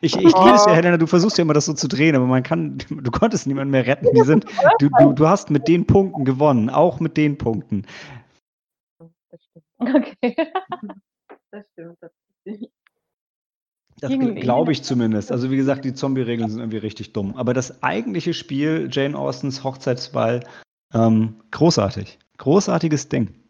[0.01, 2.27] Ich, ich liebe es ja, Helena, du versuchst ja immer das so zu drehen, aber
[2.27, 4.09] man kann, du konntest niemanden mehr retten.
[4.15, 4.47] Die sind,
[4.79, 7.85] du, du, du hast mit den Punkten gewonnen, auch mit den Punkten.
[9.31, 10.37] Das stimmt, Okay.
[11.51, 11.99] das stimmt.
[12.01, 12.11] Das
[12.45, 12.71] stimmt.
[14.01, 14.11] Das
[14.43, 15.31] glaube ich zumindest.
[15.31, 17.37] Also wie gesagt, die Zombie-Regeln sind irgendwie richtig dumm.
[17.37, 20.41] Aber das eigentliche Spiel, Jane Austens Hochzeitsball,
[20.93, 22.19] ähm, großartig.
[22.39, 23.42] Großartiges Ding.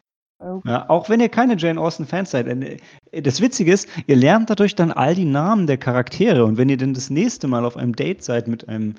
[0.67, 2.47] Ja, auch wenn ihr keine Jane Austen-Fans seid.
[2.47, 6.45] äh, Das Witzige ist, ihr lernt dadurch dann all die Namen der Charaktere.
[6.45, 8.95] Und wenn ihr dann das nächste Mal auf einem Date seid mit einem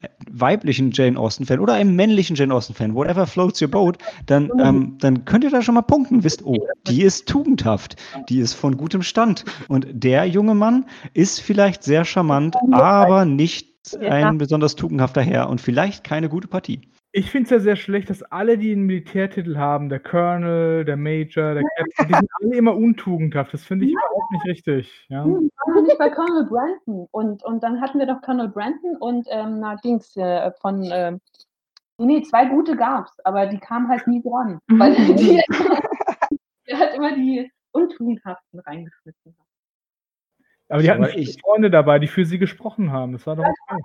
[0.00, 4.96] äh, weiblichen Jane Austen-Fan oder einem männlichen Jane Austen-Fan, whatever floats your boat, dann, ähm,
[5.00, 6.22] dann könnt ihr da schon mal punkten.
[6.24, 7.96] Wisst, oh, die ist tugendhaft,
[8.28, 9.44] die ist von gutem Stand.
[9.68, 13.68] Und der junge Mann ist vielleicht sehr charmant, aber nicht
[14.00, 16.82] ein besonders tugendhafter Herr und vielleicht keine gute Partie.
[17.12, 20.96] Ich finde es ja sehr schlecht, dass alle, die einen Militärtitel haben, der Colonel, der
[20.98, 23.54] Major, der Captain, die sind alle immer untugendhaft.
[23.54, 25.06] Das finde ich überhaupt nicht richtig.
[25.08, 25.24] Ja?
[25.24, 27.08] Hm, Waren wir nicht bei Colonel Brandon?
[27.10, 30.86] Und, und dann hatten wir doch Colonel Brandon und ähm, na, Dings äh, von.
[30.92, 31.20] ähm,
[31.96, 34.60] nee, zwei gute gab's, aber die kamen halt nie dran.
[34.68, 34.78] Mhm.
[34.78, 35.40] Weil die,
[36.68, 39.34] der hat immer die Untugendhaften reingeschmissen.
[40.68, 43.12] Aber die hatten Aber viele ich- Freunde dabei, die für sie gesprochen haben.
[43.12, 43.80] Das war doch okay.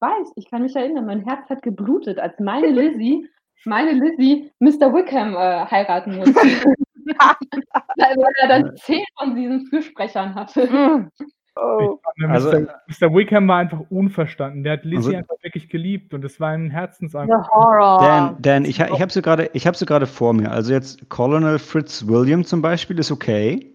[0.00, 3.28] Ich weiß, ich kann mich erinnern, mein Herz hat geblutet, als meine Lizzie,
[3.64, 4.94] meine Lizzie Mr.
[4.94, 6.34] Wickham äh, heiraten musste.
[7.06, 10.66] weil er dann zehn von diesen Fürsprechern hatte.
[10.66, 11.10] Mm.
[11.60, 11.98] Oh.
[12.28, 13.12] Also- Mr.
[13.12, 14.62] Wickham war einfach unverstanden.
[14.62, 17.34] Der hat Lizzie Also- einfach wirklich geliebt und es war ein Herzensangst.
[17.50, 17.98] Horror.
[17.98, 20.52] Dan, Dan ich, ich habe sie gerade, ich habe sie gerade vor mir.
[20.52, 23.74] Also jetzt Colonel Fritz William zum Beispiel ist okay.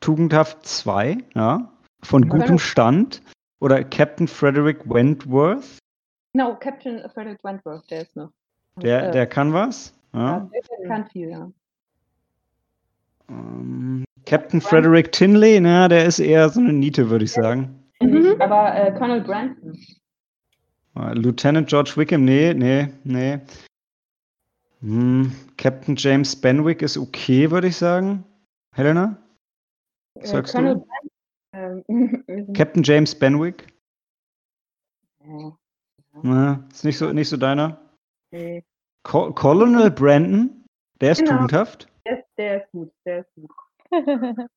[0.00, 1.70] Tugendhaft 2, ja.
[2.02, 3.22] Von gutem Stand.
[3.60, 5.78] Oder Captain Frederick Wentworth,
[6.32, 8.30] Genau, Captain Frederick Wentworth, der ist noch.
[8.76, 9.92] der, Äh, der kann was.
[10.12, 10.50] ja, Ja.
[10.78, 11.50] der kann viel, ja.
[13.28, 17.84] Ähm, Captain Frederick Tinley, na, der ist eher so eine Niete, würde ich sagen.
[18.00, 18.40] Ich.
[18.40, 19.76] Aber äh, Colonel Brandon.
[20.96, 23.38] Äh, Lieutenant George Wickham, nee, nee, nee.
[24.80, 28.24] Hm, Captain James Benwick ist okay, würde ich sagen.
[28.72, 29.16] Helena?
[30.14, 30.86] Äh, Sagst Colonel du?
[31.52, 31.84] Ähm,
[32.54, 33.66] Captain James Benwick?
[35.24, 35.50] äh,
[36.22, 37.80] Na, ist nicht so, nicht so deiner.
[38.30, 38.64] nee.
[39.02, 40.64] Co Colonel Brandon,
[41.00, 41.32] der ist Genau.
[41.32, 41.88] tugendhaft.
[42.06, 43.50] der, ist, der ist gut, der ist gut.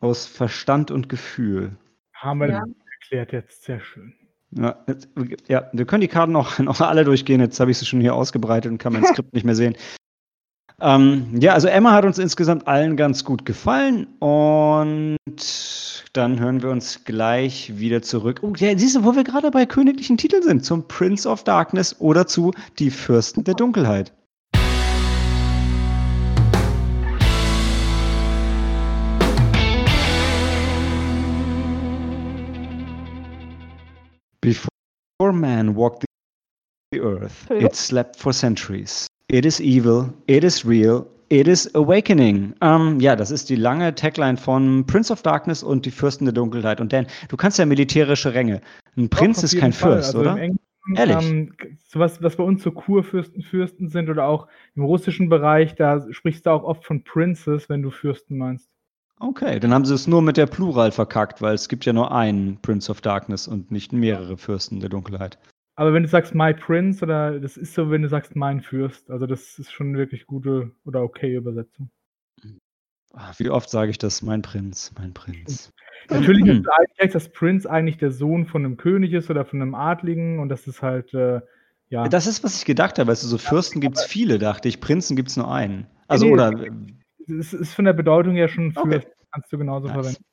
[0.00, 1.76] Aus Verstand und Gefühl.
[2.14, 2.60] Haben wir Ja.
[2.60, 2.68] das
[3.00, 3.62] geklärt jetzt.
[3.62, 4.14] Sehr schön.
[4.50, 5.08] Ja, jetzt,
[5.48, 7.40] ja, wir können die Karten noch, noch alle durchgehen.
[7.40, 9.76] Jetzt habe ich sie schon hier ausgebreitet und kann mein Skript nicht mehr sehen.
[10.84, 15.16] Ähm, ja, also Emma hat uns insgesamt allen ganz gut gefallen und
[16.12, 18.40] dann hören wir uns gleich wieder zurück.
[18.42, 21.94] Oh, ja, siehst du, wo wir gerade bei königlichen Titeln sind, zum Prince of Darkness
[22.00, 22.50] oder zu
[22.80, 24.12] Die Fürsten der Dunkelheit.
[34.40, 36.04] Before man walked
[36.90, 39.06] the earth, it slept for centuries.
[39.28, 42.54] It is evil, it is real, it is awakening.
[42.60, 46.34] Ähm, ja, das ist die lange Tagline von Prince of Darkness und die Fürsten der
[46.34, 46.80] Dunkelheit.
[46.80, 48.60] Und Dan, du kannst ja militärische Ränge.
[48.96, 49.94] Ein Prinz Doch, ist kein Fall.
[49.94, 50.36] Fürst, also oder?
[50.36, 50.58] Englischen,
[50.96, 51.30] Ehrlich?
[51.30, 51.54] ähm,
[51.88, 56.46] sowas, was bei uns so Kurfürsten, Fürsten sind oder auch im russischen Bereich, da sprichst
[56.46, 58.68] du auch oft von Princes, wenn du Fürsten meinst.
[59.20, 62.10] Okay, dann haben sie es nur mit der Plural verkackt, weil es gibt ja nur
[62.10, 65.38] einen Prince of Darkness und nicht mehrere Fürsten der Dunkelheit.
[65.74, 69.10] Aber wenn du sagst My Prince oder das ist so, wenn du sagst Mein Fürst,
[69.10, 71.90] also das ist schon wirklich gute oder okay Übersetzung.
[73.14, 74.22] Ach, wie oft sage ich das?
[74.22, 75.70] Mein Prinz, mein Prinz.
[76.08, 79.74] Natürlich ist eigentlich dass Prince eigentlich der Sohn von einem König ist oder von einem
[79.74, 81.40] Adligen und das ist halt, äh,
[81.88, 82.08] ja.
[82.08, 83.10] Das ist, was ich gedacht habe.
[83.10, 84.80] Weißt du, so Fürsten gibt es viele, dachte ich.
[84.80, 85.86] Prinzen gibt es nur einen.
[86.08, 86.52] Also, Nee, oder.
[87.28, 89.00] Es ist von der Bedeutung her schon für, Okay.
[89.30, 89.94] kannst du genauso Nice.
[89.94, 90.24] verwenden.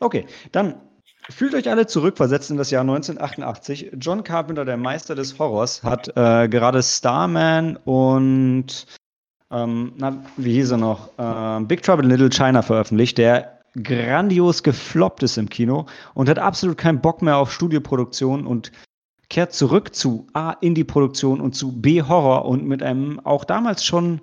[0.00, 0.80] Okay, dann
[1.30, 3.92] fühlt euch alle zurückversetzt in das Jahr 1988.
[3.98, 8.86] John Carpenter, der Meister des Horrors, hat äh, gerade Starman und
[9.50, 11.10] ähm, na, wie hieß er noch?
[11.18, 16.38] Ähm, Big Trouble in Little China veröffentlicht, der grandios gefloppt ist im Kino und hat
[16.38, 18.72] absolut keinen Bock mehr auf Studioproduktion und
[19.28, 24.20] kehrt zurück zu A, Indie-Produktion und zu B, Horror und mit einem auch damals schon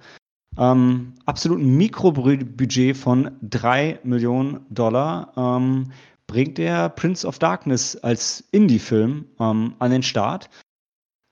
[0.57, 5.91] ähm, absoluten Mikrobudget von 3 Millionen Dollar ähm,
[6.30, 10.49] bringt er Prince of Darkness als Indie-Film ähm, an den Start.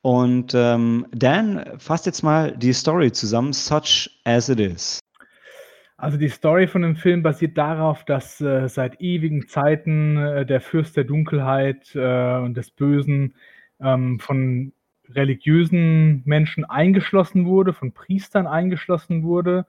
[0.01, 4.99] Und ähm, Dan fasst jetzt mal die Story zusammen, such as it is.
[5.97, 10.61] Also die Story von dem Film basiert darauf, dass äh, seit ewigen Zeiten äh, der
[10.61, 13.33] Fürst der Dunkelheit äh, und des Bösen
[13.79, 14.73] ähm, von
[15.09, 19.65] religiösen Menschen eingeschlossen wurde, von Priestern eingeschlossen wurde.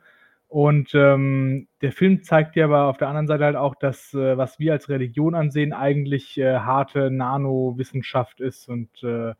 [0.48, 4.38] Und ähm, der Film zeigt ja aber auf der anderen Seite halt auch, dass äh,
[4.38, 9.34] was wir als Religion ansehen, eigentlich äh, harte Nanowissenschaft ist und äh,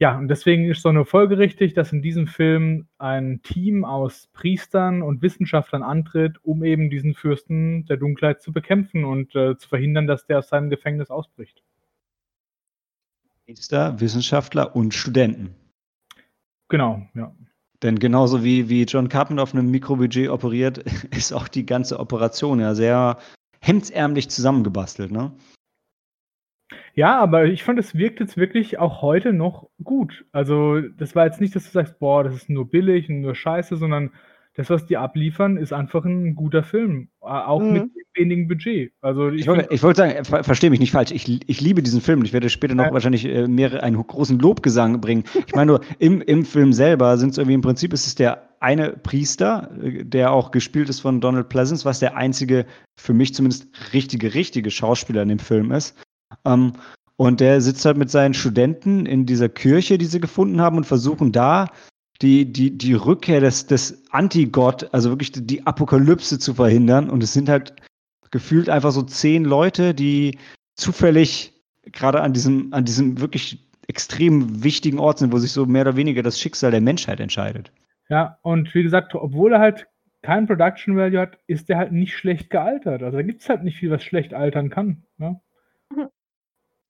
[0.00, 4.28] ja, und deswegen ist es doch nur folgerichtig, dass in diesem Film ein Team aus
[4.32, 9.68] Priestern und Wissenschaftlern antritt, um eben diesen Fürsten der Dunkelheit zu bekämpfen und äh, zu
[9.68, 11.62] verhindern, dass der aus seinem Gefängnis ausbricht.
[13.46, 15.54] Priester, Wissenschaftler und Studenten.
[16.68, 17.32] Genau, ja.
[17.84, 20.78] Denn genauso wie, wie John Carpenter auf einem Mikrobudget operiert,
[21.14, 23.18] ist auch die ganze Operation ja sehr
[23.60, 25.12] hemdsärmlich zusammengebastelt.
[25.12, 25.32] Ne?
[26.94, 30.24] Ja, aber ich fand, es wirkt jetzt wirklich auch heute noch gut.
[30.32, 33.34] Also, das war jetzt nicht, dass du sagst, boah, das ist nur billig und nur
[33.34, 34.12] scheiße, sondern
[34.56, 37.08] das, was die abliefern, ist einfach ein guter Film.
[37.20, 37.72] Auch Mhm.
[37.72, 38.92] mit wenigen Budget.
[39.00, 42.00] Also, ich Ich wollte, wollte sagen, ver verstehe mich nicht falsch, ich, ich liebe diesen
[42.00, 42.92] Film und ich werde später noch Ja.
[42.92, 45.24] wahrscheinlich äh, mehrere, einen großen Lobgesang bringen.
[45.46, 48.48] Ich meine nur, im, im Film selber sind es irgendwie, im Prinzip ist es der
[48.60, 52.66] eine Priester, äh, der auch gespielt ist von Donald Pleasance, was der einzige,
[52.96, 55.96] für mich zumindest richtige, richtige Schauspieler in dem Film ist.
[56.44, 56.74] Ähm,
[57.16, 60.84] und der sitzt halt mit seinen Studenten in dieser Kirche, die sie gefunden haben und
[60.84, 61.66] versuchen da
[62.22, 67.10] die, die, die Rückkehr des, des Antigott, also wirklich die, die Apokalypse zu verhindern.
[67.10, 67.74] Und es sind halt
[68.30, 70.38] gefühlt einfach so zehn Leute, die
[70.76, 71.52] zufällig
[71.92, 75.96] gerade an diesem, an diesem wirklich extrem wichtigen Ort sind, wo sich so mehr oder
[75.96, 77.72] weniger das Schicksal der Menschheit entscheidet.
[78.08, 79.86] Ja, und wie gesagt, obwohl er halt
[80.22, 83.02] kein Production Value hat, ist der halt nicht schlecht gealtert.
[83.02, 85.04] Also da gibt es halt nicht viel, was schlecht altern kann.
[85.18, 85.40] Ne?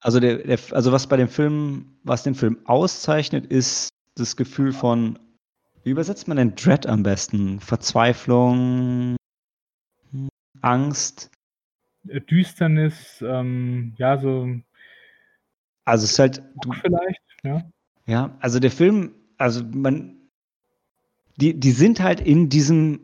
[0.00, 4.72] Also, der, der, also was bei dem Film, was den Film auszeichnet, ist das Gefühl
[4.72, 5.18] von,
[5.82, 7.60] wie übersetzt man denn Dread am besten?
[7.60, 9.16] Verzweiflung,
[10.62, 11.30] Angst.
[12.08, 14.48] Äh, Düsternis, ähm, ja, so
[15.84, 17.62] Also es ist halt, du, vielleicht, ja.
[18.06, 20.16] Ja, also der Film, also man,
[21.36, 23.00] die, die sind halt in diesem,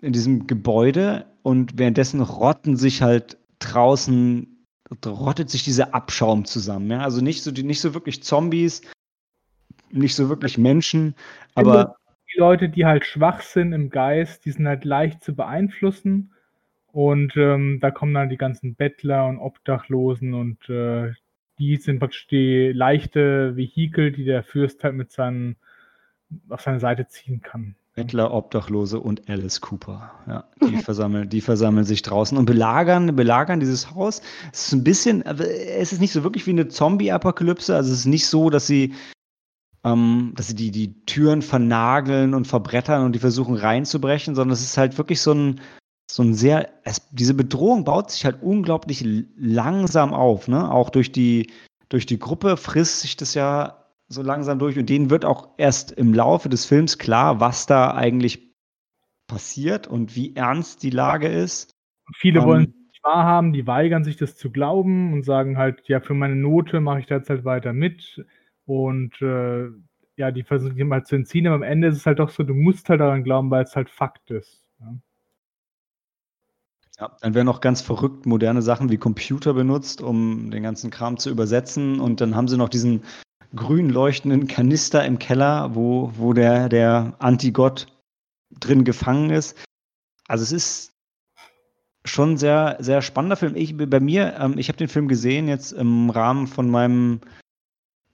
[0.00, 4.66] in diesem Gebäude und währenddessen rotten sich halt draußen,
[5.04, 6.90] rottet sich dieser Abschaum zusammen.
[6.90, 7.00] Ja?
[7.00, 8.82] Also nicht so, die, nicht so wirklich Zombies,
[9.94, 11.14] nicht so wirklich Menschen,
[11.54, 11.96] aber
[12.32, 16.32] Die Leute, die halt schwach sind im Geist, die sind halt leicht zu beeinflussen.
[16.92, 21.12] Und ähm, da kommen dann die ganzen Bettler und Obdachlosen und äh,
[21.58, 25.56] die sind praktisch die leichte Vehikel, die der Fürst halt mit seinen
[26.48, 27.76] auf seine Seite ziehen kann.
[27.94, 30.10] Bettler, Obdachlose und Alice Cooper.
[30.26, 34.20] Ja, die versammeln, die versammeln sich draußen und belagern, belagern dieses Haus.
[34.52, 37.74] Es ist ein bisschen, aber es ist nicht so wirklich wie eine Zombie-Apokalypse.
[37.74, 38.94] Also es ist nicht so, dass sie,
[39.84, 44.62] ähm, dass sie die, die Türen vernageln und verbrettern und die versuchen reinzubrechen, sondern es
[44.62, 45.60] ist halt wirklich so ein,
[46.10, 49.04] so ein sehr, es, diese Bedrohung baut sich halt unglaublich
[49.36, 50.70] langsam auf, ne?
[50.70, 51.50] Auch durch die,
[51.88, 55.92] durch die Gruppe frisst sich das ja so langsam durch und denen wird auch erst
[55.92, 58.54] im Laufe des Films klar, was da eigentlich
[59.26, 61.70] passiert und wie ernst die Lage ist.
[62.06, 65.56] Und viele Ähm, wollen es nicht wahrhaben, die weigern sich das zu glauben und sagen
[65.56, 68.24] halt, ja, für meine Note mache ich da jetzt halt weiter mit.
[68.66, 69.68] Und äh,
[70.16, 72.42] ja, die versuchen die mal zu entziehen, aber am Ende ist es halt doch so,
[72.42, 74.64] du musst halt daran glauben, weil es halt Fakt ist.
[74.80, 74.94] Ja.
[77.00, 81.16] Ja, dann werden noch ganz verrückt moderne Sachen wie Computer benutzt, um den ganzen Kram
[81.16, 81.98] zu übersetzen.
[81.98, 83.02] Und dann haben sie noch diesen
[83.54, 87.88] grün leuchtenden Kanister im Keller, wo, wo der, der Antigott
[88.60, 89.56] drin gefangen ist.
[90.28, 90.92] Also es ist
[92.04, 93.56] schon sehr, sehr spannender Film.
[93.56, 97.20] Ich, bei mir, ähm, ich habe den Film gesehen jetzt im Rahmen von meinem,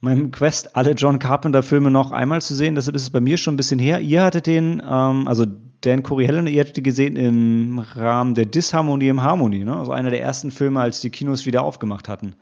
[0.00, 2.74] meinem Quest, alle John Carpenter-Filme noch einmal zu sehen.
[2.74, 4.00] Deshalb ist es bei mir schon ein bisschen her.
[4.00, 5.44] Ihr hattet den, ähm, also
[5.82, 9.76] Dan Coriello, ihr hattet die gesehen im Rahmen der Disharmonie im Harmonie, ne?
[9.76, 12.34] Also einer der ersten Filme, als die Kinos wieder aufgemacht hatten.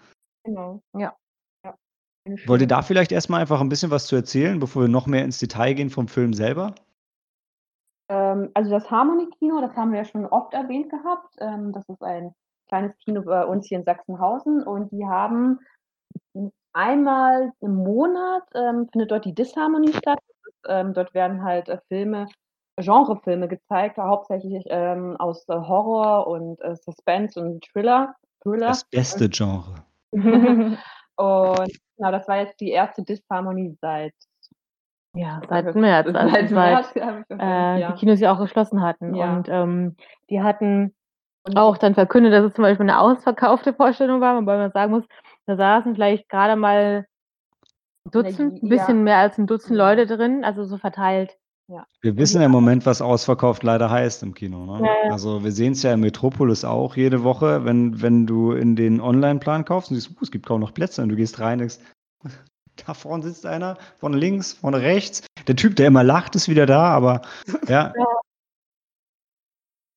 [0.44, 0.82] Genau.
[0.94, 1.14] Ja.
[1.64, 1.74] ja.
[2.46, 5.24] Wollt ihr da vielleicht erstmal einfach ein bisschen was zu erzählen, bevor wir noch mehr
[5.24, 6.74] ins Detail gehen vom Film selber?
[8.08, 11.34] Ähm, also das Harmony-Kino, das haben wir ja schon oft erwähnt gehabt.
[11.38, 12.32] Ähm, das ist ein
[12.68, 15.58] kleines Kino bei uns hier in Sachsenhausen und die haben
[16.72, 20.18] einmal im Monat ähm, findet dort die Disharmonie statt.
[20.66, 22.26] Ähm, dort werden halt äh, Filme,
[22.76, 28.14] Genrefilme gezeigt, hauptsächlich ähm, aus äh, Horror und äh, Suspense und Thriller.
[28.42, 28.68] Thriller.
[28.68, 29.84] Das beste Genre.
[30.12, 30.78] und
[31.16, 34.14] genau, das war jetzt die erste Disharmonie seit
[35.14, 37.92] Ja, seit März, also seit seit März, ich vergessen, äh, ja.
[37.92, 39.14] die Kinos ja auch geschlossen hatten.
[39.14, 39.36] Ja.
[39.36, 39.96] Und ähm,
[40.30, 40.94] die hatten
[41.54, 45.04] auch dann verkündet, dass es zum Beispiel eine ausverkaufte Vorstellung war, wobei man sagen muss,
[45.48, 47.06] da saßen vielleicht gerade mal
[48.04, 48.62] ein Dutzend, ja.
[48.62, 49.88] ein bisschen mehr als ein Dutzend Ja.
[49.88, 51.36] Leute drin, also so verteilt.
[52.00, 54.64] Wir wissen ja im Moment, was ausverkauft leider heißt im Kino.
[54.64, 54.86] Ne?
[54.86, 55.12] Ja, ja.
[55.12, 59.00] Also wir sehen es ja im Metropolis auch jede Woche, wenn, wenn du in den
[59.00, 61.58] Online-Plan kaufst und siehst, uh, es gibt kaum noch Plätze und du gehst rein und
[61.60, 61.78] denkst,
[62.86, 65.26] da vorne sitzt einer, vorne links, vorne rechts.
[65.46, 67.22] Der Typ, der immer lacht, ist wieder da, aber
[67.68, 67.92] ja.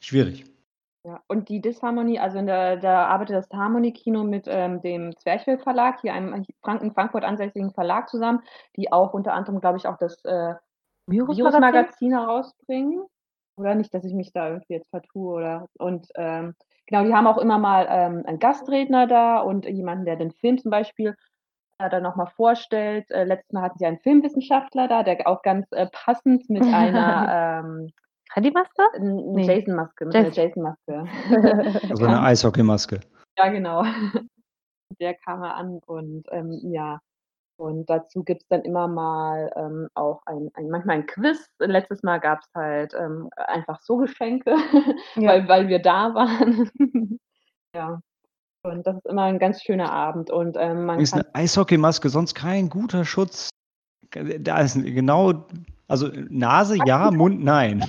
[0.04, 0.51] Schwierig.
[1.04, 5.58] Ja, und die Disharmonie, also in der, da arbeitet das Harmonie-Kino mit ähm, dem Zwerchfell
[5.58, 8.44] Verlag, hier einem Frank in Frankfurt ansässigen Verlag zusammen,
[8.76, 10.54] die auch unter anderem, glaube ich, auch das äh,
[11.08, 11.38] Virusmagazin?
[11.38, 13.04] Virusmagazin herausbringen.
[13.56, 16.56] Oder nicht, dass ich mich da irgendwie jetzt vertue oder und ähm,
[16.88, 20.58] genau, die haben auch immer mal ähm, einen Gastredner da und jemanden, der den Film
[20.58, 21.16] zum Beispiel
[21.80, 23.12] äh, dann nochmal vorstellt.
[23.12, 27.66] Äh, letztes Mal hatten sie einen Filmwissenschaftler da, der auch ganz äh, passend mit einer
[28.34, 28.88] Freddy Master?
[28.96, 29.46] N- Nee.
[29.46, 30.34] Jason-Maske, mit Jason.
[30.34, 31.06] Jason-Maske.
[31.90, 33.00] Also eine Eishockeymaske.
[33.38, 33.84] ja, genau.
[35.00, 37.00] Der kam er an und ähm, ja.
[37.58, 41.48] Und dazu gibt es dann immer mal ähm, auch ein, ein, manchmal ein Quiz.
[41.60, 44.56] Letztes Mal gab es halt ähm, einfach so Geschenke,
[45.16, 45.30] Ja.
[45.30, 46.70] weil, weil wir da waren.
[47.76, 48.00] ja.
[48.64, 50.30] Und das ist immer ein ganz schöner Abend.
[50.32, 51.22] Und ähm, man Ist kann.
[51.22, 53.50] eine Eishockeymaske sonst kein guter Schutz.
[54.12, 55.46] Da ist genau,
[55.92, 57.84] also Nase ja, Mund nein.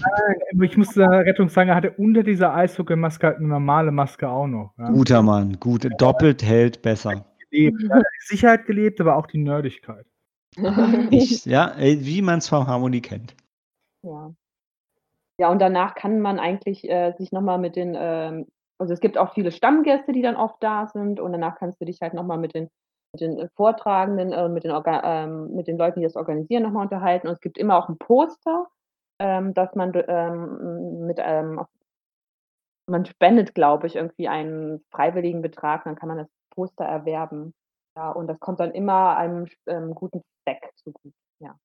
[0.60, 4.46] Ich muss der Rettung sagen, er hatte unter dieser Eishockeymaske halt eine normale Maske auch
[4.46, 4.74] noch.
[4.76, 4.90] Ja.
[4.90, 5.88] Guter Mann, gut.
[5.98, 7.24] Doppelt hält besser.
[7.50, 7.82] Gelebt.
[7.88, 10.06] Er hat die Sicherheit gelebt, aber auch die Nerdigkeit.
[11.10, 13.34] Ich, ja, wie man es vom Harmonie kennt.
[14.02, 14.34] Ja.
[15.38, 18.46] Ja, und danach kann man eigentlich äh, sich nochmal mit den, ähm,
[18.78, 21.84] also es gibt auch viele Stammgäste, die dann oft da sind und danach kannst du
[21.84, 22.68] dich halt nochmal mit den,
[23.12, 26.62] mit den äh, Vortragenden, äh, mit, den Orga ähm, mit den Leuten, die das organisieren,
[26.62, 27.28] nochmal unterhalten.
[27.28, 28.68] Und es gibt immer auch ein Poster,
[29.20, 31.60] ähm, dass man ähm, mit, ähm,
[32.88, 37.54] man spendet, glaube ich, irgendwie einen freiwilligen Betrag, dann kann man das Poster erwerben.
[37.96, 41.14] Ja, und das kommt dann immer einem ähm, guten Zweck zugute.
[41.40, 41.56] Ja.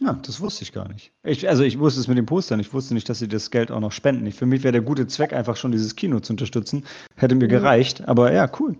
[0.00, 1.12] Ja, das wusste ich gar nicht.
[1.22, 2.68] Ich, also ich wusste es mit dem Poster nicht.
[2.68, 4.26] Ich wusste nicht, dass sie das Geld auch noch spenden.
[4.26, 6.84] Ich, für mich wäre der gute Zweck einfach schon dieses Kino zu unterstützen.
[7.16, 7.50] Hätte mir Mhm.
[7.50, 8.08] gereicht.
[8.08, 8.76] Aber ja, cool.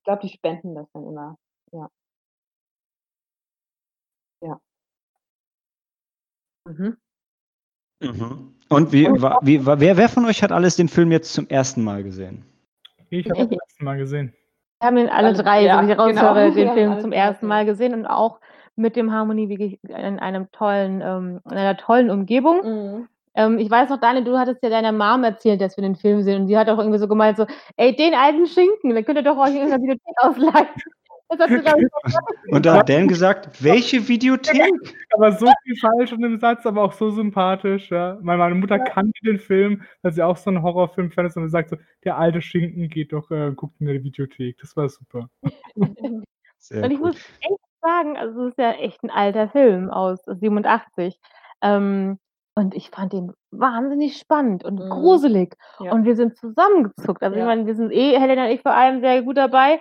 [0.00, 1.36] Ich glaube, die spenden das dann immer.
[1.72, 1.90] Ja.
[4.42, 4.60] Ja.
[6.66, 6.96] Mhm.
[8.70, 11.46] Und wie, war, wie war, wer, wer von euch hat alles den Film jetzt zum
[11.48, 12.46] ersten Mal gesehen?
[13.10, 14.32] Ich habe das letzte Mal gesehen.
[14.80, 16.54] Wir haben ihn alle Alle- drei, ja, so wie ich raushöre, genau.
[16.54, 17.46] den Film zum ersten.
[17.46, 18.40] Mal gesehen und auch
[18.76, 22.62] mit dem Harmonie wirklich in einem tollen, ähm, in einer tollen Umgebung.
[22.64, 23.08] Mhm.
[23.34, 26.22] Ähm, ich weiß noch, Daniel, du hattest ja deiner Mom erzählt, dass wir den Film
[26.22, 27.46] sehen und die hat auch irgendwie so gemeint, so,
[27.76, 30.68] ey, den alten Schinken, den könnt ihr doch euch in der Videothek ausleihen.
[30.76, 34.72] Sie, Und da hat Dan gesagt, welche Videothek?
[35.14, 37.88] Aber so viel falsch in dem Satz, aber auch so sympathisch.
[37.90, 38.18] Ja.
[38.20, 41.50] Meine, meine Mutter kannte den Film, weil sie auch so einen Horrorfilm-Fan ist und sie
[41.50, 44.58] sagt so, der alte Schinken geht doch, äh, guckt in der Videothek.
[44.58, 45.28] Das war super.
[46.58, 47.06] Sehr Und ich gut.
[47.06, 51.18] muss echt sagen, also es ist ja echt ein alter Film aus 87.
[51.62, 52.18] Ähm,
[52.60, 54.90] und ich fand den wahnsinnig spannend und Mhm.
[54.90, 55.56] gruselig.
[55.80, 55.92] Ja.
[55.92, 57.22] Und wir sind zusammengezuckt.
[57.22, 57.46] Also ich Ja.
[57.46, 59.80] meine, wir sind eh, Helena und ich vor allem sehr gut dabei.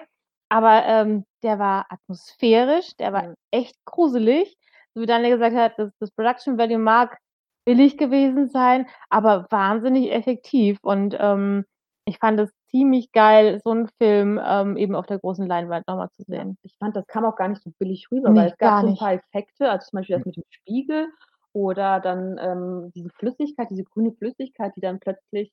[0.50, 3.34] Aber ähm, der war atmosphärisch, der war Mhm.
[3.52, 4.58] echt gruselig.
[4.96, 7.18] So wie Daniel gesagt hat, das, das Production Value mag
[7.66, 10.80] billig gewesen sein, aber wahnsinnig effektiv.
[10.82, 11.66] Und ähm,
[12.06, 16.10] ich fand es ziemlich geil, so einen Film ähm, eben auf der großen Leinwand nochmal
[16.16, 16.58] zu sehen.
[16.64, 18.88] Ich fand, das kam auch gar nicht so billig rüber, Nee, weil es gab so
[18.88, 19.00] ein nicht.
[19.00, 21.08] paar Effekte, also zum Beispiel das mit dem Spiegel
[21.54, 25.52] oder dann ähm, diese Flüssigkeit, diese grüne Flüssigkeit, die dann plötzlich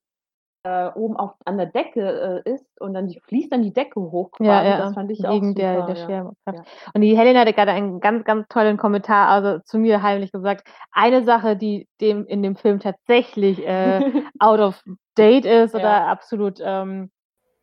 [0.65, 4.01] äh, oben auf, an der Decke äh, ist und dann die fließt dann die Decke
[4.01, 4.49] hoch quasi.
[4.51, 5.61] Ja, ja, Das fand ich auch wegen super.
[5.61, 6.05] der, der ja.
[6.05, 6.37] Schwerkraft.
[6.47, 6.63] Ja.
[6.93, 10.67] Und die Helena hatte gerade einen ganz, ganz tollen Kommentar, also zu mir heimlich gesagt,
[10.91, 14.01] eine Sache, die dem in dem Film tatsächlich äh,
[14.41, 14.83] out of
[15.17, 15.79] date ist Ja.
[15.81, 17.11] oder absolut ähm,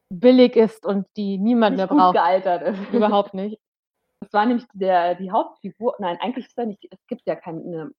[0.10, 2.14] billig ist und die niemand mehr Nicht gut braucht.
[2.14, 2.94] gealtert ist.
[2.94, 3.60] Überhaupt nicht.
[4.22, 5.96] Das war nämlich der, die Hauptfigur.
[6.00, 6.88] Nein, eigentlich ist er nicht.
[6.90, 7.92] Es gibt ja keine.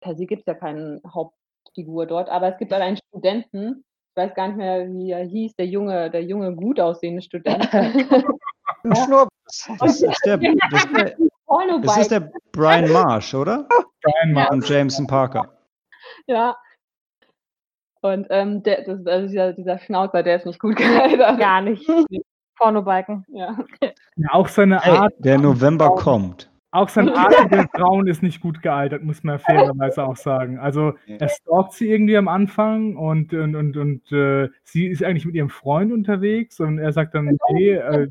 [0.00, 4.22] Per se gibt es ja keine Hauptfigur dort, aber es gibt halt einen Studenten, ich
[4.22, 7.68] weiß gar nicht mehr, wie er hieß, der junge, der junge, gut aussehende Student.
[8.94, 9.28] Schnurrbart.
[9.80, 11.16] Das ist der, das ist der,
[11.80, 13.66] das ist der Brian Marsh, oder?
[14.02, 14.50] Brian Marsh.
[14.50, 15.48] Und Jameson Parker.
[16.26, 16.56] Ja.
[18.02, 21.38] Und ähm, der, das, also dieser, dieser Schnauzer, der ist nicht gut gealtert.
[21.38, 21.90] Gar nicht.
[22.56, 23.24] Pornobalken.
[23.28, 23.56] Ja.
[23.80, 26.50] Ja, auch seine Hey, Art, der November kommt.
[26.78, 30.58] Auch seine Art der Frauen ist nicht gut gealtert, muss man fairerweise auch sagen.
[30.58, 35.26] Also er stalkt sie irgendwie am Anfang und, und, und, und äh, sie ist eigentlich
[35.26, 38.08] mit ihrem Freund unterwegs und er sagt dann, nee, äh,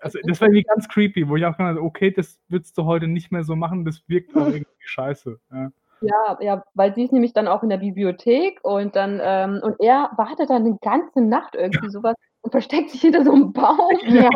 [0.00, 2.84] also das war irgendwie ganz creepy, wo ich auch gedacht habe, okay, das würdest du
[2.84, 5.38] heute nicht mehr so machen, das wirkt auch irgendwie scheiße.
[5.52, 5.70] Ja.
[6.04, 9.76] Ja, ja, weil sie ist nämlich dann auch in der Bibliothek und dann, ähm, und
[9.78, 13.96] er wartet dann eine ganze Nacht irgendwie sowas und versteckt sich hinter so einem Baum.
[14.06, 14.24] Ja.
[14.24, 14.30] Er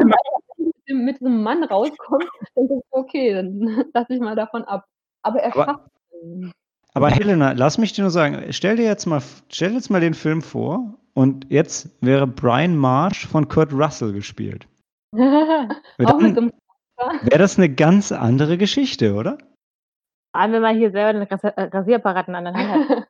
[0.89, 4.85] mit so einem Mann rauskommt, dann ist okay, dann lass ich mal davon ab.
[5.23, 6.51] Aber er Aber- schafft es.
[6.95, 10.01] Aber Helena, lass mich dir nur sagen, stell dir jetzt mal, stell dir jetzt mal
[10.01, 14.67] den Film vor und jetzt wäre Brian Marsh von Kurt Russell gespielt.
[15.13, 15.19] Auch
[15.99, 16.53] mit so Dann einem
[17.23, 19.37] wäre das eine ganz andere Geschichte, oder?
[20.33, 23.07] Vor allem, wenn man hier selber den Ras- äh, Rasierapparat an der Hand hat.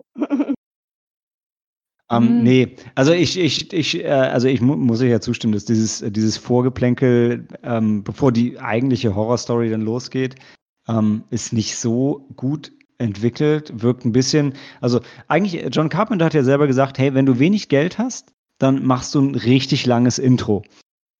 [2.10, 2.42] Ähm, Mhm.
[2.44, 6.02] Nee, also ich, ich, ich, äh, also ich mu muss ich ja zustimmen, dass dieses,
[6.02, 10.36] äh, dieses Vorgeplänkel, ähm, bevor die eigentliche Horrorstory dann losgeht,
[10.88, 16.34] ähm, ist nicht so gut entwickelt, wirkt ein bisschen, also eigentlich, äh, John Carpenter hat
[16.34, 20.18] ja selber gesagt, hey, wenn du wenig Geld hast, dann machst du ein richtig langes
[20.18, 20.62] Intro.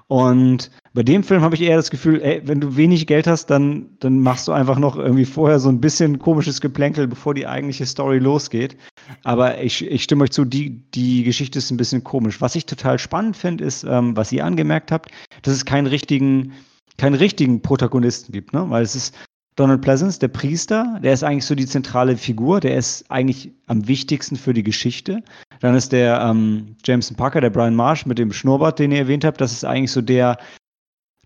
[0.09, 3.51] Und bei dem Film habe ich eher das Gefühl, ey, wenn du wenig Geld hast,
[3.51, 7.47] dann, dann machst du einfach noch irgendwie vorher so ein bisschen komisches Geplänkel, bevor die
[7.47, 8.79] eigentliche Story losgeht.
[9.23, 12.41] Aber ich, ich stimme euch zu, die, die Geschichte ist ein bisschen komisch.
[12.41, 15.11] Was ich total spannend finde, ist, ähm, was ihr angemerkt habt,
[15.43, 16.55] dass es keinen richtigen,
[16.97, 18.65] keinen richtigen Protagonisten gibt, ne?
[18.71, 19.15] Weil es ist
[19.57, 23.87] Donald Pleasance, der Priester, der ist eigentlich so die zentrale Figur, der ist eigentlich am
[23.87, 25.23] wichtigsten für die Geschichte.
[25.61, 29.27] Dann ist der ähm, Jameson Parker, der Brian Marsh mit dem Schnurrbart, den ihr erwähnt
[29.27, 30.39] habt, das ist eigentlich so der,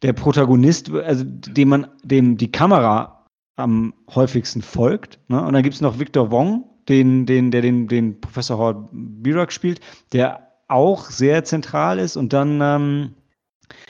[0.02, 5.18] der Protagonist, also dem man, dem die Kamera am häufigsten folgt.
[5.28, 5.42] Ne?
[5.42, 9.52] Und dann gibt es noch Victor Wong, den, den, der den, den Professor Howard Birak
[9.52, 9.80] spielt,
[10.12, 12.16] der auch sehr zentral ist.
[12.16, 13.14] Und dann ähm,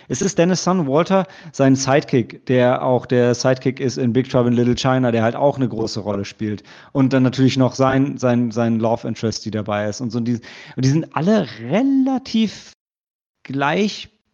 [0.09, 4.51] es ist Dennis Son Walter, sein Sidekick, der auch der Sidekick ist in Big Trouble
[4.51, 6.63] in Little China, der halt auch eine große Rolle spielt.
[6.93, 10.01] Und dann natürlich noch sein, sein, sein Love Interest, die dabei ist.
[10.01, 12.73] Und so die, und die sind alle relativ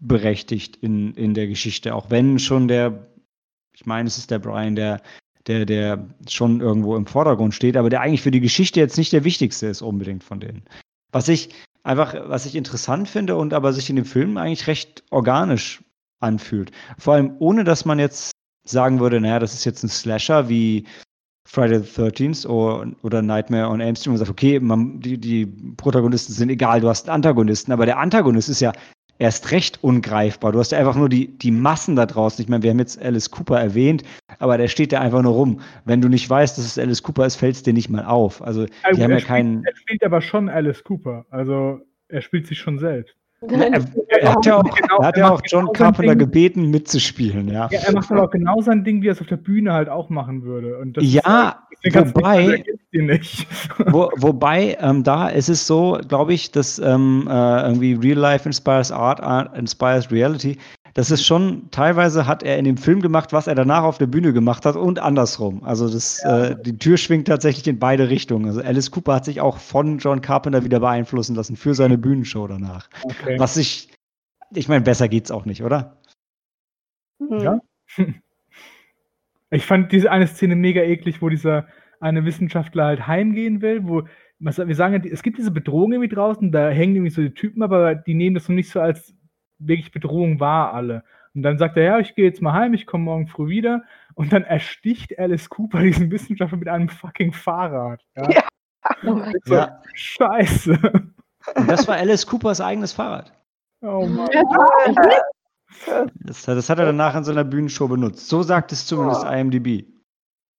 [0.01, 3.07] gleichberechtigt in, in der Geschichte, auch wenn schon der,
[3.75, 5.01] ich meine, es ist der Brian, der,
[5.47, 9.13] der, der schon irgendwo im Vordergrund steht, aber der eigentlich für die Geschichte jetzt nicht
[9.13, 10.65] der wichtigste ist unbedingt von denen.
[11.13, 11.51] Was ich
[11.83, 15.83] einfach, was ich interessant finde und aber sich in dem Film eigentlich recht organisch
[16.21, 16.73] anfühlt.
[16.99, 18.33] Vor allem ohne, dass man jetzt
[18.65, 20.85] sagen würde, naja, das ist jetzt ein Slasher wie
[21.47, 25.47] Friday the 13th oder, oder Nightmare on Elm Street und sagt, okay, man, die, die
[25.47, 28.73] Protagonisten sind egal, du hast einen Antagonisten, aber der Antagonist ist ja
[29.19, 30.53] erst recht ungreifbar.
[30.53, 32.43] Du hast ja einfach nur die, die Massen da draußen.
[32.43, 34.03] Ich meine, wir haben jetzt Alice Cooper erwähnt,
[34.39, 35.61] aber der steht da einfach nur rum.
[35.85, 38.43] Wenn du nicht weißt, dass es Alice Cooper ist, fällt es dir nicht mal auf.
[38.43, 39.59] Also, die Also, haben er, ja keinen.
[39.61, 41.27] spielt, er spielt aber schon Alice Cooper.
[41.31, 43.15] Also er spielt sich schon selbst.
[43.51, 43.85] Er,
[44.21, 46.19] er hat ja auch, Genau, hat ja auch John genau Carpenter Ding.
[46.19, 47.69] gebeten, mitzuspielen, ja.
[47.71, 49.89] Ja, er macht aber auch genau sein Ding, wie er es auf der Bühne halt
[49.89, 50.77] auch machen würde.
[50.79, 52.65] Halt, Ja, sagen, wobei.
[53.89, 58.49] Wo, wobei, ähm, da ist es so, glaube ich, dass ähm, äh, irgendwie Real Life
[58.49, 60.57] inspires Art, Art inspires Reality.
[60.97, 64.07] Das ist schon, teilweise hat er in dem Film gemacht, was er danach auf der
[64.07, 65.63] Bühne gemacht hat und andersrum.
[65.63, 68.47] Also das, äh, die Tür schwingt tatsächlich in beide Richtungen.
[68.47, 72.47] Also Alice Cooper hat sich auch von John Carpenter wieder beeinflussen lassen für seine Bühnenshow
[72.47, 72.89] danach.
[73.03, 73.39] Okay.
[73.39, 73.91] Was ich,
[74.55, 76.01] ich meine, besser geht's auch nicht, oder?
[77.21, 77.41] Hm.
[77.41, 77.61] Ja.
[79.51, 81.69] Ich fand diese eine Szene mega eklig, wo dieser
[82.01, 84.03] eine Wissenschaftler halt heimgehen will, wo
[84.41, 87.33] was, wir sagen, ja, es gibt diese Bedrohung irgendwie draußen, da hängen irgendwie so die
[87.33, 89.16] Typen, aber die nehmen das noch nicht so als
[89.59, 91.03] wirklich Bedrohung wahr, alle.
[91.35, 93.83] Und dann sagt er, ja, ich gehe jetzt mal heim, ich komme morgen früh wieder.
[94.15, 98.03] Und dann ersticht Alice Cooper diesen Wissenschaftler mit einem fucking Fahrrad.
[98.17, 98.31] Ja?
[98.31, 98.43] Ja.
[99.45, 99.83] So, Ja.
[99.95, 100.79] Scheiße.
[101.57, 103.33] Und das war Alice Coopers eigenes Fahrrad.
[103.83, 104.29] Oh Mann.
[106.21, 108.29] Das, das hat er danach in seiner Bühnenshow benutzt.
[108.29, 109.31] So sagt es zumindest Oh.
[109.31, 109.85] IMDb.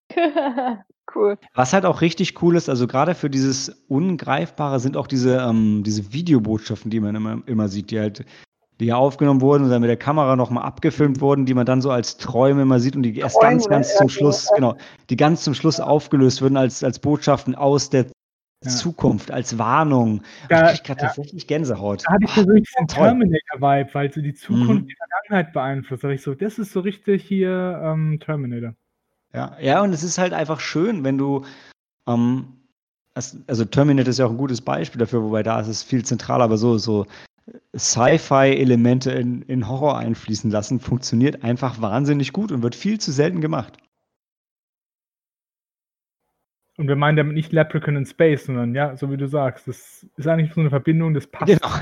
[1.16, 1.38] Cool.
[1.54, 5.82] Was halt auch richtig cool ist, also gerade für dieses Ungreifbare sind auch diese, ähm,
[5.84, 8.26] diese Videobotschaften, die man immer, immer sieht, die halt,
[8.80, 11.82] die ja aufgenommen wurden und dann mit der Kamera nochmal abgefilmt wurden, die man dann
[11.82, 14.10] so als Träume immer sieht und die erst Träume, ganz, ganz zum.
[14.10, 14.76] Schluss, genau,
[15.10, 18.06] die ganz zum Schluss aufgelöst würden als, als Botschaften aus der
[18.64, 18.72] Ja.
[18.72, 20.24] Zukunft, als Warnung.
[20.50, 21.08] Da- ich gerade ja.
[21.08, 22.04] tatsächlich Gänsehaut.
[22.06, 23.08] Da hatte ich persönlich den toll.
[23.08, 24.88] Terminator-Vibe, weil so die Zukunft Mhm.
[24.88, 26.04] die Vergangenheit beeinflusst.
[26.04, 28.74] Da ich so, das ist so richtig hier ähm, Terminator.
[29.34, 31.46] Ja, ja, und es ist halt einfach schön, wenn du
[32.08, 32.54] Ähm,
[33.48, 36.44] also Terminator ist ja auch ein gutes Beispiel dafür, wobei da ist es viel zentraler,
[36.44, 37.06] aber so, so
[37.76, 43.42] Sci-Fi-Elemente in, in Horror einfließen lassen, funktioniert einfach wahnsinnig gut und wird viel zu selten
[43.42, 43.78] gemacht.
[46.80, 50.06] Und wir meinen damit nicht Leprechaun in Space, sondern ja, so wie du sagst, das
[50.16, 51.48] ist eigentlich so eine Verbindung, das passt.
[51.48, 51.74] Genau.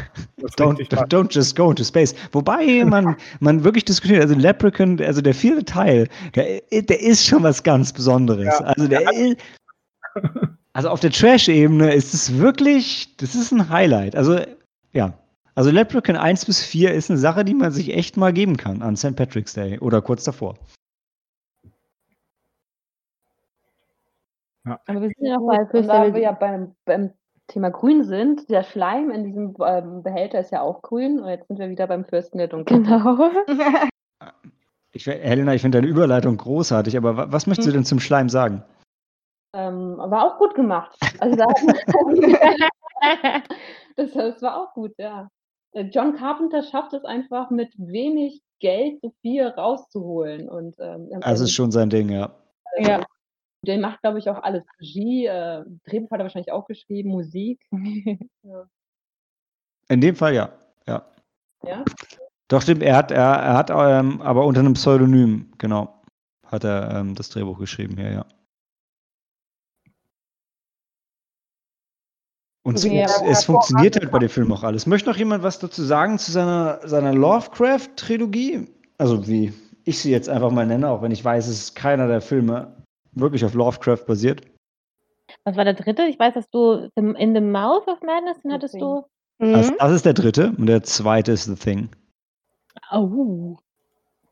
[0.56, 0.80] Don't,
[1.10, 2.16] don't, just go into space.
[2.32, 7.44] Wobei man, man wirklich diskutiert, also Leprechaun, also der vierte Teil, der, der ist schon
[7.44, 8.46] was ganz Besonderes.
[8.46, 8.66] Ja.
[8.68, 9.38] Also der ist,
[10.72, 14.16] also auf der Trash-Ebene ist es wirklich, das ist ein Highlight.
[14.16, 14.40] Also
[14.94, 15.14] ja,
[15.56, 18.82] also Leprechaun 1 bis 4 ist eine Sache, die man sich echt mal geben kann
[18.82, 19.16] an St.
[19.16, 20.56] Patrick's Day oder kurz davor.
[24.66, 24.80] Ja.
[24.88, 27.12] Aber wir sind ja noch bei da wir ja beim, beim,
[27.48, 28.50] Thema Grün sind.
[28.50, 31.86] Der Schleim in diesem ähm, Behälter ist ja auch grün und jetzt sind wir wieder
[31.86, 32.86] beim Fürsten der Dunkelheit.
[32.86, 33.32] Genau.
[34.92, 37.80] Ich, Helena, ich finde deine Überleitung großartig, aber was möchtest du hm.
[37.80, 38.64] denn zum Schleim sagen?
[39.54, 40.98] Ähm, war auch gut gemacht.
[41.20, 41.46] Also da,
[43.98, 45.30] das, das war auch gut, ja.
[45.76, 50.50] Äh, John Carpenter schafft es einfach mit wenig Geld so viel rauszuholen.
[50.50, 52.34] Und, ähm, das ist schon sein Ding, ja.
[52.80, 53.06] Ja,
[53.62, 54.64] der macht, glaube ich, auch alles.
[54.80, 57.62] Regie, äh, Drehbuch hat er wahrscheinlich auch geschrieben, Musik.
[58.44, 58.66] ja.
[59.90, 60.50] In dem Fall ja.
[60.88, 61.06] Ja.
[61.64, 61.84] Ja?
[62.48, 66.02] Doch, stimmt, er hat, er, er hat ähm, aber unter einem Pseudonym, genau,
[66.46, 68.26] hat er ähm, das Drehbuch geschrieben hier, ja.
[72.66, 74.88] Und ja, es, es funktioniert halt bei dem Film auch alles.
[74.88, 78.68] Möchte noch jemand was dazu sagen zu seiner, seiner Lovecraft-Trilogie?
[78.98, 82.08] Also wie ich sie jetzt einfach mal nenne, auch wenn ich weiß, es ist keiner
[82.08, 82.76] der Filme
[83.12, 84.42] wirklich auf Lovecraft basiert.
[85.44, 86.06] Was war der dritte?
[86.06, 89.06] Ich weiß, dass du In the Mouth of Madness, den hattest du.
[89.38, 89.54] Mhm.
[89.54, 91.90] Das, das, ist der dritte und der zweite ist The Thing.
[92.92, 93.58] Oh.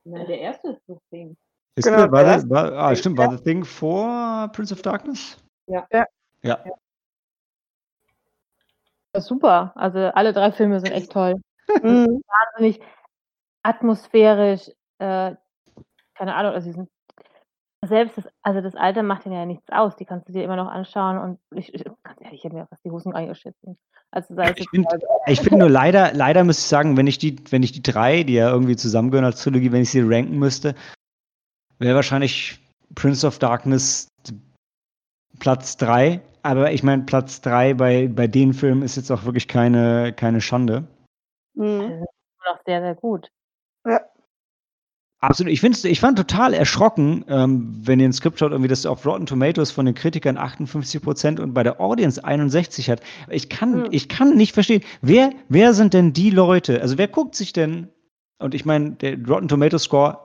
[0.05, 1.37] Nein, der erste ist The Thing.
[1.75, 5.37] Ist genau, der, war der, war, ah, stimmt, war The Thing vor Prince of Darkness?
[5.67, 5.85] Ja.
[5.91, 6.07] Ja.
[6.41, 6.63] ja.
[9.17, 9.71] Super.
[9.75, 11.35] Also alle drei Filme sind echt toll.
[11.81, 12.21] Mhm.
[12.27, 12.81] Wahnsinnig
[13.63, 14.69] atmosphärisch.
[14.99, 15.35] Äh,
[16.13, 16.89] keine Ahnung, also sie sind
[17.87, 19.95] selbst das, also das Alter macht ihnen ja nichts aus.
[19.95, 22.67] Die kannst du dir immer noch anschauen und ich, ich ganz ehrlich, ich habe mir
[22.67, 23.77] fast die Hosen eingeschissen.
[24.11, 24.87] Also sei ich finde
[25.27, 28.33] find nur leider, leider muss ich sagen, wenn ich die, wenn ich die drei, die
[28.33, 30.75] ja irgendwie zusammengehören als Trilogie, wenn ich sie ranken müsste,
[31.79, 32.59] wäre wahrscheinlich
[32.95, 34.07] Prince of Darkness
[35.43, 39.47] Platz drei aber ich meine, Platz 3 bei, bei den Filmen ist jetzt auch wirklich
[39.47, 40.87] keine, keine Schande.
[41.55, 41.79] Mhm.
[41.79, 43.31] Das ist noch sehr, sehr gut.
[43.87, 44.01] Ja.
[45.21, 45.53] Absolut.
[45.53, 49.05] Ich, find's, ich fand total erschrocken, ähm, wenn ihr ein Skript schaut, irgendwie, dass auf
[49.05, 52.99] Rotten Tomatoes von den Kritikern 58 Prozent und bei der Audience 61 hat.
[53.29, 53.87] Ich kann, mhm.
[53.91, 56.81] ich kann nicht verstehen, wer, wer sind denn die Leute?
[56.81, 57.87] Also wer guckt sich denn,
[58.37, 60.19] und ich meine, der Rotten Tomatoes Score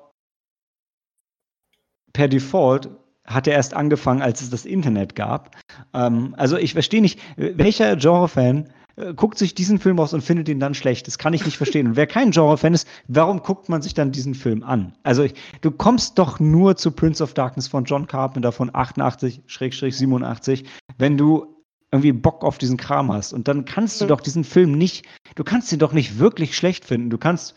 [2.12, 2.90] per Default
[3.28, 5.56] hat er erst angefangen, als es das Internet gab.
[5.94, 10.48] Ähm, also ich verstehe nicht, welcher Genre-Fan äh, guckt sich diesen Film aus und findet
[10.48, 11.06] ihn dann schlecht.
[11.06, 11.88] Das kann ich nicht verstehen.
[11.88, 14.94] Und wer kein Genre-Fan ist, warum guckt man sich dann diesen Film an?
[15.02, 20.64] Also ich, du kommst doch nur zu Prince of Darkness von John Carpenter von 88-87,
[20.96, 21.54] wenn du
[21.90, 23.32] irgendwie Bock auf diesen Kram hast.
[23.32, 24.08] Und dann kannst du mhm.
[24.08, 25.06] doch diesen Film nicht,
[25.36, 27.08] du kannst ihn doch nicht wirklich schlecht finden.
[27.10, 27.54] Du kannst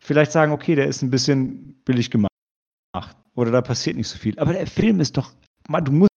[0.00, 2.27] vielleicht sagen, okay, der ist ein bisschen billig gemacht
[3.38, 4.36] oder da passiert nicht so viel.
[4.40, 5.32] Aber der Film ist doch,
[5.68, 6.10] man, du musst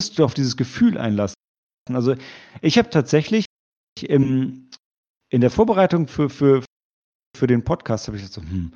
[0.00, 1.34] dich auf dieses Gefühl einlassen.
[1.92, 2.14] Also
[2.62, 3.46] ich habe tatsächlich
[4.00, 4.70] im,
[5.32, 6.62] in der Vorbereitung für, für,
[7.36, 8.72] für den Podcast habe ich gesagt so, hm,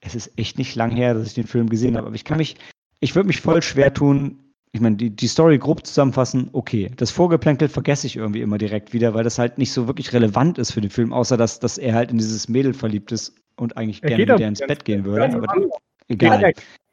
[0.00, 2.38] es ist echt nicht lang her, dass ich den Film gesehen habe, aber ich kann
[2.38, 2.56] mich,
[3.00, 6.92] ich würde mich voll schwer tun, ich meine, die, die Story grob zusammenfassen, okay.
[6.96, 10.58] Das Vorgeplänkel vergesse ich irgendwie immer direkt wieder, weil das halt nicht so wirklich relevant
[10.58, 13.76] ist für den Film, außer dass, dass er halt in dieses Mädel verliebt ist und
[13.76, 15.40] eigentlich er gerne mit der ins Bett gehen würde.
[16.08, 16.52] Aber Egal.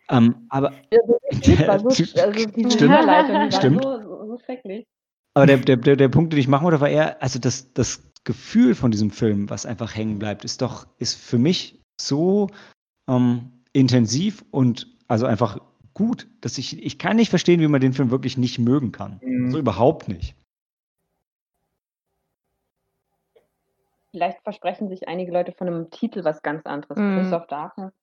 [0.09, 0.73] Ähm, aber.
[0.91, 3.83] Ja, so, also die stimmt, stimmt.
[3.83, 4.85] So, so schrecklich.
[5.33, 8.03] Aber der, der, der, der Punkt, den ich machen wollte, war eher, also das, das
[8.23, 12.49] Gefühl von diesem Film, was einfach hängen bleibt, ist doch, ist für mich so
[13.09, 15.59] ähm, intensiv und also einfach
[15.95, 19.19] gut, dass ich, ich kann nicht verstehen, wie man den Film wirklich nicht mögen kann.
[19.23, 19.51] Mhm.
[19.51, 20.35] So überhaupt nicht.
[24.11, 26.97] Vielleicht versprechen sich einige Leute von einem Titel was ganz anderes.
[26.97, 27.33] Mhm.
[27.33, 27.93] Of Darkness.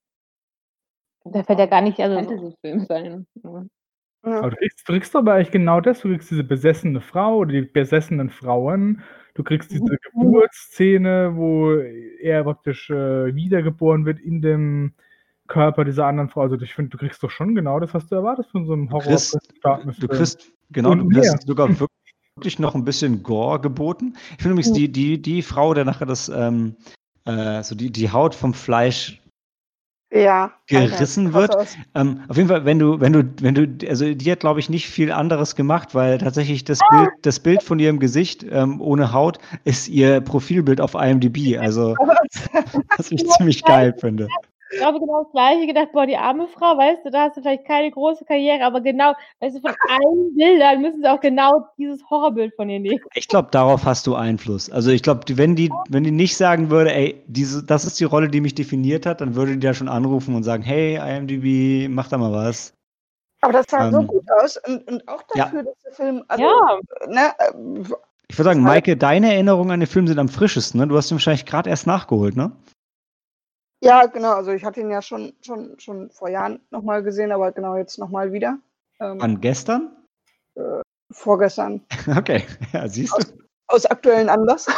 [1.25, 3.27] Der fällt ja gar nicht, also Fantasy-Film sein.
[3.43, 3.65] Ja.
[4.23, 6.01] Aber du kriegst, du kriegst aber eigentlich genau das.
[6.01, 9.03] Du kriegst diese besessene Frau oder die besessenen Frauen.
[9.35, 9.99] Du kriegst diese mhm.
[10.13, 14.93] Geburtsszene, wo er praktisch äh, wiedergeboren wird in dem
[15.47, 16.43] Körper dieser anderen Frau.
[16.43, 18.91] Also ich finde, du kriegst doch schon genau das, was du erwartest von so einem
[18.91, 21.69] horror Du kriegst, du kriegst genau, Und du kriegst sogar
[22.37, 24.15] wirklich noch ein bisschen Gore geboten.
[24.33, 26.77] Ich finde übrigens die, die, die Frau, der nachher das, ähm,
[27.25, 29.21] äh, so die, die Haut vom Fleisch
[30.13, 30.53] Ja.
[30.67, 31.69] gerissen Alter, wird.
[31.95, 34.69] Ähm, auf jeden Fall, wenn du, wenn du, wenn du, also die hat, glaube ich,
[34.69, 36.81] nicht viel anderes gemacht, weil tatsächlich das.
[36.91, 41.59] Bild, das Bild von ihrem Gesicht ähm, ohne Haut ist ihr Profilbild auf IMDb.
[41.59, 41.95] Also,
[42.97, 44.27] was ich ziemlich geil finde.
[44.73, 47.41] Ich habe genau das Gleiche gedacht, boah, die arme Frau, weißt du, da hast du
[47.43, 51.67] vielleicht keine große Karriere, aber genau, weißt du, von allen Bildern müssen sie auch genau
[51.77, 53.01] dieses Horrorbild von ihr nehmen.
[53.15, 54.71] Ich glaube, darauf hast du Einfluss.
[54.71, 58.05] Also ich glaube, wenn die, wenn die nicht sagen würde, ey, diese, das ist die
[58.05, 61.89] Rolle, die mich definiert hat, dann würde die ja schon anrufen und sagen, hey, IMDb,
[61.89, 62.73] mach da mal was.
[63.43, 65.47] Aber das sah so Ähm, gut aus und, und auch ja.
[65.47, 66.79] dafür, dass der Film, also, Ja.
[67.09, 67.53] ne, äh,
[68.29, 70.87] Ich würde sagen, Maike, deine Erinnerungen an den Film sind am frischesten, ne?
[70.87, 72.53] Du hast ihn wahrscheinlich gerade erst nachgeholt, ne?
[73.81, 77.53] Ja, genau, also ich hatte ihn ja schon, schon, schon vor Jahren nochmal gesehen, aber
[77.53, 78.59] genau jetzt nochmal wieder.
[79.01, 79.97] Ähm, Wann gestern?
[81.11, 81.85] vorgestern.
[82.17, 83.23] Okay, ja, siehst du.
[83.69, 84.67] Aus aktuellen Anlass.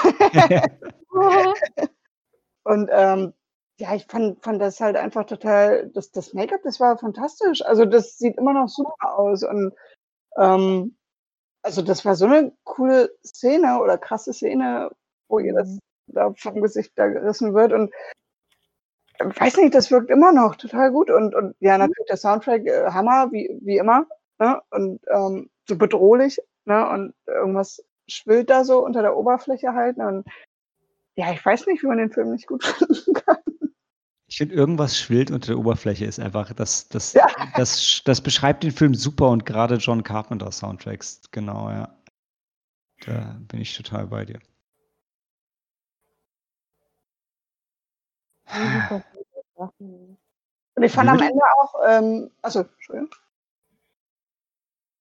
[2.64, 3.32] Und ähm,
[3.78, 7.64] ja, ich fand, fand das halt einfach total, das, das Make-up, das war fantastisch.
[7.64, 9.42] Also das sieht immer noch super aus.
[9.42, 9.72] Und
[10.36, 10.96] ähm,
[11.62, 14.90] also das war so eine coole Szene oder krasse Szene,
[15.28, 17.72] wo ihr das da vom Gesicht da gerissen wird.
[17.72, 18.21] Und äh,
[19.18, 21.10] weiß nicht, das wirkt immer noch total gut.
[21.10, 24.06] Und, und ja, natürlich der Soundtrack, äh, Hammer, wie, wie immer.
[24.38, 24.60] Ne?
[24.70, 26.38] Und ähm, so bedrohlich.
[26.64, 26.88] Ne?
[26.88, 29.96] Und irgendwas schwillt da so unter der Oberfläche halt.
[29.96, 30.08] Ne?
[30.08, 30.26] Und
[31.16, 33.36] ja, ich weiß nicht, wie man den Film nicht gut finden kann.
[34.26, 37.26] Ich finde, irgendwas schwillt unter der Oberfläche ist einfach, das, das, Ja.
[37.56, 41.94] das, das beschreibt den Film super und gerade John Carpenter Soundtracks, genau, ja.
[43.04, 44.38] Da bin ich total bei dir.
[50.74, 51.20] Und ich fand Wie am?
[51.20, 53.10] Ende auch, ähm, also, Entschuldigung.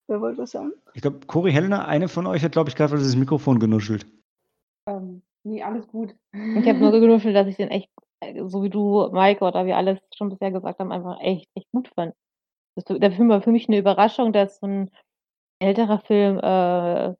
[0.07, 0.73] Wer wollte was sagen?
[0.93, 4.05] Ich glaube, Cory Helena, eine von euch hat, glaube ich, gerade das Mikrofon genuschelt.
[4.87, 6.13] Ähm, nee, alles gut.
[6.33, 7.89] Ich habe nur genuschelt, dass ich den echt,
[8.47, 11.87] so wie du, Maike, oder wir alles schon bisher gesagt haben, einfach echt, echt gut
[11.95, 12.13] fand.
[12.75, 14.91] Das, der Film war für mich eine Überraschung, dass so ein
[15.59, 17.15] älterer Film äh,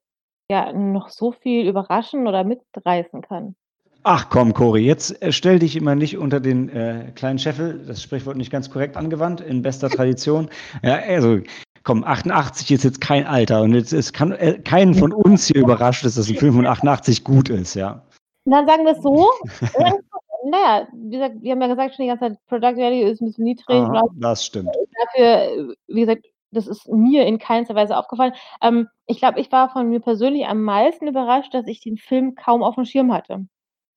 [0.52, 3.56] ja noch so viel überraschen oder mitreißen kann.
[4.04, 8.02] Ach komm, Cory, jetzt äh, stell dich immer nicht unter den äh, kleinen Scheffel, das
[8.02, 10.50] Sprichwort nicht ganz korrekt angewandt, in bester Tradition.
[10.84, 11.40] Ja, also,
[11.84, 15.62] komm, 88 ist jetzt kein Alter und jetzt ist kann, äh, keinen von uns hier
[15.62, 18.02] überrascht dass ein Film von 88 gut ist, ja.
[18.46, 19.30] Dann sagen wir es so.
[20.50, 23.28] naja, wie gesagt, wir haben ja gesagt schon die ganze Zeit, Product Value ist ein
[23.28, 23.78] bisschen niedrig.
[23.78, 24.70] Aha, das stimmt.
[25.06, 28.34] dafür, äh, wie gesagt, das ist mir in keinster Weise aufgefallen.
[28.62, 32.36] Ähm, ich glaube, ich war von mir persönlich am meisten überrascht, dass ich den Film
[32.36, 33.46] kaum auf dem Schirm hatte.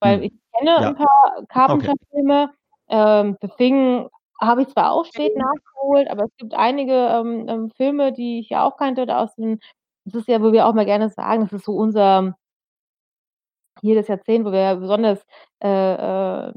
[0.05, 0.23] Weil Hm.
[0.25, 0.89] ich kenne Ja.
[0.89, 2.51] ein paar Carpenter-Filme.
[2.89, 4.09] Ähm, The Thing
[4.41, 8.51] habe ich zwar auch spät nachgeholt, aber es gibt einige ähm, ähm, Filme, die ich
[8.51, 9.03] ja auch kannte.
[9.03, 9.59] Oder aus den,
[10.05, 12.35] das ist ja, wo wir auch mal gerne sagen, das ist so unser
[13.83, 15.25] jedes Jahrzehnt, wo wir ja besonders
[15.63, 15.69] äh,
[16.49, 16.53] äh,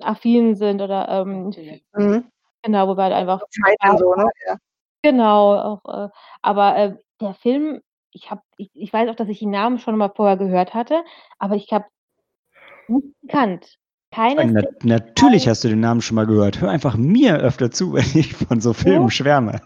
[0.00, 1.52] affin sind oder ähm,
[1.94, 2.30] Mhm.
[2.62, 4.28] genau, wo wir halt einfach Zeiten so, ne?
[4.46, 4.56] Ja.
[5.02, 6.08] Genau, auch, äh,
[6.42, 7.80] aber, äh, der Film,
[8.12, 11.04] ich habe ich ich weiß auch, dass ich den Namen schon mal vorher gehört hatte,
[11.38, 11.86] aber ich habe
[12.88, 13.78] nicht gekannt.
[14.12, 16.60] Keine Na, Szene natürlich hast du den Namen schon mal gehört.
[16.60, 19.60] Hör einfach mir öfter zu, wenn ich von so Filmen schwärme.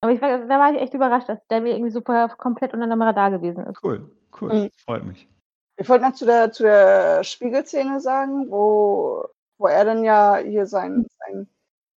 [0.00, 2.86] aber ich war da war ich echt überrascht, dass der mir irgendwie vorher komplett unter
[2.86, 3.82] dem Radar gewesen ist.
[3.82, 4.54] Cool, cool.
[4.54, 4.70] Mhm.
[4.84, 5.28] Freut mich.
[5.76, 9.24] Ich wollte noch zu der, zu der Spiegelszene sagen, wo,
[9.58, 11.48] wo er dann ja hier sein, sein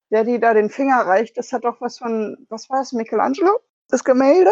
[0.09, 1.37] Daddy da den Finger reicht.
[1.37, 3.59] Das hat doch was von, was war es, Michelangelo?
[3.89, 4.51] Das Gemälde?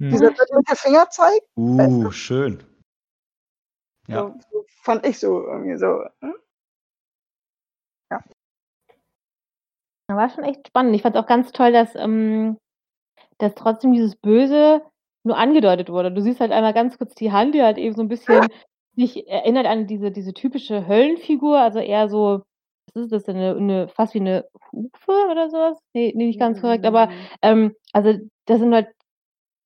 [0.00, 0.10] Hm.
[0.10, 1.46] Dieser wird mit der Finger zeigt?
[1.56, 2.62] Uh, schön.
[4.08, 4.22] Ja.
[4.22, 6.04] So, so fand ich so irgendwie so.
[6.20, 6.34] hm?
[10.10, 10.94] Ja, war schon echt spannend.
[10.94, 12.56] Ich fand es auch ganz toll, dass, ähm,
[13.38, 14.82] dass trotzdem dieses Böse
[15.24, 16.12] nur angedeutet wurde.
[16.12, 18.50] Du siehst halt einmal ganz kurz die Hand, die halt eben so ein bisschen
[18.96, 22.42] dich erinnert an diese diese typische Höllenfigur, also eher so
[22.94, 25.78] was ist das denn, 'ne 'ne fast wie eine Hufe oder so was?
[25.94, 27.10] Ne, ne, nicht ganz korrekt, aber,
[27.42, 28.14] ähm, also,
[28.46, 28.88] das sind halt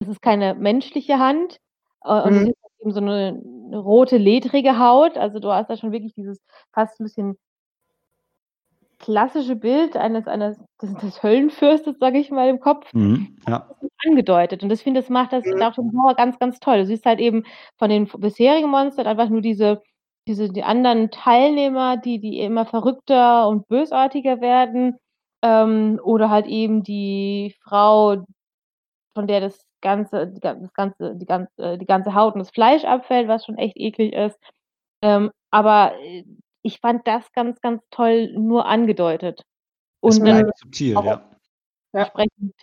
[0.00, 1.58] das ist keine menschliche Hand,
[2.04, 2.54] äh, und Mhm.
[2.82, 5.16] Eben so eine 'ne rote, ledrige Haut.
[5.18, 6.40] Also, du hast da schon wirklich dieses
[6.74, 7.38] fast 'n bisschen
[9.00, 13.36] klassische Bild eines eines des des Höllenfürstes, sage ich mal, im Kopf Mhm.
[13.48, 13.66] Ja.
[14.06, 14.62] angedeutet.
[14.62, 15.62] Und das finde, das macht das Mhm.
[15.62, 16.78] auch Horror ganz, ganz toll.
[16.78, 17.44] Du siehst halt eben
[17.78, 19.82] von den bisherigen Monstern einfach nur diese
[20.28, 24.96] diese die anderen Teilnehmer, die die immer verrückter und bösartiger werden,
[25.42, 28.24] ähm, oder halt eben die Frau,
[29.14, 32.84] von der das ganze die das ganze die ganze die ganze Haut und das Fleisch
[32.84, 34.38] abfällt, was schon echt eklig ist.
[35.02, 36.24] Ähm, aber, äh,
[36.62, 39.44] ich fand das ganz, ganz toll nur angedeutet.
[40.00, 41.30] Es Und dann bleibt subtil, auch ja.
[41.92, 42.00] Ja.
[42.00, 42.54] entsprechend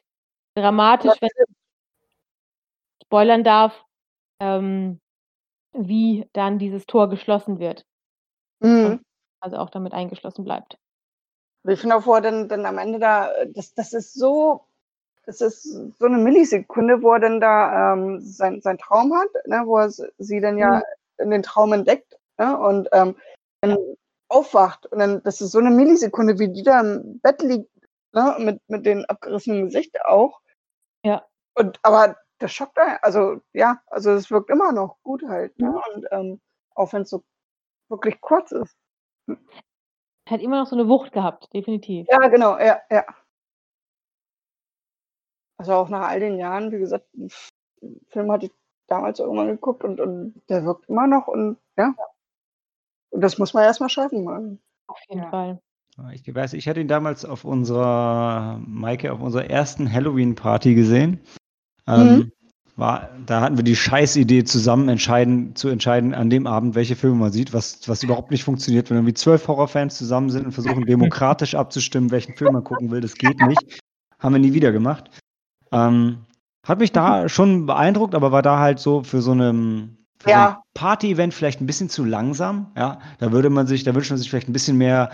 [0.56, 1.56] dramatisch, wenn ich
[3.06, 3.84] spoilern darf,
[4.40, 5.00] ähm,
[5.74, 7.86] wie dann dieses Tor geschlossen wird.
[8.62, 9.02] Mhm.
[9.41, 10.78] also auch damit eingeschlossen bleibt.
[11.68, 14.66] Ich finde auch, wo er dann, dann am Ende da, das, das ist so,
[15.30, 15.64] das ist
[15.99, 19.91] so eine Millisekunde, wo er dann da ähm, sein, sein Traum hat, ne, wo er
[19.91, 20.84] sie dann ja Mhm.
[21.19, 23.15] in den Traum entdeckt ne, und ähm,
[23.61, 23.77] dann
[24.27, 24.88] aufwacht.
[24.88, 27.69] Und dann, das ist so eine Millisekunde, wie die da im Bett liegt,
[28.14, 30.41] ne, mit, mit dem abgerissenen Gesicht auch.
[31.06, 31.23] Ja.
[31.53, 35.80] Und aber das schockt einen, also ja, also es wirkt immer noch gut halt, ne?
[35.93, 36.41] Und ähm,
[36.73, 37.23] auch wenn es so
[37.89, 38.76] wirklich kurz ist.
[40.27, 42.07] Hat immer noch so eine Wucht gehabt, definitiv.
[42.10, 43.03] Ja, genau, ja, ja.
[45.60, 47.30] Also auch nach all den Jahren, wie gesagt, den
[48.07, 48.52] Film hatte ich
[48.88, 51.94] damals auch immer geguckt und, und der wirkt immer noch und ja.
[53.11, 54.60] Und das muss man erstmal schaffen, Mann.
[54.88, 55.30] Auf jeden Ja.
[55.30, 55.61] Fall.
[56.14, 61.19] Ich weiß, ich hatte ihn damals auf unserer, Maike, auf unserer ersten Halloween-Party gesehen.
[61.88, 62.31] Ähm,
[62.77, 67.18] war, da hatten wir die Scheißidee zusammen entscheiden, zu entscheiden an dem Abend, welche Filme
[67.18, 70.86] man sieht, was, was überhaupt nicht funktioniert, wenn irgendwie zwölf Horrorfans zusammen sind und versuchen
[70.86, 73.02] demokratisch abzustimmen, welchen Film man gucken will.
[73.02, 73.81] Das geht nicht.
[74.19, 75.10] Haben wir nie wieder gemacht.
[75.72, 76.26] Ähm,
[76.66, 79.90] hat mich da schon beeindruckt, aber war da halt so für so eine
[80.22, 80.64] für so ein Ja.
[80.74, 82.72] Party-Event vielleicht ein bisschen zu langsam.
[82.76, 85.12] Ja, da würde man sich, da wünscht man sich vielleicht ein bisschen mehr,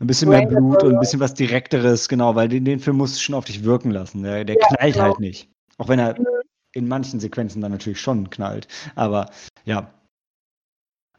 [0.00, 3.16] ein bisschen mehr Blut und ein bisschen was Direkteres, genau, weil den, den Film musst
[3.16, 4.22] du schon auf dich wirken lassen.
[4.22, 5.04] Der, der Ja, knallt genau.
[5.04, 5.50] halt nicht.
[5.78, 6.26] Auch wenn er Mhm.
[6.72, 8.66] in manchen Sequenzen dann natürlich schon knallt.
[8.94, 9.30] Aber
[9.64, 9.90] ja.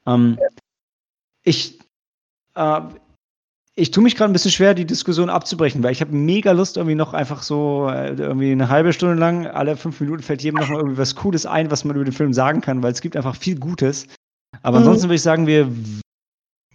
[0.08, 0.40] Ähm,
[1.44, 1.80] ich,
[2.56, 2.82] äh,
[3.80, 6.78] ich tue mich gerade ein bisschen schwer, die Diskussion abzubrechen, weil ich habe mega Lust,
[6.78, 10.58] irgendwie noch einfach so äh, irgendwie eine halbe Stunde lang, alle fünf Minuten fällt jedem
[10.60, 13.02] noch mal irgendwie was Cooles ein, was man über den Film sagen kann, weil es
[13.02, 14.08] gibt einfach viel Gutes.
[14.64, 14.84] Aber Mhm.
[14.88, 15.72] ansonsten würde ich sagen, wir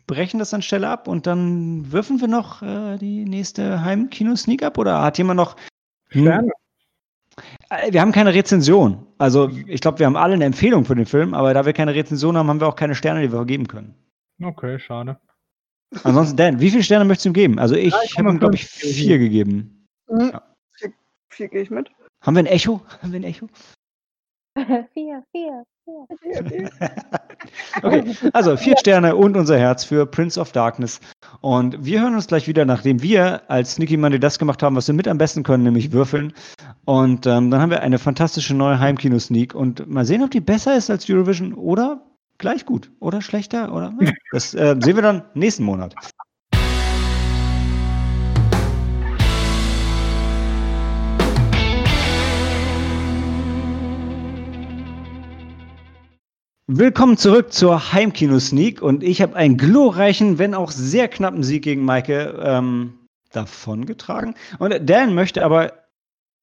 [0.06, 4.78] brechen das an Stelle ab und dann würfen wir noch äh, die nächste Heimkino-Sneak ab
[4.78, 5.56] oder hat jemand noch
[6.10, 6.52] Hm, Sterne.
[7.70, 9.06] äh, Wir haben keine Rezension.
[9.18, 11.94] Also ich glaube, wir haben alle eine Empfehlung für den Film, aber da wir keine
[11.94, 13.94] Rezension haben, haben wir auch keine Sterne, die wir vergeben können.
[14.42, 15.18] Okay, schade.
[16.04, 17.58] Ansonsten, Dan, wie viele Sterne möchtest du ihm geben?
[17.58, 19.86] Also ich Ja, ich habe ihm, glaube ich, 3,5 vier gegeben.
[20.08, 20.30] Mhm.
[20.32, 20.42] Ja.
[20.72, 20.92] Vier,
[21.28, 21.90] vier gehe ich mit.
[22.22, 22.80] Haben wir ein Echo?
[23.02, 23.48] Haben wir ein Echo?
[24.56, 26.06] vier, vier, vier.
[26.22, 26.70] Vier, vier.
[27.82, 31.00] Okay, also vier Sterne und unser Herz für Prince of Darkness.
[31.40, 34.86] Und wir hören uns gleich wieder, nachdem wir als Sneaky Monday das gemacht haben, was
[34.86, 36.32] wir mit am besten können, nämlich würfeln.
[36.84, 39.54] Und ähm, dann haben wir eine fantastische neue Heimkino-Sneak.
[39.54, 42.00] Und mal sehen, ob die besser ist als Eurovision oder
[42.42, 43.72] gleich gut oder schlechter.
[43.72, 43.94] Oder
[44.32, 45.94] das äh, sehen wir dann nächsten Monat.
[56.66, 61.84] Willkommen zurück zur Heimkino-Sneak und ich habe einen glorreichen, wenn auch sehr knappen Sieg gegen
[61.84, 62.94] Maike ähm,
[63.30, 64.34] davongetragen.
[64.58, 65.72] Und Dan möchte aber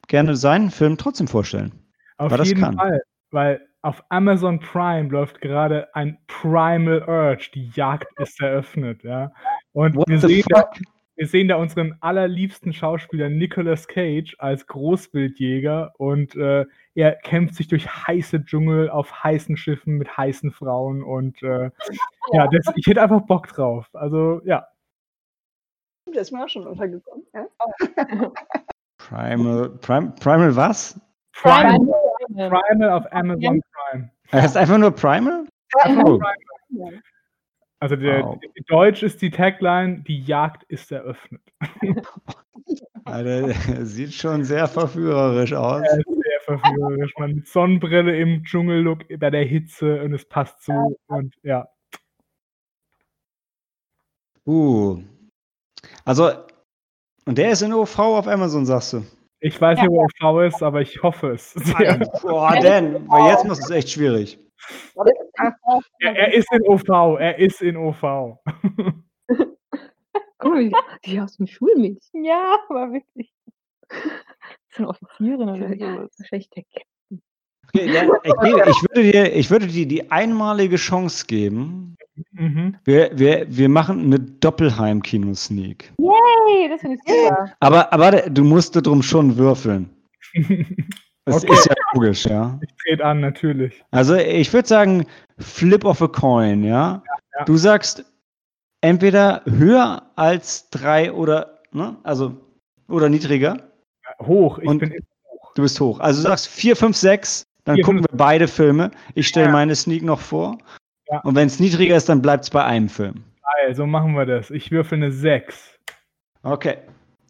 [0.08, 1.72] gerne seinen Film trotzdem vorstellen.
[2.18, 2.78] Auf jeden kann.
[2.78, 3.02] Fall.
[3.32, 7.52] Weil auf Amazon Prime läuft gerade ein Primal Urge.
[7.54, 9.32] Die Jagd ist eröffnet, ja.
[9.72, 10.70] Und What wir the sehen, da,
[11.16, 16.66] wir sehen da unseren allerliebsten Schauspieler Nicolas Cage als Großwildjäger und äh,
[16.96, 21.70] er kämpft sich durch heiße Dschungel auf heißen Schiffen mit heißen Frauen und äh,
[22.34, 23.88] ja, das, ich hätte einfach Bock drauf.
[23.94, 24.68] Also ja,
[26.14, 27.26] Der ist mir auch schon untergekommen.
[27.34, 27.46] Ja?
[28.98, 31.00] Primal, Prim, Primal was?
[31.34, 31.88] Prime,
[32.48, 32.62] Prime.
[32.70, 33.62] Primal auf Amazon
[33.92, 34.12] Prime.
[34.32, 35.46] Er heißt einfach nur Primal?
[35.82, 36.20] Einfach Oh.
[36.20, 37.02] Prime.
[37.82, 38.40] Also der, Wow.
[38.42, 41.42] die Deutsch ist die Tagline, die Jagd ist eröffnet.
[43.06, 43.54] Alter,
[43.86, 45.82] sieht schon sehr verführerisch aus.
[45.82, 50.98] Ist sehr verführerisch, man mit Sonnenbrille im Dschungellook bei der Hitze und es passt so
[51.08, 51.68] und ja.
[54.46, 55.02] Uh.
[56.06, 56.32] Also,
[57.26, 59.06] und der ist in OV auf Amazon, sagst du?
[59.42, 61.54] Ich weiß nicht, er V ist, aber ich hoffe es.
[61.54, 61.98] Sehr.
[62.22, 64.38] Boah, Dan, weil jetzt muss es echt schwierig.
[66.02, 68.38] Er, er ist in OV, er ist in OV.
[70.38, 70.76] Guck mal, die,
[71.06, 72.24] die aus dem Schulmädchen.
[72.24, 73.34] Ja, aber wirklich.
[74.72, 76.10] Das ist eine Offizierin oder so.
[76.20, 76.64] Wahrscheinlich der
[77.74, 81.96] Dan, ich, ich würde dir, ich würde dir die einmalige Chance geben.
[82.32, 82.76] Mhm.
[82.84, 85.92] Wir, wir, wir machen eine Doppelheim-Kino-Sneak.
[86.00, 87.52] Hey, das finde ich super.
[87.60, 89.90] Aber, aber warte, du musst drum schon würfeln.
[91.26, 91.54] Das Okay.
[91.54, 92.60] ist ja logisch, ja.
[92.88, 93.84] Dreht an, natürlich.
[93.92, 95.06] Also ich würde sagen,
[95.38, 97.04] flip of a coin, ja?
[97.38, 97.46] ja.
[97.46, 98.04] Du sagst
[98.82, 101.98] entweder höher als drei oder, ne?
[102.02, 102.36] Also,
[102.88, 103.58] oder niedriger.
[104.24, 104.96] Hoch, ich Und- bin
[105.54, 106.00] Du bist hoch.
[106.00, 108.92] Also du sagst vier, fünf, sechs, dann Vier, gucken wir beide Filme.
[109.16, 109.52] Ich stelle Ja.
[109.52, 110.58] meine Sneak noch vor.
[111.10, 111.20] Ja.
[111.22, 113.24] Und wenn es niedriger ist, dann bleibt es bei einem Film.
[113.64, 114.52] geil, so machen wir das.
[114.52, 115.80] Ich würfel eine 6.
[116.44, 116.78] Okay.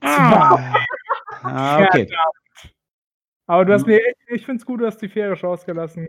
[0.02, 0.74] Ah.
[1.44, 2.08] Ah, okay.
[3.48, 3.94] Aber du hast Mhm.
[3.94, 6.08] mir, echt- ich finde es gut, du hast die faire Chance gelassen.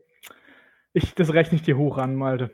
[0.93, 2.51] Ich, das rechne ich dir hoch an, Malte.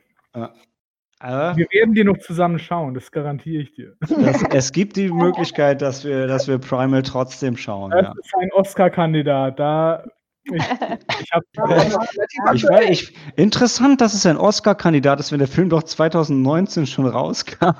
[1.19, 3.95] Aber Wir werden die noch zusammen schauen, das garantiere ich dir.
[4.01, 5.11] das, es gibt die
[5.57, 7.91] Möglichkeit, dass wir, dass wir Primal trotzdem schauen.
[7.91, 8.13] Das Ja.
[8.23, 9.59] ist ein Oscar-Kandidat.
[9.59, 10.05] Da
[10.47, 10.63] ich,
[11.21, 15.83] ich habe Ich weiß, ich, interessant, dass es ein Oscar-Kandidat ist, wenn der Film doch
[15.83, 17.75] 2019 schon rauskam.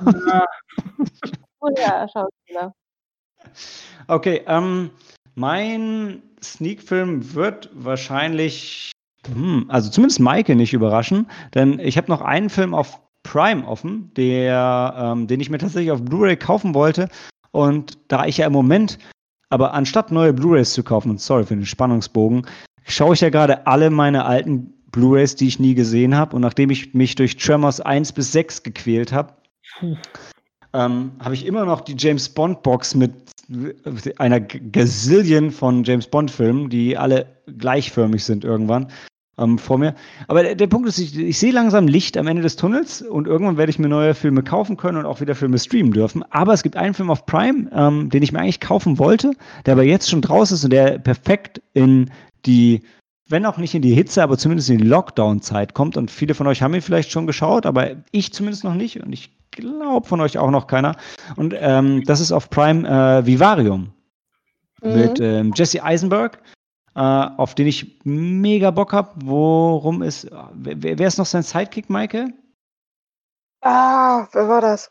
[1.59, 2.75] Cooler Schauspieler.
[4.09, 4.91] Okay, ähm,
[5.35, 8.93] mein Sneak-Film wird wahrscheinlich,
[9.27, 14.13] hm, also zumindest Maike nicht überraschen, denn ich habe noch einen Film auf Prime offen,
[14.17, 17.09] der, ähm, den ich mir tatsächlich auf Blu-ray kaufen wollte.
[17.51, 18.99] Und da ich ja im Moment,
[19.51, 22.47] aber anstatt neue Blu-rays zu kaufen, und sorry für den Spannungsbogen,
[22.85, 26.35] schaue ich ja gerade alle meine alten Blu-rays, die ich nie gesehen habe.
[26.37, 29.35] Und nachdem ich mich durch Tremors 1 bis 6 gequält habe,
[30.73, 33.13] ähm, habe ich immer noch die James Bond Box mit
[34.19, 38.89] einer Gazillion von James Bond Filmen, die alle gleichförmig sind irgendwann
[39.39, 39.95] ähm, vor mir.
[40.29, 43.27] Aber der, der Punkt ist, ich, ich sehe langsam Licht am Ende des Tunnels und
[43.27, 46.25] irgendwann werde ich mir neue Filme kaufen können und auch wieder Filme streamen dürfen.
[46.31, 49.33] Aber es gibt einen Film auf Prime, ähm, den ich mir eigentlich kaufen wollte,
[49.65, 52.11] der aber jetzt schon draußen ist und der perfekt in
[52.47, 52.83] die
[53.29, 55.97] wenn auch nicht in die Hitze, aber zumindest in die Lockdown-Zeit kommt.
[55.97, 59.03] Und viele von euch haben ihn vielleicht schon geschaut, aber ich zumindest noch nicht.
[59.03, 60.97] Und ich glaube von euch auch noch keiner.
[61.35, 63.93] Und ähm, das ist auf Prime äh, Vivarium
[64.83, 66.39] mit ähm, Jesse Eisenberg,
[66.97, 67.01] äh,
[67.37, 69.13] auf den ich mega Bock habe.
[69.17, 72.33] Worum ist, wer, wer ist noch sein Sidekick, Maike?
[73.61, 74.91] Ah, wer war das?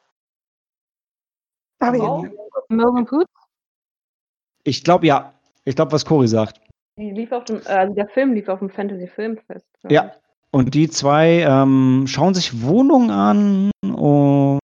[1.82, 2.02] Hab ich.
[2.70, 3.32] Morgan Poots?
[4.64, 5.34] Ich glaube, ja.
[5.66, 6.62] Ich glaube, was Cory sagt.
[6.98, 9.68] Die lief auf dem, äh, also der Film lief auf dem Fantasy Filmfest.
[9.90, 10.12] Ja.
[10.52, 14.60] Und die zwei ähm, schauen sich Wohnungen an und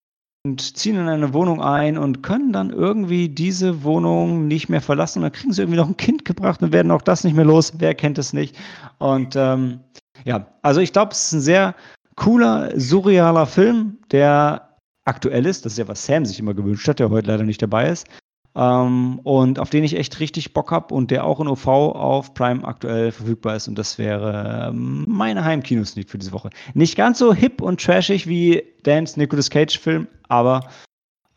[0.58, 5.20] ziehen in eine Wohnung ein und können dann irgendwie diese Wohnung nicht mehr verlassen.
[5.20, 7.46] Und dann kriegen sie irgendwie noch ein Kind gebracht und werden auch das nicht mehr
[7.46, 7.74] los.
[7.78, 8.58] Wer kennt es nicht?
[9.00, 9.80] Und ähm,
[10.26, 11.76] ja, also ich glaube, es ist ein sehr
[12.16, 14.70] cooler, surrealer Film, der
[15.06, 15.66] aktuell ist.
[15.66, 18.08] Das ist ja, was Sam sich immer gewünscht hat, der heute leider nicht dabei ist.
[18.54, 22.34] Ähm, und auf den ich echt richtig Bock habe und der auch in OV auf
[22.34, 23.68] Prime aktuell verfügbar ist.
[23.70, 26.50] Und das wäre ähm, meine Heimkinosneak für diese Woche.
[26.74, 30.68] Nicht ganz so hip und trashig wie Dans Nicolas Cage-Film, aber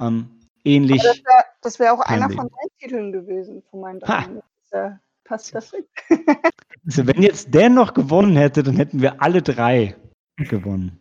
[0.01, 0.29] ähm,
[0.65, 1.03] ähnlich.
[1.09, 2.37] Aber das wäre wär auch einer Ding.
[2.37, 4.23] von deinen Titeln gewesen, von meinen Ha.
[4.23, 4.43] dreien.
[4.63, 5.89] Das ja- passt perfekt.
[6.87, 9.95] Also wenn jetzt der noch gewonnen hätte, dann hätten wir alle drei
[10.37, 10.99] gewonnen.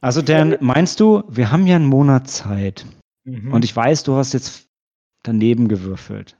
[0.00, 2.84] Also Dan, meinst du, wir haben ja einen Monat Zeit
[3.26, 3.52] mhm.
[3.52, 4.68] und ich weiß, du hast jetzt
[5.22, 6.36] daneben gewürfelt.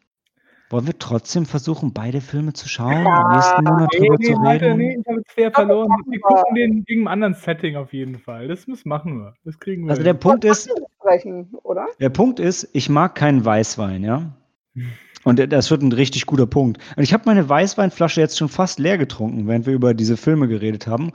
[0.68, 4.32] Wollen wir trotzdem versuchen, beide Filme zu schauen im nächsten Monat nee, drüber nee, zu
[4.32, 4.78] warte, reden?
[4.78, 5.90] nee, ich habe jetzt fair Aber verloren.
[6.08, 8.48] Wir gucken den in irgendeinem anderen Setting auf jeden Fall.
[8.48, 9.34] Das müssen machen wir.
[9.44, 9.90] Das kriegen wir.
[9.90, 10.20] Also der hin.
[10.20, 10.68] Punkt ist,
[10.98, 11.86] Sprechen, oder?
[12.00, 14.32] der Punkt ist, ich mag keinen Weißwein, ja.
[15.22, 16.82] Und das wird ein richtig guter Punkt.
[16.96, 20.48] Und ich habe meine Weißweinflasche jetzt schon fast leer getrunken, während wir über diese Filme
[20.48, 21.12] geredet haben.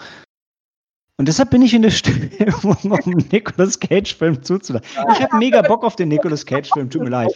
[1.21, 2.31] Und deshalb bin ich in der Stimmung,
[2.83, 4.87] um einen Nicolas Cage-Film zuzulassen.
[5.13, 7.29] Ich habe mega Bock auf den Nicolas Cage-Film, tut mir leid.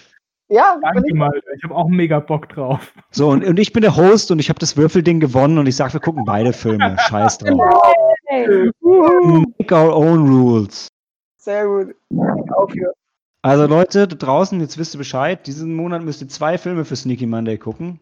[0.48, 1.30] Ja, Danke ich mal.
[1.56, 2.91] Ich habe auch mega Bock drauf.
[3.12, 5.76] So, und, und ich bin der Host und ich habe das Würfelding gewonnen und ich
[5.76, 6.98] sage, wir gucken beide Filme.
[6.98, 7.62] Scheiß drauf.
[8.82, 10.88] Make our own rules.
[11.38, 11.95] sehr gut.
[12.56, 12.72] Auch.
[13.44, 16.95] Also Leute da draußen, jetzt wisst ihr Bescheid, diesen Monat müsst ihr zwei Filme für
[16.95, 17.99] Sneaky Monday gucken.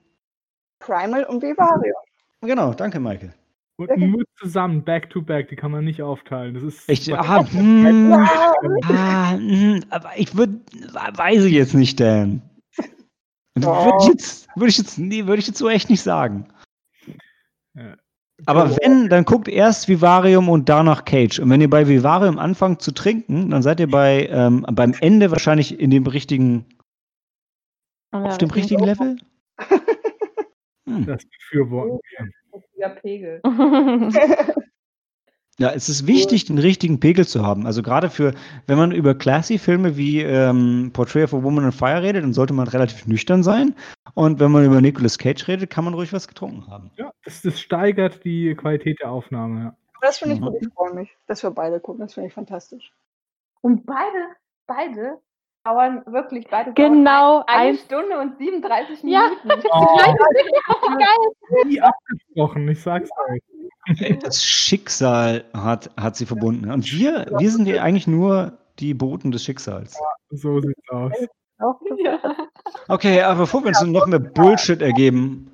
[0.79, 1.95] Primal und Vivario.
[2.39, 3.33] Genau, danke Michael.
[3.75, 4.07] Und Okay.
[4.07, 6.53] nur zusammen, back to back, die kann man nicht aufteilen.
[6.53, 6.89] Das ist.
[6.89, 10.59] Ich, ah, hm, Ja, ah, hm, aber ich würde,
[10.91, 12.41] weiß ich jetzt nicht, Dan.
[13.55, 16.47] Würde ich jetzt, würde ich jetzt, nee, würde ich jetzt so echt nicht sagen.
[17.75, 17.95] Ja.
[18.45, 21.39] Aber wenn, dann guckt erst Vivarium und danach Cage.
[21.39, 25.31] Und wenn ihr bei Vivarium anfangt zu trinken, dann seid ihr bei, ähm, beim Ende
[25.31, 26.65] wahrscheinlich in dem richtigen,
[28.11, 29.17] auf dem richtigen Level.
[30.85, 31.05] Hm.
[31.05, 32.29] Das befürworten wir.
[32.83, 33.41] Richtiger Pegel.
[35.59, 37.67] Ja, es ist wichtig, den richtigen Pegel zu haben.
[37.67, 38.33] Also gerade für,
[38.65, 42.53] wenn man über Classy-Filme wie ähm, Portrait of a Woman on Fire redet, dann sollte
[42.55, 43.75] man relativ nüchtern sein.
[44.15, 46.89] Und wenn man über Nicolas Cage redet, kann man ruhig was getrunken haben.
[46.97, 49.59] Ja, das, das steigert die Qualität der Aufnahme.
[49.61, 49.75] Ja.
[50.01, 50.45] das finde ich Mhm.
[50.45, 50.55] gut.
[50.59, 52.01] Ich freue mich, dass wir beide gucken.
[52.01, 52.91] Das finde ich fantastisch.
[53.61, 54.17] Und beide,
[54.65, 55.19] beide
[55.65, 59.29] dauern wirklich, beide Genau, dauern eine ein- Stunde und 37 Ja.
[59.43, 59.67] Minuten.
[59.71, 59.97] Oh,
[60.97, 61.65] Geil.
[61.65, 63.41] nie abgesprochen, ich sag's euch.
[64.21, 66.71] Das Schicksal hat, hat sie verbunden.
[66.71, 69.97] Und wir, wir sind ja eigentlich nur die Boten des Schicksals.
[70.29, 71.11] So sieht's aus.
[71.97, 72.19] Ja.
[72.87, 75.51] Okay, aber bevor wir uns noch mehr Bullshit ergeben,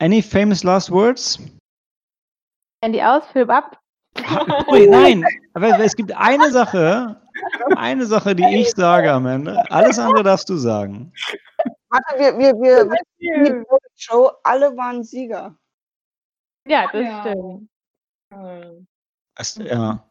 [0.00, 1.38] any famous last words?
[2.82, 3.78] Handy aus, Film ab.
[4.72, 5.24] Ui, nein,
[5.54, 7.20] aber es gibt eine Sache,
[7.76, 9.70] eine Sache, die ich sage am Ende.
[9.70, 11.12] Alles andere darfst du sagen.
[11.88, 13.64] Warte, wir, wir, wir, wir die
[13.96, 15.56] Show, alle waren Sieger.
[16.66, 17.20] Ja, das Ja.
[17.20, 17.68] stimmt.
[18.32, 18.86] Hm.
[19.36, 20.04] Es, ja,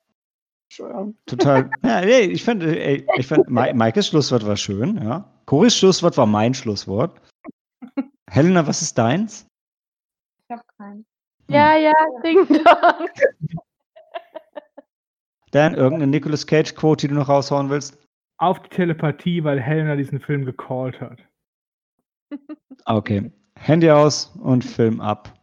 [1.26, 1.70] total.
[1.84, 2.76] ja, nee, ich finde,
[3.18, 5.24] ich find, Ma- Maikes Schlusswort war schön, ja.
[5.46, 7.20] Coris Schlusswort war mein Schlusswort.
[8.30, 9.46] Helena, was ist deins?
[10.48, 11.06] Ich habe keinen.
[11.48, 11.94] Ja, ja,
[12.24, 13.10] Ding Dong.
[15.52, 17.98] Dan, irgendeine Nicolas Cage-Quote, die du noch raushauen willst?
[18.38, 21.20] Auf die Telepathie, weil Helena diesen Film gecallt hat.
[22.86, 23.32] Okay.
[23.56, 25.34] Handy aus und Film ab.